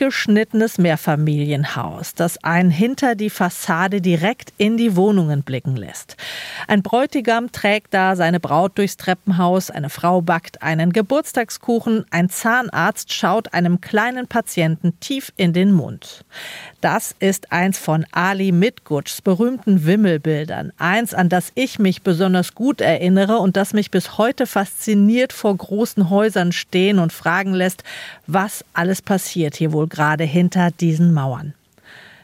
Ein 0.00 0.04
durchgeschnittenes 0.04 0.78
Mehrfamilienhaus, 0.78 2.14
das 2.14 2.42
einen 2.42 2.70
hinter 2.70 3.14
die 3.14 3.28
Fassade 3.28 4.00
direkt 4.00 4.54
in 4.56 4.78
die 4.78 4.96
Wohnungen 4.96 5.42
blicken 5.42 5.76
lässt. 5.76 6.16
Ein 6.66 6.82
Bräutigam 6.82 7.52
trägt 7.52 7.92
da 7.92 8.16
seine 8.16 8.40
Braut 8.40 8.78
durchs 8.78 8.96
Treppenhaus, 8.96 9.70
eine 9.70 9.90
Frau 9.90 10.22
backt 10.22 10.62
einen 10.62 10.94
Geburtstagskuchen, 10.94 12.06
ein 12.10 12.30
Zahnarzt 12.30 13.12
schaut 13.12 13.52
einem 13.52 13.82
kleinen 13.82 14.26
Patienten 14.26 14.98
tief 15.00 15.34
in 15.36 15.52
den 15.52 15.70
Mund. 15.70 16.24
Das 16.80 17.14
ist 17.18 17.52
eins 17.52 17.78
von 17.78 18.06
Ali 18.10 18.52
Mitgutschs 18.52 19.20
berühmten 19.20 19.84
Wimmelbildern. 19.84 20.72
Eins, 20.78 21.12
an 21.12 21.28
das 21.28 21.52
ich 21.54 21.78
mich 21.78 22.00
besonders 22.00 22.54
gut 22.54 22.80
erinnere 22.80 23.36
und 23.36 23.58
das 23.58 23.74
mich 23.74 23.90
bis 23.90 24.16
heute 24.16 24.46
fasziniert 24.46 25.34
vor 25.34 25.54
großen 25.54 26.08
Häusern 26.08 26.52
stehen 26.52 26.98
und 26.98 27.12
fragen 27.12 27.52
lässt, 27.52 27.84
was 28.26 28.64
alles 28.72 29.02
passiert 29.02 29.56
hier 29.56 29.72
wohl 29.72 29.88
gerade 29.88 30.24
hinter 30.24 30.70
diesen 30.70 31.12
Mauern. 31.12 31.52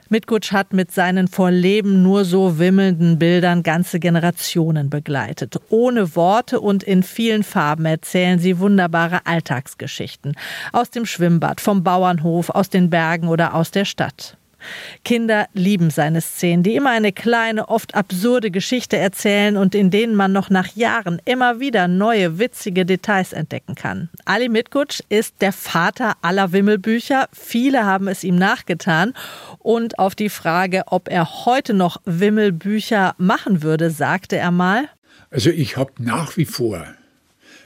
Mitgutsch 0.08 0.52
hat 0.52 0.72
mit 0.72 0.90
seinen 0.90 1.28
vor 1.28 1.50
Leben 1.50 2.02
nur 2.02 2.24
so 2.24 2.58
wimmelnden 2.58 3.18
Bildern 3.18 3.62
ganze 3.62 3.98
Generationen 3.98 4.88
begleitet. 4.88 5.60
Ohne 5.68 6.16
Worte 6.16 6.60
und 6.60 6.82
in 6.82 7.02
vielen 7.02 7.42
Farben 7.42 7.84
erzählen 7.84 8.38
sie 8.38 8.58
wunderbare 8.58 9.26
Alltagsgeschichten. 9.26 10.34
Aus 10.72 10.90
dem 10.90 11.04
Schwimmbad, 11.04 11.60
vom 11.60 11.82
Bauernhof, 11.82 12.50
aus 12.50 12.70
den 12.70 12.88
Bergen 12.88 13.28
oder 13.28 13.54
aus 13.54 13.70
der 13.72 13.84
Stadt. 13.84 14.38
Kinder 15.04 15.48
lieben 15.54 15.90
seine 15.90 16.20
Szenen, 16.20 16.62
die 16.62 16.76
immer 16.76 16.90
eine 16.90 17.12
kleine, 17.12 17.68
oft 17.68 17.94
absurde 17.94 18.50
Geschichte 18.50 18.96
erzählen 18.96 19.56
und 19.56 19.74
in 19.74 19.90
denen 19.90 20.14
man 20.14 20.32
noch 20.32 20.50
nach 20.50 20.74
Jahren 20.74 21.20
immer 21.24 21.60
wieder 21.60 21.88
neue, 21.88 22.38
witzige 22.38 22.84
Details 22.86 23.32
entdecken 23.32 23.74
kann. 23.74 24.08
Ali 24.24 24.48
Mitgutsch 24.48 25.00
ist 25.08 25.36
der 25.40 25.52
Vater 25.52 26.14
aller 26.22 26.52
Wimmelbücher. 26.52 27.28
Viele 27.32 27.84
haben 27.84 28.08
es 28.08 28.24
ihm 28.24 28.36
nachgetan. 28.36 29.14
Und 29.58 29.98
auf 29.98 30.14
die 30.14 30.28
Frage, 30.28 30.84
ob 30.86 31.08
er 31.08 31.46
heute 31.46 31.74
noch 31.74 32.00
Wimmelbücher 32.04 33.14
machen 33.18 33.62
würde, 33.62 33.90
sagte 33.90 34.36
er 34.36 34.50
mal, 34.50 34.88
also 35.30 35.50
ich 35.50 35.76
habe 35.76 35.92
nach 35.98 36.36
wie 36.36 36.44
vor, 36.44 36.86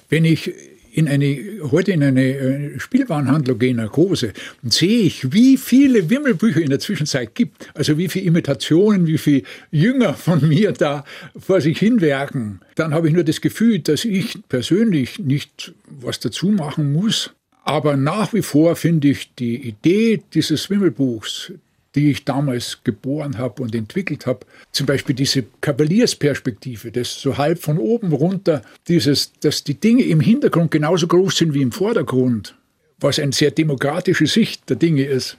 wenn 0.08 0.24
ich 0.24 0.52
in 0.92 1.08
eine, 1.08 1.38
heute 1.70 1.92
in 1.92 2.02
eine 2.02 2.24
äh, 2.24 2.80
Spielwarenhandlung 2.80 3.58
gehe, 3.58 3.74
nach 3.74 3.96
Hose, 3.96 4.32
und 4.62 4.72
sehe 4.72 5.00
ich, 5.00 5.32
wie 5.32 5.56
viele 5.56 6.10
Wimmelbücher 6.10 6.60
in 6.60 6.70
der 6.70 6.80
Zwischenzeit 6.80 7.34
gibt. 7.34 7.68
Also 7.74 7.98
wie 7.98 8.08
viele 8.08 8.26
Imitationen, 8.26 9.06
wie 9.06 9.18
viele 9.18 9.42
Jünger 9.70 10.14
von 10.14 10.46
mir 10.48 10.72
da 10.72 11.04
vor 11.38 11.60
sich 11.60 11.78
hinwerken. 11.78 12.60
Dann 12.74 12.94
habe 12.94 13.08
ich 13.08 13.14
nur 13.14 13.24
das 13.24 13.40
Gefühl, 13.40 13.80
dass 13.80 14.04
ich 14.04 14.38
persönlich 14.48 15.18
nicht 15.18 15.72
was 15.88 16.20
dazu 16.20 16.48
machen 16.48 16.92
muss. 16.92 17.30
Aber 17.62 17.96
nach 17.96 18.32
wie 18.32 18.42
vor 18.42 18.74
finde 18.76 19.08
ich 19.08 19.34
die 19.34 19.56
Idee 19.56 20.22
dieses 20.34 20.70
Wimmelbuchs, 20.70 21.52
die 21.94 22.10
ich 22.10 22.24
damals 22.24 22.80
geboren 22.84 23.38
habe 23.38 23.62
und 23.62 23.74
entwickelt 23.74 24.26
habe. 24.26 24.46
Zum 24.72 24.86
Beispiel 24.86 25.14
diese 25.14 25.44
Kavaliersperspektive, 25.60 26.92
das 26.92 27.20
so 27.20 27.36
halb 27.36 27.60
von 27.60 27.78
oben 27.78 28.12
runter, 28.12 28.62
dieses, 28.86 29.32
dass 29.40 29.64
die 29.64 29.74
Dinge 29.74 30.04
im 30.04 30.20
Hintergrund 30.20 30.70
genauso 30.70 31.06
groß 31.06 31.36
sind 31.36 31.54
wie 31.54 31.62
im 31.62 31.72
Vordergrund, 31.72 32.54
was 33.00 33.18
eine 33.18 33.32
sehr 33.32 33.50
demokratische 33.50 34.26
Sicht 34.26 34.68
der 34.70 34.76
Dinge 34.76 35.04
ist. 35.04 35.36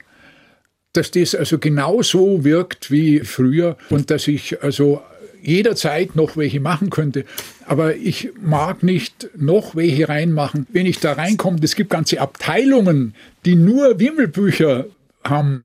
dass 0.92 1.10
das 1.10 1.34
also 1.34 1.58
genauso 1.58 2.44
wirkt 2.44 2.90
wie 2.90 3.20
früher 3.20 3.76
und 3.88 4.10
dass 4.10 4.28
ich 4.28 4.62
also 4.62 5.00
jederzeit 5.42 6.14
noch 6.14 6.36
welche 6.36 6.60
machen 6.60 6.90
könnte. 6.90 7.24
Aber 7.66 7.96
ich 7.96 8.30
mag 8.40 8.82
nicht 8.82 9.30
noch 9.36 9.74
welche 9.74 10.08
reinmachen. 10.08 10.66
Wenn 10.70 10.86
ich 10.86 11.00
da 11.00 11.14
reinkomme, 11.14 11.58
es 11.62 11.74
gibt 11.74 11.90
ganze 11.90 12.20
Abteilungen, 12.20 13.14
die 13.44 13.56
nur 13.56 13.98
Wimmelbücher 13.98 14.86
haben. 15.24 15.64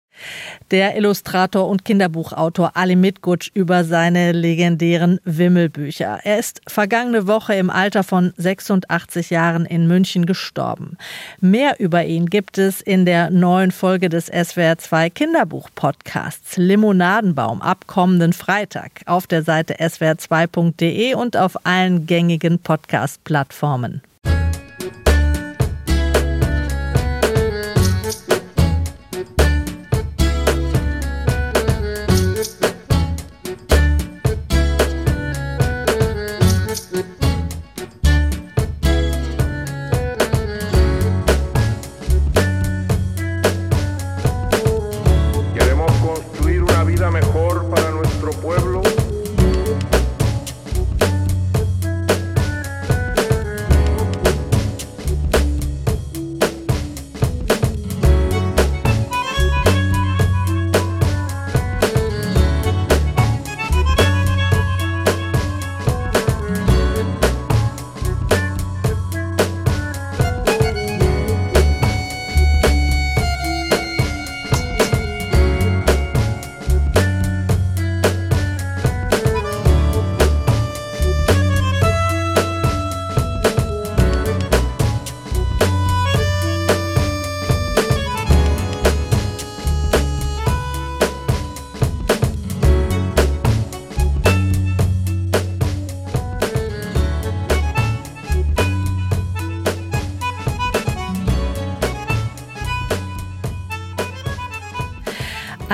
Der 0.71 0.95
Illustrator 0.97 1.67
und 1.67 1.85
Kinderbuchautor 1.85 2.71
Ali 2.75 2.95
Mitgutsch 2.95 3.49
über 3.53 3.83
seine 3.83 4.31
legendären 4.31 5.19
Wimmelbücher. 5.23 6.19
Er 6.23 6.39
ist 6.39 6.61
vergangene 6.67 7.27
Woche 7.27 7.55
im 7.55 7.69
Alter 7.69 8.03
von 8.03 8.33
86 8.37 9.29
Jahren 9.29 9.65
in 9.65 9.87
München 9.87 10.25
gestorben. 10.25 10.97
Mehr 11.39 11.79
über 11.79 12.03
ihn 12.05 12.25
gibt 12.25 12.57
es 12.57 12.81
in 12.81 13.05
der 13.05 13.29
neuen 13.29 13.71
Folge 13.71 14.09
des 14.09 14.31
SWR2 14.31 15.09
Kinderbuch-Podcasts 15.09 16.57
Limonadenbaum 16.57 17.61
ab 17.61 17.87
kommenden 17.87 18.33
Freitag 18.33 18.91
auf 19.05 19.27
der 19.27 19.43
Seite 19.43 19.75
swr2.de 19.75 21.13
und 21.15 21.37
auf 21.37 21.65
allen 21.65 22.05
gängigen 22.05 22.59
Podcast-Plattformen. 22.59 24.01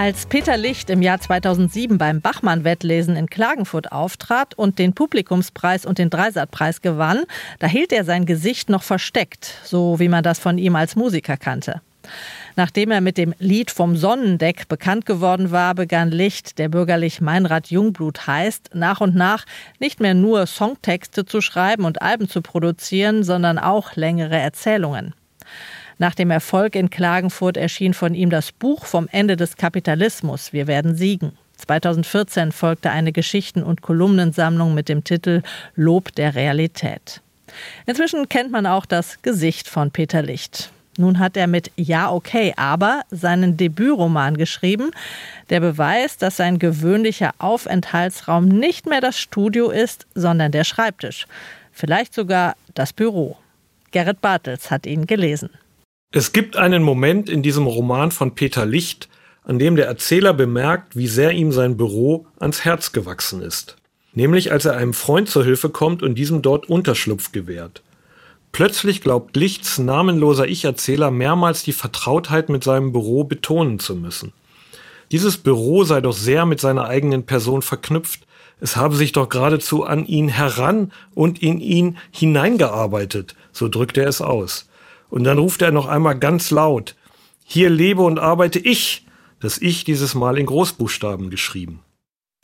Als 0.04 0.26
Peter 0.26 0.58
Licht 0.58 0.89
im 0.89 1.01
Jahr 1.01 1.22
2007 1.22 1.97
beim 1.97 2.20
Bachmann-Wettlesen 2.20 3.16
in 3.16 3.30
Klagenfurt 3.30 3.93
auftrat 3.93 4.54
und 4.54 4.78
den 4.78 4.91
Publikumspreis 4.91 5.86
und 5.86 5.97
den 5.97 6.10
Dreisatzpreis 6.10 6.82
gewann, 6.82 7.24
da 7.60 7.68
hielt 7.68 7.93
er 7.93 8.04
sein 8.04 8.26
Gesicht 8.26 8.68
noch 8.68 8.84
versteckt, 8.84 9.62
so 9.64 10.01
wie 10.01 10.10
man 10.10 10.22
das 10.22 10.39
von 10.39 10.58
ihm 10.58 10.76
als 10.76 10.97
Musiker 10.97 11.38
kannte. 11.38 11.82
Nachdem 12.58 12.91
er 12.91 12.99
mit 12.99 13.18
dem 13.18 13.34
Lied 13.39 13.72
vom 13.72 13.95
Sonnendeck 13.95 14.68
bekannt 14.68 15.06
geworden 15.06 15.51
war, 15.51 15.74
begann 15.74 16.12
Licht, 16.12 16.60
der 16.60 16.68
bürgerlich 16.68 17.22
Meinrad 17.22 17.68
Jungblut 17.68 18.28
heißt, 18.28 18.72
nach 18.74 18.99
und 18.99 19.16
nach 19.16 19.45
nicht 19.80 20.01
mehr 20.01 20.16
nur 20.16 20.47
Songtexte 20.47 21.24
zu 21.24 21.39
schreiben 21.39 21.86
und 21.86 22.01
Alben 22.01 22.28
zu 22.28 22.41
produzieren, 22.41 23.24
sondern 23.24 23.58
auch 23.58 23.95
längere 23.95 24.38
Erzählungen. 24.38 25.14
Nach 26.04 26.16
dem 26.16 26.32
Erfolg 26.32 26.76
in 26.76 26.89
Klagenfurt 26.89 27.56
erschien 27.56 27.93
von 27.93 28.14
ihm 28.14 28.30
das 28.30 28.51
Buch 28.51 28.86
vom 28.86 29.08
Ende 29.10 29.38
des 29.38 29.56
Kapitalismus 29.56 30.51
Wir 30.51 30.68
werden 30.68 30.97
siegen. 30.97 31.32
2014 31.56 32.51
folgte 32.51 32.91
eine 32.91 33.14
Geschichten- 33.14 33.64
und 33.64 33.82
Kolumnensammlung 33.82 34.74
mit 34.74 34.89
dem 34.89 35.06
Titel 35.06 35.43
Lob 35.78 36.14
der 36.16 36.36
Realität. 36.36 37.22
Inzwischen 37.86 38.28
kennt 38.28 38.51
man 38.51 38.66
auch 38.66 38.86
das 38.86 39.22
Gesicht 39.22 39.70
von 39.70 39.91
Peter 39.91 40.22
Licht. 40.22 40.74
Nun 40.97 41.20
hat 41.20 41.38
er 41.38 41.47
mit 41.47 41.72
Ja, 41.78 42.12
okay, 42.12 42.54
aber 42.58 43.04
seinen 43.10 43.56
Debütroman 43.56 44.36
geschrieben, 44.36 44.91
der 45.49 45.62
beweist, 45.62 46.22
dass 46.22 46.36
sein 46.36 46.60
gewöhnlicher 46.60 47.32
Aufenthaltsraum 47.38 48.49
nicht 48.49 48.88
mehr 48.88 48.99
das 48.99 49.18
Studio 49.18 49.70
ist, 49.70 50.06
sondern 50.16 50.51
der 50.51 50.66
Schreibtisch. 50.66 51.28
Vielleicht 51.72 52.14
sogar 52.14 52.58
das 52.74 52.91
Büro. 52.91 53.38
Gerrit 53.91 54.20
Bartels 54.20 54.70
hat 54.70 54.86
ihn 54.86 55.08
gelesen. 55.08 55.49
Es 56.16 56.32
gibt 56.32 56.57
einen 56.57 56.84
Moment 56.84 57.28
in 57.28 57.41
diesem 57.41 57.66
Roman 57.66 58.11
von 58.11 58.36
Peter 58.36 58.68
Licht, 58.68 59.09
an 59.45 59.57
dem 59.57 59.76
der 59.76 59.88
Erzähler 59.88 60.32
bemerkt, 60.32 60.95
wie 60.95 61.07
sehr 61.07 61.32
ihm 61.32 61.51
sein 61.51 61.76
Büro 61.76 62.28
ans 62.38 62.64
Herz 62.64 62.91
gewachsen 62.91 63.41
ist. 63.41 63.78
Nämlich 64.14 64.51
als 64.51 64.66
er 64.66 64.78
einem 64.78 64.93
Freund 64.93 65.28
zur 65.28 65.43
Hilfe 65.43 65.70
kommt 65.70 66.03
und 66.03 66.14
diesem 66.14 66.43
dort 66.43 66.70
Unterschlupf 66.70 67.32
gewährt. 67.32 67.82
Plötzlich 68.51 69.01
glaubt 69.01 69.36
Lichts 69.36 69.80
namenloser 69.80 70.47
Ich-Erzähler 70.47 71.09
mehrmals 71.09 71.64
die 71.64 71.74
Vertrautheit 71.74 72.47
mit 72.47 72.64
seinem 72.64 72.91
Büro 72.91 73.24
betonen 73.24 73.80
zu 73.80 73.95
müssen. 73.95 74.34
Dieses 75.11 75.38
Büro 75.38 75.84
sei 75.84 75.99
doch 75.99 76.14
sehr 76.14 76.45
mit 76.45 76.59
seiner 76.59 76.86
eigenen 76.86 77.26
Person 77.26 77.64
verknüpft, 77.64 78.28
es 78.61 78.76
habe 78.76 78.95
sich 78.95 79.14
doch 79.14 79.30
geradezu 79.30 79.84
an 79.84 80.05
ihn 80.05 80.28
heran 80.28 80.91
und 81.16 81.41
in 81.41 81.59
ihn 81.59 81.97
hineingearbeitet, 82.11 83.34
so 83.51 83.68
drückt 83.68 83.97
er 83.97 84.07
es 84.07 84.22
aus. 84.22 84.68
Und 85.14 85.26
dann 85.26 85.38
ruft 85.38 85.61
er 85.61 85.70
noch 85.70 85.86
einmal 85.86 86.18
ganz 86.18 86.49
laut, 86.49 86.95
hier 87.45 87.70
lebe 87.70 88.01
und 88.01 88.18
arbeite 88.18 88.57
ich, 88.57 89.05
das 89.39 89.59
Ich 89.59 89.84
dieses 89.84 90.16
Mal 90.16 90.39
in 90.39 90.47
Großbuchstaben 90.47 91.30
geschrieben. 91.30 91.82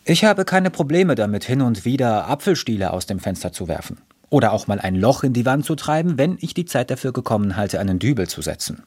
Ich 0.06 0.24
habe 0.24 0.46
keine 0.46 0.70
Probleme 0.70 1.16
damit, 1.16 1.46
hin 1.46 1.64
und 1.64 1.84
wieder 1.84 2.28
Apfelstiele 2.28 2.94
aus 2.94 3.08
dem 3.08 3.20
Fenster 3.20 3.52
zu 3.52 3.68
werfen. 3.68 3.98
Oder 4.30 4.54
auch 4.54 4.68
mal 4.68 4.80
ein 4.80 4.94
Loch 4.94 5.24
in 5.24 5.34
die 5.34 5.48
Wand 5.48 5.66
zu 5.66 5.74
treiben, 5.74 6.20
wenn 6.20 6.38
ich 6.42 6.54
die 6.54 6.66
Zeit 6.66 6.92
dafür 6.92 7.12
gekommen 7.12 7.56
halte, 7.56 7.80
einen 7.80 7.98
Dübel 7.98 8.28
zu 8.28 8.44
setzen. 8.44 8.84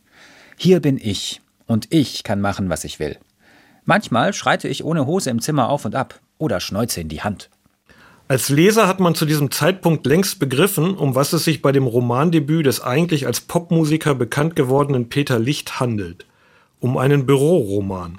Hier 0.56 0.78
bin 0.78 0.96
ich, 0.96 1.40
und 1.66 1.88
ich 1.90 2.22
kann 2.22 2.40
machen, 2.40 2.70
was 2.70 2.84
ich 2.84 3.00
will. 3.00 3.18
Manchmal 3.84 4.32
schreite 4.32 4.68
ich 4.68 4.84
ohne 4.84 5.06
Hose 5.06 5.28
im 5.28 5.40
Zimmer 5.40 5.68
auf 5.68 5.84
und 5.84 5.96
ab 5.96 6.20
oder 6.38 6.60
schneuze 6.60 7.00
in 7.00 7.08
die 7.08 7.22
Hand. 7.22 7.50
Als 8.32 8.48
Leser 8.48 8.88
hat 8.88 8.98
man 8.98 9.14
zu 9.14 9.26
diesem 9.26 9.50
Zeitpunkt 9.50 10.06
längst 10.06 10.38
begriffen, 10.38 10.94
um 10.94 11.14
was 11.14 11.34
es 11.34 11.44
sich 11.44 11.60
bei 11.60 11.70
dem 11.70 11.86
Romandebüt 11.86 12.64
des 12.64 12.80
eigentlich 12.80 13.26
als 13.26 13.42
Popmusiker 13.42 14.14
bekannt 14.14 14.56
gewordenen 14.56 15.10
Peter 15.10 15.38
Licht 15.38 15.80
handelt. 15.80 16.24
Um 16.80 16.96
einen 16.96 17.26
Büroroman. 17.26 18.16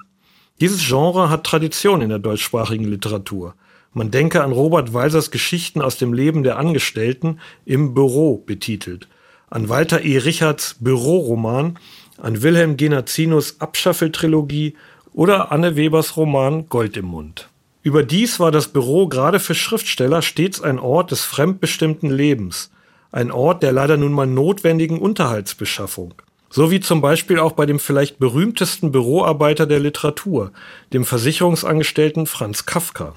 Dieses 0.61 0.86
Genre 0.86 1.32
hat 1.32 1.45
Tradition 1.45 2.01
in 2.01 2.09
der 2.09 2.20
deutschsprachigen 2.20 2.84
Literatur. 2.84 3.55
Man 3.91 4.11
denke 4.11 4.43
an 4.43 4.51
Robert 4.51 4.93
Walsers 4.93 5.32
Geschichten 5.32 5.82
aus 5.82 5.97
dem 5.97 6.14
Leben 6.14 6.43
der 6.43 6.59
Angestellten 6.59 7.39
im 7.66 7.95
Büro 7.95 8.38
betitelt, 8.38 9.07
an 9.49 9.68
Walter 9.68 10.05
E. 10.05 10.20
Richards 10.20 10.76
Büroroman, 10.80 11.80
an 12.20 12.43
Wilhelm 12.43 12.78
Genazinos 12.78 13.59
Abschaffeltrilogie 13.59 14.76
oder 15.11 15.51
Anne 15.51 15.76
Webers 15.76 16.18
Roman 16.18 16.70
Gold 16.70 16.97
im 16.97 17.05
Mund. 17.05 17.49
Überdies 17.84 18.39
war 18.39 18.49
das 18.49 18.69
Büro 18.69 19.09
gerade 19.09 19.41
für 19.41 19.53
Schriftsteller 19.53 20.21
stets 20.21 20.61
ein 20.61 20.79
Ort 20.79 21.11
des 21.11 21.25
fremdbestimmten 21.25 22.09
Lebens, 22.09 22.71
ein 23.11 23.29
Ort 23.29 23.61
der 23.61 23.73
leider 23.73 23.97
nun 23.97 24.13
mal 24.13 24.25
notwendigen 24.25 24.99
Unterhaltsbeschaffung. 24.99 26.13
So 26.49 26.71
wie 26.71 26.79
zum 26.79 27.01
Beispiel 27.01 27.39
auch 27.39 27.51
bei 27.51 27.65
dem 27.65 27.79
vielleicht 27.79 28.19
berühmtesten 28.19 28.93
Büroarbeiter 28.93 29.65
der 29.65 29.81
Literatur, 29.81 30.53
dem 30.93 31.03
Versicherungsangestellten 31.03 32.25
Franz 32.25 32.65
Kafka. 32.65 33.15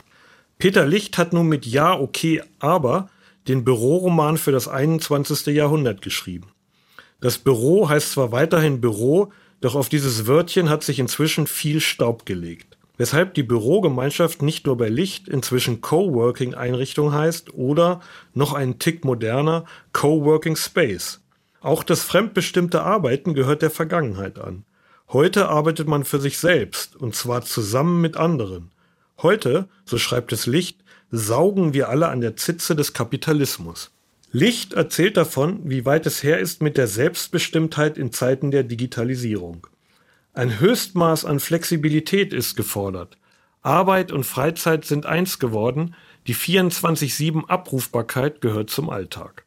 Peter 0.59 0.85
Licht 0.85 1.17
hat 1.17 1.33
nun 1.33 1.47
mit 1.47 1.65
Ja, 1.65 1.93
okay, 1.93 2.43
aber 2.59 3.09
den 3.47 3.63
Büroroman 3.63 4.37
für 4.37 4.51
das 4.51 4.67
21. 4.67 5.47
Jahrhundert 5.55 6.03
geschrieben. 6.03 6.49
Das 7.21 7.39
Büro 7.39 7.89
heißt 7.89 8.11
zwar 8.11 8.33
weiterhin 8.33 8.81
Büro, 8.81 9.33
doch 9.61 9.77
auf 9.77 9.89
dieses 9.89 10.27
Wörtchen 10.27 10.69
hat 10.69 10.83
sich 10.83 10.99
inzwischen 10.99 11.47
viel 11.47 11.81
Staub 11.81 12.27
gelegt 12.27 12.76
weshalb 12.99 13.35
die 13.35 13.43
Bürogemeinschaft 13.43 14.43
nicht 14.43 14.67
nur 14.67 14.77
bei 14.77 14.89
Licht 14.89 15.29
inzwischen 15.29 15.81
Coworking-Einrichtung 15.81 17.13
heißt 17.13 17.55
oder 17.55 18.01
noch 18.35 18.53
einen 18.53 18.79
Tick 18.79 19.05
moderner 19.05 19.65
Coworking 19.93 20.57
Space. 20.57 21.21
Auch 21.61 21.83
das 21.83 22.03
fremdbestimmte 22.03 22.83
Arbeiten 22.83 23.35
gehört 23.35 23.63
der 23.63 23.71
Vergangenheit 23.71 24.39
an. 24.39 24.65
Heute 25.09 25.49
arbeitet 25.49 25.89
man 25.89 26.05
für 26.05 26.21
sich 26.21 26.39
selbst, 26.39 26.97
und 26.97 27.15
zwar 27.15 27.43
zusammen 27.43 28.01
mit 28.01 28.17
anderen. 28.17 28.73
Heute, 29.23 29.69
so 29.85 29.99
schreibt 29.99 30.33
es 30.33 30.47
Licht, 30.47 30.85
saugen 31.11 31.75
wir 31.75 31.89
alle 31.89 32.09
an 32.09 32.21
der 32.21 32.37
Zitze 32.37 32.75
des 32.75 32.93
Kapitalismus. 32.93 33.93
Licht 34.33 34.75
erzählt 34.75 35.17
davon, 35.17 35.61
wie 35.65 35.87
weit 35.87 36.07
es 36.07 36.23
her 36.23 36.39
ist 36.39 36.61
mit 36.61 36.77
der 36.77 36.89
Selbstbestimmtheit 36.89 37.97
in 37.97 38.13
Zeiten 38.13 38.51
der 38.51 38.65
Digitalisierung. 38.65 39.67
Ein 40.37 40.61
Höchstmaß 40.61 41.25
an 41.25 41.41
Flexibilität 41.41 42.35
ist 42.35 42.57
gefordert. 42.57 43.17
Arbeit 43.63 44.13
und 44.13 44.25
Freizeit 44.25 44.85
sind 44.85 45.07
eins 45.07 45.39
geworden, 45.39 45.95
die 46.27 46.35
24-7 46.35 47.47
Abrufbarkeit 47.49 48.43
gehört 48.43 48.69
zum 48.69 48.91
Alltag. 48.91 49.47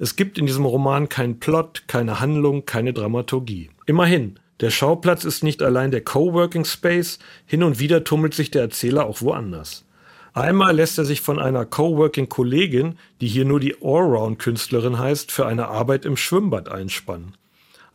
Es 0.00 0.16
gibt 0.16 0.36
in 0.36 0.46
diesem 0.46 0.64
Roman 0.64 1.08
keinen 1.08 1.38
Plot, 1.38 1.84
keine 1.86 2.18
Handlung, 2.18 2.66
keine 2.66 2.92
Dramaturgie. 2.92 3.70
Immerhin, 3.86 4.40
der 4.58 4.70
Schauplatz 4.70 5.24
ist 5.24 5.44
nicht 5.44 5.62
allein 5.62 5.92
der 5.92 6.02
Coworking 6.02 6.64
Space, 6.64 7.20
hin 7.46 7.62
und 7.62 7.78
wieder 7.78 8.02
tummelt 8.02 8.34
sich 8.34 8.50
der 8.50 8.62
Erzähler 8.62 9.06
auch 9.06 9.22
woanders. 9.22 9.84
Einmal 10.32 10.74
lässt 10.74 10.98
er 10.98 11.04
sich 11.04 11.20
von 11.20 11.38
einer 11.38 11.64
Coworking-Kollegin, 11.64 12.98
die 13.20 13.28
hier 13.28 13.44
nur 13.44 13.60
die 13.60 13.76
Allround-Künstlerin 13.80 14.98
heißt, 14.98 15.30
für 15.30 15.46
eine 15.46 15.68
Arbeit 15.68 16.04
im 16.04 16.16
Schwimmbad 16.16 16.68
einspannen. 16.68 17.36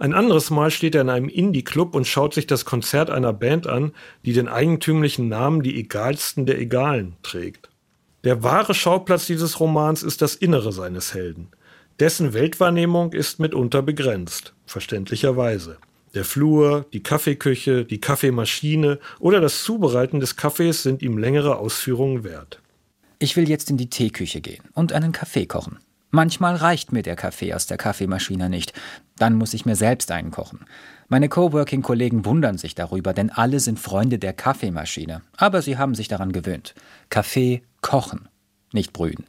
Ein 0.02 0.16
anderes 0.16 0.50
Mal 0.50 0.72
steht 0.72 0.96
er 0.96 1.02
in 1.02 1.10
einem 1.10 1.30
Indie-Club 1.30 1.94
und 1.94 2.08
schaut 2.08 2.34
sich 2.34 2.48
das 2.48 2.66
Konzert 2.66 3.12
einer 3.12 3.34
Band 3.34 3.68
an, 3.68 3.92
die 4.26 4.34
den 4.34 4.48
eigentümlichen 4.48 5.30
Namen 5.30 5.62
Die 5.62 5.78
Egalsten 5.78 6.48
der 6.48 6.60
Egalen 6.60 7.18
trägt. 7.22 7.70
Der 8.24 8.42
wahre 8.42 8.74
Schauplatz 8.74 9.28
dieses 9.28 9.60
Romans 9.60 10.02
ist 10.02 10.24
das 10.24 10.34
Innere 10.34 10.72
seines 10.72 11.14
Helden. 11.14 11.50
Dessen 12.00 12.34
Weltwahrnehmung 12.34 13.14
ist 13.14 13.40
mitunter 13.40 13.84
begrenzt, 13.84 14.56
verständlicherweise. 14.66 15.78
Der 16.16 16.26
Flur, 16.26 16.88
die 16.94 17.04
Kaffeeküche, 17.04 17.86
die 17.86 18.02
Kaffeemaschine 18.02 18.98
oder 19.20 19.40
das 19.40 19.64
Zubereiten 19.64 20.20
des 20.20 20.36
Kaffees 20.36 20.82
sind 20.82 21.04
ihm 21.04 21.20
längere 21.20 21.58
Ausführungen 21.58 22.24
wert. 22.24 22.60
Ich 23.20 23.38
will 23.38 23.48
jetzt 23.48 23.70
in 23.70 23.78
die 23.78 23.92
Teeküche 23.92 24.42
gehen 24.42 24.64
und 24.74 24.94
einen 24.94 25.12
Kaffee 25.12 25.46
kochen. 25.46 25.78
Manchmal 26.14 26.58
reicht 26.58 26.92
mir 26.92 27.04
der 27.04 27.16
Kaffee 27.16 27.54
aus 27.54 27.68
der 27.68 27.78
Kaffeemaschine 27.78 28.50
nicht. 28.50 28.74
Dann 29.22 29.36
muss 29.36 29.54
ich 29.54 29.68
mir 29.68 29.76
selbst 29.76 30.10
einen 30.10 30.32
kochen. 30.32 30.66
Meine 31.08 31.30
Coworking-Kollegen 31.30 32.26
wundern 32.26 32.58
sich 32.58 32.74
darüber, 32.74 33.14
denn 33.14 33.30
alle 33.30 33.60
sind 33.60 33.80
Freunde 33.80 34.18
der 34.18 34.34
Kaffeemaschine. 34.34 35.22
Aber 35.38 35.62
sie 35.62 35.78
haben 35.78 35.94
sich 35.94 36.08
daran 36.08 36.32
gewöhnt. 36.32 36.74
Kaffee 37.10 37.62
kochen, 37.82 38.30
nicht 38.74 38.94
brühen. 38.94 39.26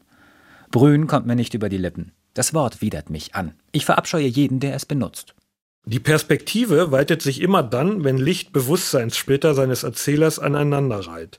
Brühen 0.70 1.08
kommt 1.08 1.26
mir 1.26 1.36
nicht 1.36 1.52
über 1.52 1.68
die 1.68 1.76
Lippen. 1.76 2.12
Das 2.32 2.54
Wort 2.54 2.80
widert 2.80 3.10
mich 3.10 3.34
an. 3.34 3.52
Ich 3.70 3.84
verabscheue 3.84 4.26
jeden, 4.26 4.60
der 4.60 4.74
es 4.74 4.86
benutzt. 4.86 5.34
Die 5.84 6.00
Perspektive 6.00 6.90
weitet 6.90 7.20
sich 7.20 7.42
immer 7.42 7.62
dann, 7.62 8.02
wenn 8.02 8.16
Licht 8.16 8.54
Bewusstseinssplitter 8.54 9.54
seines 9.54 9.82
Erzählers 9.82 10.38
aneinanderreiht. 10.38 11.38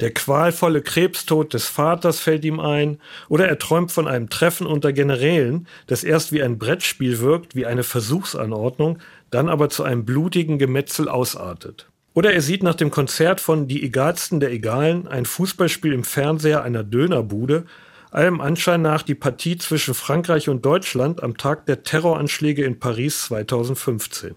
Der 0.00 0.12
qualvolle 0.12 0.80
Krebstod 0.80 1.54
des 1.54 1.66
Vaters 1.66 2.20
fällt 2.20 2.44
ihm 2.44 2.60
ein, 2.60 3.00
oder 3.28 3.48
er 3.48 3.58
träumt 3.58 3.90
von 3.90 4.06
einem 4.06 4.28
Treffen 4.28 4.66
unter 4.66 4.92
Generälen, 4.92 5.66
das 5.88 6.04
erst 6.04 6.32
wie 6.32 6.42
ein 6.42 6.58
Brettspiel 6.58 7.18
wirkt, 7.18 7.56
wie 7.56 7.66
eine 7.66 7.82
Versuchsanordnung, 7.82 8.98
dann 9.30 9.48
aber 9.48 9.70
zu 9.70 9.82
einem 9.82 10.04
blutigen 10.04 10.58
Gemetzel 10.58 11.08
ausartet. 11.08 11.88
Oder 12.14 12.32
er 12.32 12.42
sieht 12.42 12.62
nach 12.62 12.74
dem 12.74 12.90
Konzert 12.90 13.40
von 13.40 13.68
Die 13.68 13.82
Egalsten 13.82 14.40
der 14.40 14.50
Egalen 14.50 15.08
ein 15.08 15.24
Fußballspiel 15.24 15.92
im 15.92 16.04
Fernseher 16.04 16.62
einer 16.62 16.84
Dönerbude, 16.84 17.64
allem 18.10 18.40
Anschein 18.40 18.82
nach 18.82 19.02
die 19.02 19.14
Partie 19.14 19.58
zwischen 19.58 19.94
Frankreich 19.94 20.48
und 20.48 20.64
Deutschland 20.64 21.22
am 21.22 21.36
Tag 21.36 21.66
der 21.66 21.82
Terroranschläge 21.82 22.64
in 22.64 22.78
Paris 22.78 23.26
2015. 23.26 24.34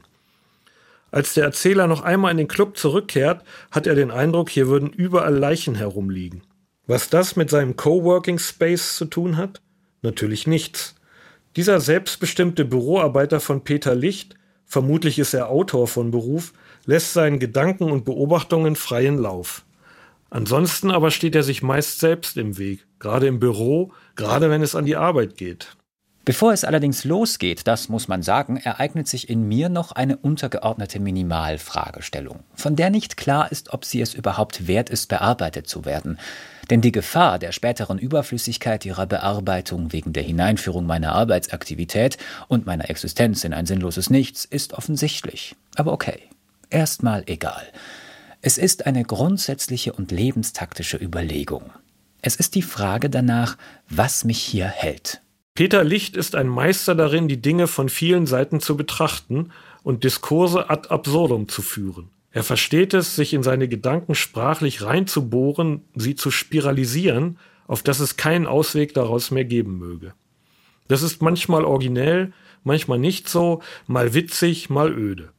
Als 1.12 1.34
der 1.34 1.44
Erzähler 1.44 1.88
noch 1.88 2.02
einmal 2.02 2.32
in 2.32 2.38
den 2.38 2.48
Club 2.48 2.78
zurückkehrt, 2.78 3.44
hat 3.70 3.86
er 3.86 3.96
den 3.96 4.12
Eindruck, 4.12 4.50
hier 4.50 4.68
würden 4.68 4.90
überall 4.90 5.36
Leichen 5.36 5.76
herumliegen. 5.76 6.44
Was 6.88 7.10
das 7.10 7.36
mit 7.36 7.50
seinem 7.50 7.76
Coworking 7.76 8.40
Space 8.40 8.96
zu 8.96 9.06
tun 9.06 9.38
hat? 9.38 9.62
Natürlich 10.02 10.48
nichts. 10.48 10.96
Dieser 11.58 11.82
selbstbestimmte 11.82 12.64
Büroarbeiter 12.64 13.42
von 13.42 13.64
Peter 13.64 13.94
Licht, 13.94 14.36
vermutlich 14.66 15.20
ist 15.20 15.34
er 15.34 15.50
Autor 15.50 15.88
von 15.88 16.12
Beruf, 16.12 16.54
lässt 16.86 17.14
seinen 17.14 17.40
Gedanken 17.40 17.92
und 17.92 18.06
Beobachtungen 18.06 18.78
freien 18.78 19.18
Lauf. 19.18 19.66
Ansonsten 20.30 20.92
aber 20.92 21.12
steht 21.12 21.36
er 21.36 21.44
sich 21.44 21.62
meist 21.62 22.00
selbst 22.00 22.38
im 22.38 22.58
Weg, 22.58 22.88
gerade 23.00 23.28
im 23.28 23.40
Büro, 23.40 23.92
gerade 24.16 24.50
wenn 24.50 24.62
es 24.62 24.76
an 24.76 24.86
die 24.86 24.96
Arbeit 24.96 25.36
geht. 25.36 25.76
Bevor 26.24 26.54
es 26.54 26.64
allerdings 26.64 27.04
losgeht, 27.04 27.66
das 27.66 27.90
muss 27.90 28.08
man 28.08 28.22
sagen, 28.22 28.58
ereignet 28.58 29.08
sich 29.08 29.28
in 29.28 29.48
mir 29.48 29.70
noch 29.70 29.92
eine 29.92 30.18
untergeordnete 30.18 31.00
Minimalfragestellung, 31.00 32.42
von 32.54 32.76
der 32.76 32.92
nicht 32.92 33.18
klar 33.18 33.52
ist, 33.52 33.74
ob 33.74 33.86
sie 33.86 34.02
es 34.02 34.14
überhaupt 34.14 34.68
wert 34.68 34.92
ist, 34.92 35.08
bearbeitet 35.08 35.68
zu 35.68 35.84
werden. 35.84 36.20
Denn 36.70 36.82
die 36.82 36.92
Gefahr 36.92 37.40
der 37.40 37.52
späteren 37.52 37.98
Überflüssigkeit 37.98 38.86
ihrer 38.86 39.08
Bearbeitung 39.08 39.92
wegen 39.94 40.14
der 40.14 40.22
Hineinführung 40.22 40.86
meiner 40.86 41.14
Arbeitsaktivität 41.14 42.18
und 42.48 42.68
meiner 42.68 42.92
Existenz 42.92 43.44
in 43.44 43.54
ein 43.54 43.66
sinnloses 43.66 44.12
Nichts 44.12 44.46
ist 44.46 44.74
offensichtlich. 44.74 45.56
Aber 45.76 45.92
okay, 45.92 46.20
erstmal 46.70 47.24
egal. 47.26 47.64
Es 48.44 48.60
ist 48.60 48.86
eine 48.86 49.04
grundsätzliche 49.04 49.94
und 49.94 50.12
lebenstaktische 50.12 50.98
Überlegung. 50.98 51.72
Es 52.22 52.36
ist 52.36 52.54
die 52.54 52.62
Frage 52.62 53.10
danach, 53.10 53.58
was 53.90 54.24
mich 54.24 54.40
hier 54.40 54.68
hält. 54.68 55.21
Peter 55.54 55.84
Licht 55.84 56.16
ist 56.16 56.36
ein 56.36 56.48
Meister 56.48 56.96
darin, 56.96 57.28
die 57.28 57.42
Dinge 57.42 57.68
von 57.68 57.90
vielen 57.90 58.26
Seiten 58.26 58.62
zu 58.62 58.78
betrachten 58.78 59.52
und 59.84 60.04
Diskurse 60.06 60.70
ad 60.70 60.90
absurdum 60.90 61.50
zu 61.50 61.62
führen. 61.62 62.10
Er 62.32 62.44
versteht 62.44 62.94
es, 62.94 63.18
sich 63.18 63.34
in 63.34 63.44
seine 63.44 63.68
Gedanken 63.68 64.16
sprachlich 64.16 64.84
reinzubohren, 64.84 65.82
sie 65.94 66.16
zu 66.16 66.32
spiralisieren, 66.32 67.38
auf 67.68 67.84
dass 67.84 68.00
es 68.00 68.16
keinen 68.16 68.48
Ausweg 68.48 68.94
daraus 68.94 69.32
mehr 69.32 69.44
geben 69.44 69.78
möge. 69.78 70.14
Das 70.88 71.04
ist 71.04 71.22
manchmal 71.22 71.66
originell, 71.66 72.32
manchmal 72.64 73.00
nicht 73.00 73.28
so, 73.28 73.62
mal 73.88 74.14
witzig, 74.14 74.70
mal 74.70 74.92
öde. 74.94 75.32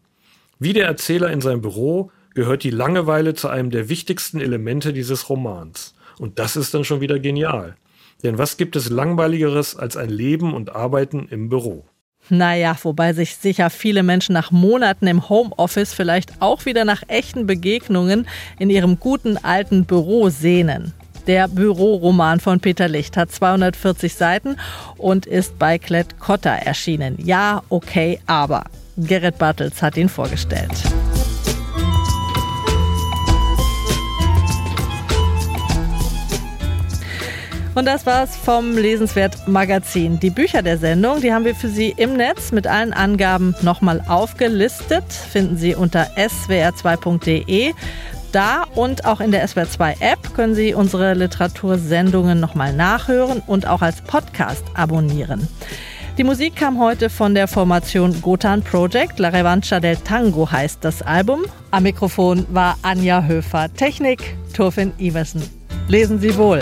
Wie 0.58 0.74
der 0.74 0.86
Erzähler 0.86 1.30
in 1.30 1.40
seinem 1.40 1.62
Büro 1.62 2.10
gehört 2.34 2.64
die 2.64 2.70
Langeweile 2.70 3.32
zu 3.34 3.48
einem 3.48 3.70
der 3.70 3.88
wichtigsten 3.88 4.40
Elemente 4.40 4.92
dieses 4.92 5.30
Romans. 5.30 5.94
Und 6.18 6.38
das 6.38 6.56
ist 6.56 6.74
dann 6.74 6.84
schon 6.84 7.00
wieder 7.00 7.18
genial. 7.18 7.76
Denn 8.22 8.38
was 8.38 8.56
gibt 8.56 8.76
es 8.76 8.90
langweiligeres 8.90 9.76
als 9.76 9.96
ein 9.96 10.10
Leben 10.10 10.54
und 10.54 10.74
Arbeiten 10.74 11.26
im 11.30 11.48
Büro? 11.48 11.84
Naja, 12.28 12.76
wobei 12.82 13.12
sich 13.12 13.36
sicher 13.36 13.68
viele 13.68 14.02
Menschen 14.02 14.32
nach 14.32 14.52
Monaten 14.52 15.06
im 15.08 15.28
Homeoffice 15.28 15.92
vielleicht 15.92 16.40
auch 16.40 16.64
wieder 16.66 16.84
nach 16.84 17.02
echten 17.08 17.46
Begegnungen 17.46 18.28
in 18.58 18.70
ihrem 18.70 19.00
guten 19.00 19.36
alten 19.38 19.84
Büro 19.86 20.28
sehnen. 20.28 20.92
Der 21.26 21.48
Büroroman 21.48 22.40
von 22.40 22.60
Peter 22.60 22.88
Licht 22.88 23.16
hat 23.16 23.30
240 23.30 24.14
Seiten 24.14 24.56
und 24.96 25.26
ist 25.26 25.58
bei 25.58 25.78
Klett 25.78 26.18
Cotta 26.18 26.54
erschienen. 26.54 27.16
Ja, 27.18 27.62
okay, 27.68 28.20
aber. 28.26 28.64
Gerrit 28.96 29.38
Bartels 29.38 29.82
hat 29.82 29.96
ihn 29.96 30.08
vorgestellt. 30.08 30.72
Und 37.74 37.86
das 37.86 38.04
war's 38.04 38.36
vom 38.36 38.76
Lesenswert 38.76 39.48
Magazin. 39.48 40.20
Die 40.20 40.28
Bücher 40.28 40.62
der 40.62 40.76
Sendung, 40.76 41.22
die 41.22 41.32
haben 41.32 41.46
wir 41.46 41.54
für 41.54 41.68
Sie 41.68 41.94
im 41.96 42.16
Netz 42.16 42.52
mit 42.52 42.66
allen 42.66 42.92
Angaben 42.92 43.54
nochmal 43.62 44.04
aufgelistet. 44.06 45.04
Finden 45.10 45.56
Sie 45.56 45.74
unter 45.74 46.08
swr2.de. 46.16 47.72
Da 48.30 48.64
und 48.74 49.04
auch 49.04 49.20
in 49.20 49.30
der 49.30 49.46
SWR2 49.46 50.00
App 50.00 50.34
können 50.34 50.54
Sie 50.54 50.74
unsere 50.74 51.14
Literatursendungen 51.14 52.40
nochmal 52.40 52.74
nachhören 52.74 53.42
und 53.46 53.66
auch 53.66 53.82
als 53.82 54.02
Podcast 54.02 54.64
abonnieren. 54.74 55.48
Die 56.18 56.24
Musik 56.24 56.56
kam 56.56 56.78
heute 56.78 57.08
von 57.08 57.34
der 57.34 57.48
Formation 57.48 58.20
Gotan 58.20 58.62
Project. 58.62 59.18
La 59.18 59.30
Revancha 59.30 59.80
del 59.80 59.96
Tango 59.96 60.50
heißt 60.50 60.84
das 60.84 61.00
Album. 61.00 61.44
Am 61.70 61.84
Mikrofon 61.84 62.46
war 62.50 62.76
Anja 62.82 63.22
Höfer. 63.24 63.72
Technik 63.72 64.36
Turfin 64.54 64.92
Iversen. 64.98 65.42
Lesen 65.88 66.18
Sie 66.18 66.36
wohl. 66.36 66.60